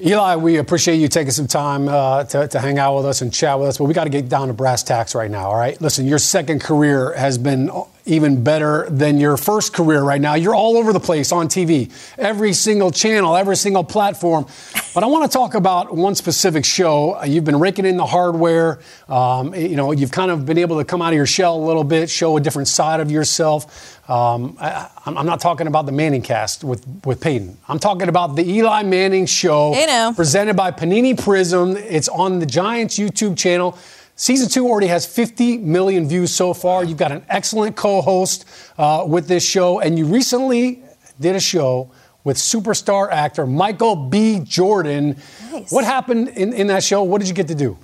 Eli, 0.00 0.36
we 0.36 0.58
appreciate 0.58 0.96
you 0.96 1.08
taking 1.08 1.32
some 1.32 1.48
time 1.48 1.88
uh, 1.88 2.22
to, 2.22 2.46
to, 2.46 2.60
hang 2.60 2.78
out 2.78 2.96
with 2.96 3.04
us 3.04 3.20
and 3.20 3.34
chat 3.34 3.58
with 3.58 3.68
us, 3.68 3.78
but 3.78 3.84
we 3.84 3.94
got 3.94 4.04
to 4.04 4.10
get 4.10 4.28
down 4.28 4.46
to 4.46 4.54
brass 4.54 4.84
tacks 4.84 5.12
right 5.12 5.30
now, 5.30 5.48
all 5.48 5.56
right? 5.56 5.80
Listen, 5.80 6.06
your 6.06 6.18
second 6.18 6.60
career 6.60 7.12
has 7.14 7.36
been 7.36 7.68
even 8.08 8.42
better 8.42 8.88
than 8.90 9.18
your 9.18 9.36
first 9.36 9.72
career 9.72 10.02
right 10.02 10.20
now. 10.20 10.34
You're 10.34 10.54
all 10.54 10.76
over 10.76 10.92
the 10.92 11.00
place 11.00 11.30
on 11.30 11.48
TV, 11.48 11.92
every 12.16 12.52
single 12.52 12.90
channel, 12.90 13.36
every 13.36 13.56
single 13.56 13.84
platform. 13.84 14.46
But 14.94 15.04
I 15.04 15.06
want 15.06 15.30
to 15.30 15.36
talk 15.36 15.54
about 15.54 15.94
one 15.94 16.14
specific 16.14 16.64
show. 16.64 17.22
You've 17.22 17.44
been 17.44 17.60
raking 17.60 17.84
in 17.84 17.96
the 17.96 18.06
hardware. 18.06 18.80
Um, 19.08 19.54
you 19.54 19.76
know, 19.76 19.92
you've 19.92 20.10
kind 20.10 20.30
of 20.30 20.46
been 20.46 20.58
able 20.58 20.78
to 20.78 20.84
come 20.84 21.02
out 21.02 21.12
of 21.12 21.16
your 21.16 21.26
shell 21.26 21.56
a 21.56 21.64
little 21.64 21.84
bit, 21.84 22.10
show 22.10 22.36
a 22.36 22.40
different 22.40 22.68
side 22.68 23.00
of 23.00 23.10
yourself. 23.10 23.98
Um, 24.10 24.56
I, 24.58 24.88
am 25.04 25.26
not 25.26 25.38
talking 25.38 25.66
about 25.66 25.84
the 25.84 25.92
Manning 25.92 26.22
cast 26.22 26.64
with, 26.64 26.86
with 27.04 27.20
Peyton. 27.20 27.58
I'm 27.68 27.78
talking 27.78 28.08
about 28.08 28.36
the 28.36 28.48
Eli 28.48 28.82
Manning 28.82 29.26
show 29.26 29.74
presented 30.14 30.56
by 30.56 30.70
Panini 30.70 31.22
Prism. 31.22 31.76
It's 31.76 32.08
on 32.08 32.38
the 32.38 32.46
Giants 32.46 32.98
YouTube 32.98 33.36
channel. 33.36 33.78
Season 34.20 34.48
two 34.48 34.66
already 34.66 34.88
has 34.88 35.06
50 35.06 35.58
million 35.58 36.08
views 36.08 36.34
so 36.34 36.52
far. 36.52 36.82
You've 36.82 36.98
got 36.98 37.12
an 37.12 37.24
excellent 37.28 37.76
co 37.76 38.02
host 38.02 38.46
uh, 38.76 39.04
with 39.06 39.28
this 39.28 39.48
show, 39.48 39.78
and 39.78 39.96
you 39.96 40.06
recently 40.06 40.82
did 41.20 41.36
a 41.36 41.40
show 41.40 41.92
with 42.24 42.36
superstar 42.36 43.08
actor 43.12 43.46
Michael 43.46 43.94
B. 43.94 44.40
Jordan. 44.40 45.18
Nice. 45.52 45.70
What 45.70 45.84
happened 45.84 46.30
in, 46.30 46.52
in 46.52 46.66
that 46.66 46.82
show? 46.82 47.04
What 47.04 47.20
did 47.20 47.28
you 47.28 47.34
get 47.34 47.46
to 47.46 47.54
do? 47.54 47.78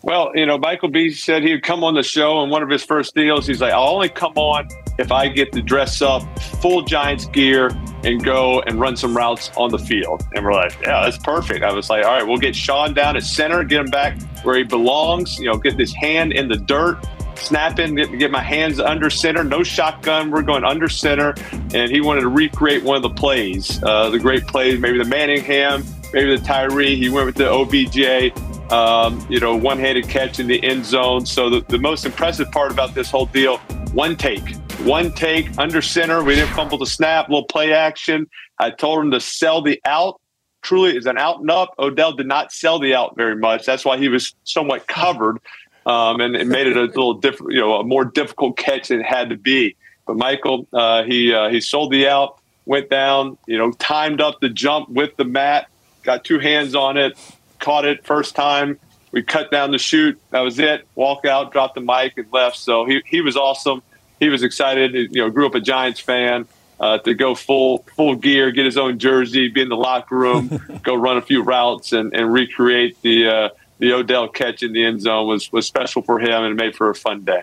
Well, 0.00 0.32
you 0.34 0.46
know, 0.46 0.56
Michael 0.56 0.88
B 0.88 1.10
said 1.10 1.42
he 1.42 1.52
would 1.52 1.64
come 1.64 1.84
on 1.84 1.92
the 1.92 2.02
show, 2.02 2.40
and 2.40 2.50
one 2.50 2.62
of 2.62 2.70
his 2.70 2.82
first 2.82 3.14
deals, 3.14 3.46
he's 3.46 3.60
like, 3.60 3.74
I'll 3.74 3.90
only 3.90 4.08
come 4.08 4.32
on 4.36 4.70
if 5.00 5.10
I 5.10 5.28
get 5.28 5.50
to 5.52 5.62
dress 5.62 6.02
up 6.02 6.22
full 6.60 6.82
Giants 6.82 7.24
gear 7.26 7.70
and 8.04 8.22
go 8.22 8.60
and 8.62 8.78
run 8.78 8.96
some 8.96 9.16
routes 9.16 9.50
on 9.56 9.70
the 9.70 9.78
field. 9.78 10.26
And 10.34 10.44
we're 10.44 10.52
like, 10.52 10.72
yeah, 10.82 11.02
that's 11.02 11.18
perfect. 11.18 11.64
I 11.64 11.72
was 11.72 11.90
like, 11.90 12.04
all 12.04 12.12
right, 12.12 12.26
we'll 12.26 12.38
get 12.38 12.54
Shaun 12.54 12.94
down 12.94 13.16
at 13.16 13.24
center, 13.24 13.64
get 13.64 13.80
him 13.80 13.90
back 13.90 14.20
where 14.42 14.56
he 14.56 14.62
belongs, 14.62 15.38
you 15.38 15.46
know, 15.46 15.56
get 15.56 15.76
this 15.76 15.92
hand 15.94 16.32
in 16.32 16.48
the 16.48 16.56
dirt, 16.56 16.98
snapping, 17.34 17.94
get, 17.94 18.18
get 18.18 18.30
my 18.30 18.42
hands 18.42 18.78
under 18.78 19.10
center, 19.10 19.42
no 19.42 19.62
shotgun. 19.62 20.30
We're 20.30 20.42
going 20.42 20.64
under 20.64 20.88
center. 20.88 21.34
And 21.74 21.90
he 21.90 22.00
wanted 22.00 22.22
to 22.22 22.28
recreate 22.28 22.82
one 22.82 22.96
of 22.96 23.02
the 23.02 23.10
plays, 23.10 23.82
uh, 23.82 24.10
the 24.10 24.18
great 24.18 24.46
plays, 24.46 24.78
maybe 24.78 24.98
the 24.98 25.04
Manningham, 25.04 25.82
maybe 26.12 26.36
the 26.36 26.42
Tyree. 26.44 26.96
He 26.96 27.08
went 27.08 27.26
with 27.26 27.36
the 27.36 27.50
OBJ 27.50 28.32
um, 28.70 29.26
you 29.28 29.40
know, 29.40 29.56
one 29.56 29.78
handed 29.78 30.08
catch 30.08 30.38
in 30.38 30.46
the 30.46 30.62
end 30.62 30.86
zone. 30.86 31.26
So 31.26 31.50
the, 31.50 31.60
the 31.62 31.78
most 31.78 32.06
impressive 32.06 32.52
part 32.52 32.70
about 32.70 32.94
this 32.94 33.10
whole 33.10 33.26
deal 33.26 33.60
one 33.92 34.16
take, 34.16 34.54
one 34.84 35.12
take 35.12 35.58
under 35.58 35.82
center. 35.82 36.22
We 36.22 36.34
didn't 36.34 36.54
fumble 36.54 36.78
the 36.78 36.86
snap, 36.86 37.28
little 37.28 37.44
play 37.44 37.72
action. 37.72 38.28
I 38.58 38.70
told 38.70 39.04
him 39.04 39.10
to 39.12 39.20
sell 39.20 39.62
the 39.62 39.80
out. 39.84 40.20
Truly, 40.62 40.96
is 40.96 41.06
an 41.06 41.16
out 41.16 41.40
and 41.40 41.50
up. 41.50 41.74
Odell 41.78 42.12
did 42.12 42.26
not 42.26 42.52
sell 42.52 42.78
the 42.78 42.94
out 42.94 43.16
very 43.16 43.36
much. 43.36 43.64
That's 43.64 43.84
why 43.84 43.96
he 43.96 44.08
was 44.08 44.34
somewhat 44.44 44.86
covered, 44.86 45.38
um, 45.86 46.20
and 46.20 46.36
it 46.36 46.46
made 46.46 46.66
it 46.66 46.76
a 46.76 46.82
little 46.82 47.14
different, 47.14 47.54
you 47.54 47.60
know, 47.60 47.76
a 47.76 47.84
more 47.84 48.04
difficult 48.04 48.58
catch 48.58 48.88
than 48.88 49.00
it 49.00 49.06
had 49.06 49.30
to 49.30 49.36
be. 49.36 49.76
But 50.06 50.16
Michael, 50.16 50.66
uh, 50.72 51.04
he 51.04 51.32
uh, 51.32 51.48
he 51.48 51.62
sold 51.62 51.92
the 51.92 52.08
out, 52.08 52.40
went 52.66 52.90
down, 52.90 53.38
you 53.46 53.56
know, 53.56 53.72
timed 53.72 54.20
up 54.20 54.40
the 54.40 54.50
jump 54.50 54.90
with 54.90 55.16
the 55.16 55.24
mat, 55.24 55.68
got 56.02 56.24
two 56.24 56.38
hands 56.38 56.74
on 56.74 56.98
it, 56.98 57.18
caught 57.58 57.86
it 57.86 58.04
first 58.04 58.34
time. 58.34 58.78
We 59.12 59.22
cut 59.22 59.50
down 59.50 59.70
the 59.70 59.78
chute. 59.78 60.20
That 60.30 60.40
was 60.40 60.58
it. 60.58 60.86
Walk 60.94 61.24
out, 61.24 61.52
dropped 61.52 61.74
the 61.74 61.80
mic, 61.80 62.16
and 62.18 62.26
left. 62.32 62.56
So 62.56 62.84
he, 62.84 63.02
he 63.06 63.22
was 63.22 63.36
awesome. 63.36 63.82
He 64.20 64.28
was 64.28 64.42
excited. 64.42 64.94
You 64.94 65.22
know, 65.22 65.30
grew 65.30 65.46
up 65.46 65.54
a 65.54 65.60
Giants 65.60 66.00
fan. 66.00 66.46
Uh, 66.78 66.96
to 66.96 67.12
go 67.12 67.34
full 67.34 67.84
full 67.94 68.14
gear, 68.14 68.50
get 68.50 68.64
his 68.64 68.78
own 68.78 68.98
jersey, 68.98 69.48
be 69.48 69.60
in 69.60 69.68
the 69.68 69.76
locker 69.76 70.16
room, 70.16 70.48
go 70.82 70.94
run 70.94 71.18
a 71.18 71.20
few 71.20 71.42
routes, 71.42 71.92
and, 71.92 72.14
and 72.14 72.32
recreate 72.32 72.96
the 73.02 73.28
uh, 73.28 73.48
the 73.80 73.92
Odell 73.92 74.28
catch 74.28 74.62
in 74.62 74.72
the 74.72 74.82
end 74.82 75.02
zone 75.02 75.26
was 75.26 75.52
was 75.52 75.66
special 75.66 76.00
for 76.00 76.18
him 76.18 76.42
and 76.42 76.56
made 76.56 76.74
for 76.74 76.88
a 76.88 76.94
fun 76.94 77.22
day. 77.22 77.42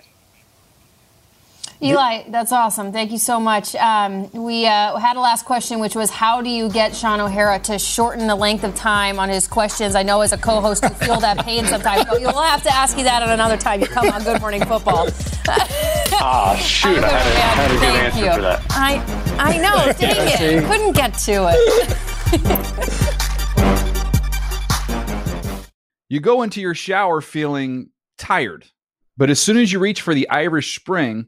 Eli, 1.82 2.24
that's 2.30 2.52
awesome. 2.52 2.92
Thank 2.92 3.12
you 3.12 3.20
so 3.20 3.40
much. 3.40 3.76
Um, 3.76 4.32
we 4.32 4.66
uh, 4.66 4.98
had 4.98 5.16
a 5.16 5.20
last 5.20 5.46
question, 5.46 5.80
which 5.80 5.96
was 5.96 6.10
how 6.10 6.42
do 6.42 6.50
you 6.50 6.70
get 6.70 6.96
Shaun 6.96 7.20
O'Hara 7.20 7.60
to 7.60 7.78
shorten 7.78 8.26
the 8.26 8.36
length 8.36 8.64
of 8.64 8.74
time 8.76 9.20
on 9.20 9.30
his 9.30 9.48
questions? 9.48 9.94
I 9.94 10.02
know 10.02 10.22
as 10.22 10.32
a 10.34 10.40
co 10.40 10.60
host, 10.60 10.82
you 10.82 10.90
feel 10.90 11.20
that 11.20 11.46
pain 11.46 11.66
sometimes. 11.66 12.06
But 12.06 12.20
you'll 12.20 12.42
have 12.42 12.64
to 12.64 12.74
ask 12.74 12.98
you 12.98 13.04
that 13.04 13.22
at 13.22 13.30
another 13.30 13.58
time. 13.58 13.80
You 13.82 13.86
come 13.86 14.10
on 14.10 14.24
Good 14.24 14.42
Morning 14.42 14.66
Football. 14.66 15.10
Ah, 16.20 16.54
oh, 16.54 16.56
shoot. 16.58 16.98
I 16.98 17.10
had, 17.10 17.28
a, 17.28 17.40
had 17.40 17.70
a 17.70 17.74
good 17.74 17.80
Thank 17.80 18.04
answer 18.04 18.26
you. 18.26 18.32
for 18.34 18.42
that. 18.42 18.66
I, 18.72 19.00
I 19.38 19.58
know. 19.58 19.94
Dang 20.00 20.28
it. 20.42 20.66
Couldn't 20.66 20.94
get 20.94 21.14
to 21.14 21.52
it. 21.54 21.58
you 26.10 26.20
go 26.20 26.42
into 26.42 26.60
your 26.60 26.74
shower 26.74 27.22
feeling 27.22 27.92
tired, 28.18 28.66
but 29.16 29.30
as 29.30 29.40
soon 29.40 29.58
as 29.58 29.72
you 29.72 29.78
reach 29.78 30.02
for 30.02 30.16
the 30.16 30.28
Irish 30.30 30.76
Spring, 30.76 31.28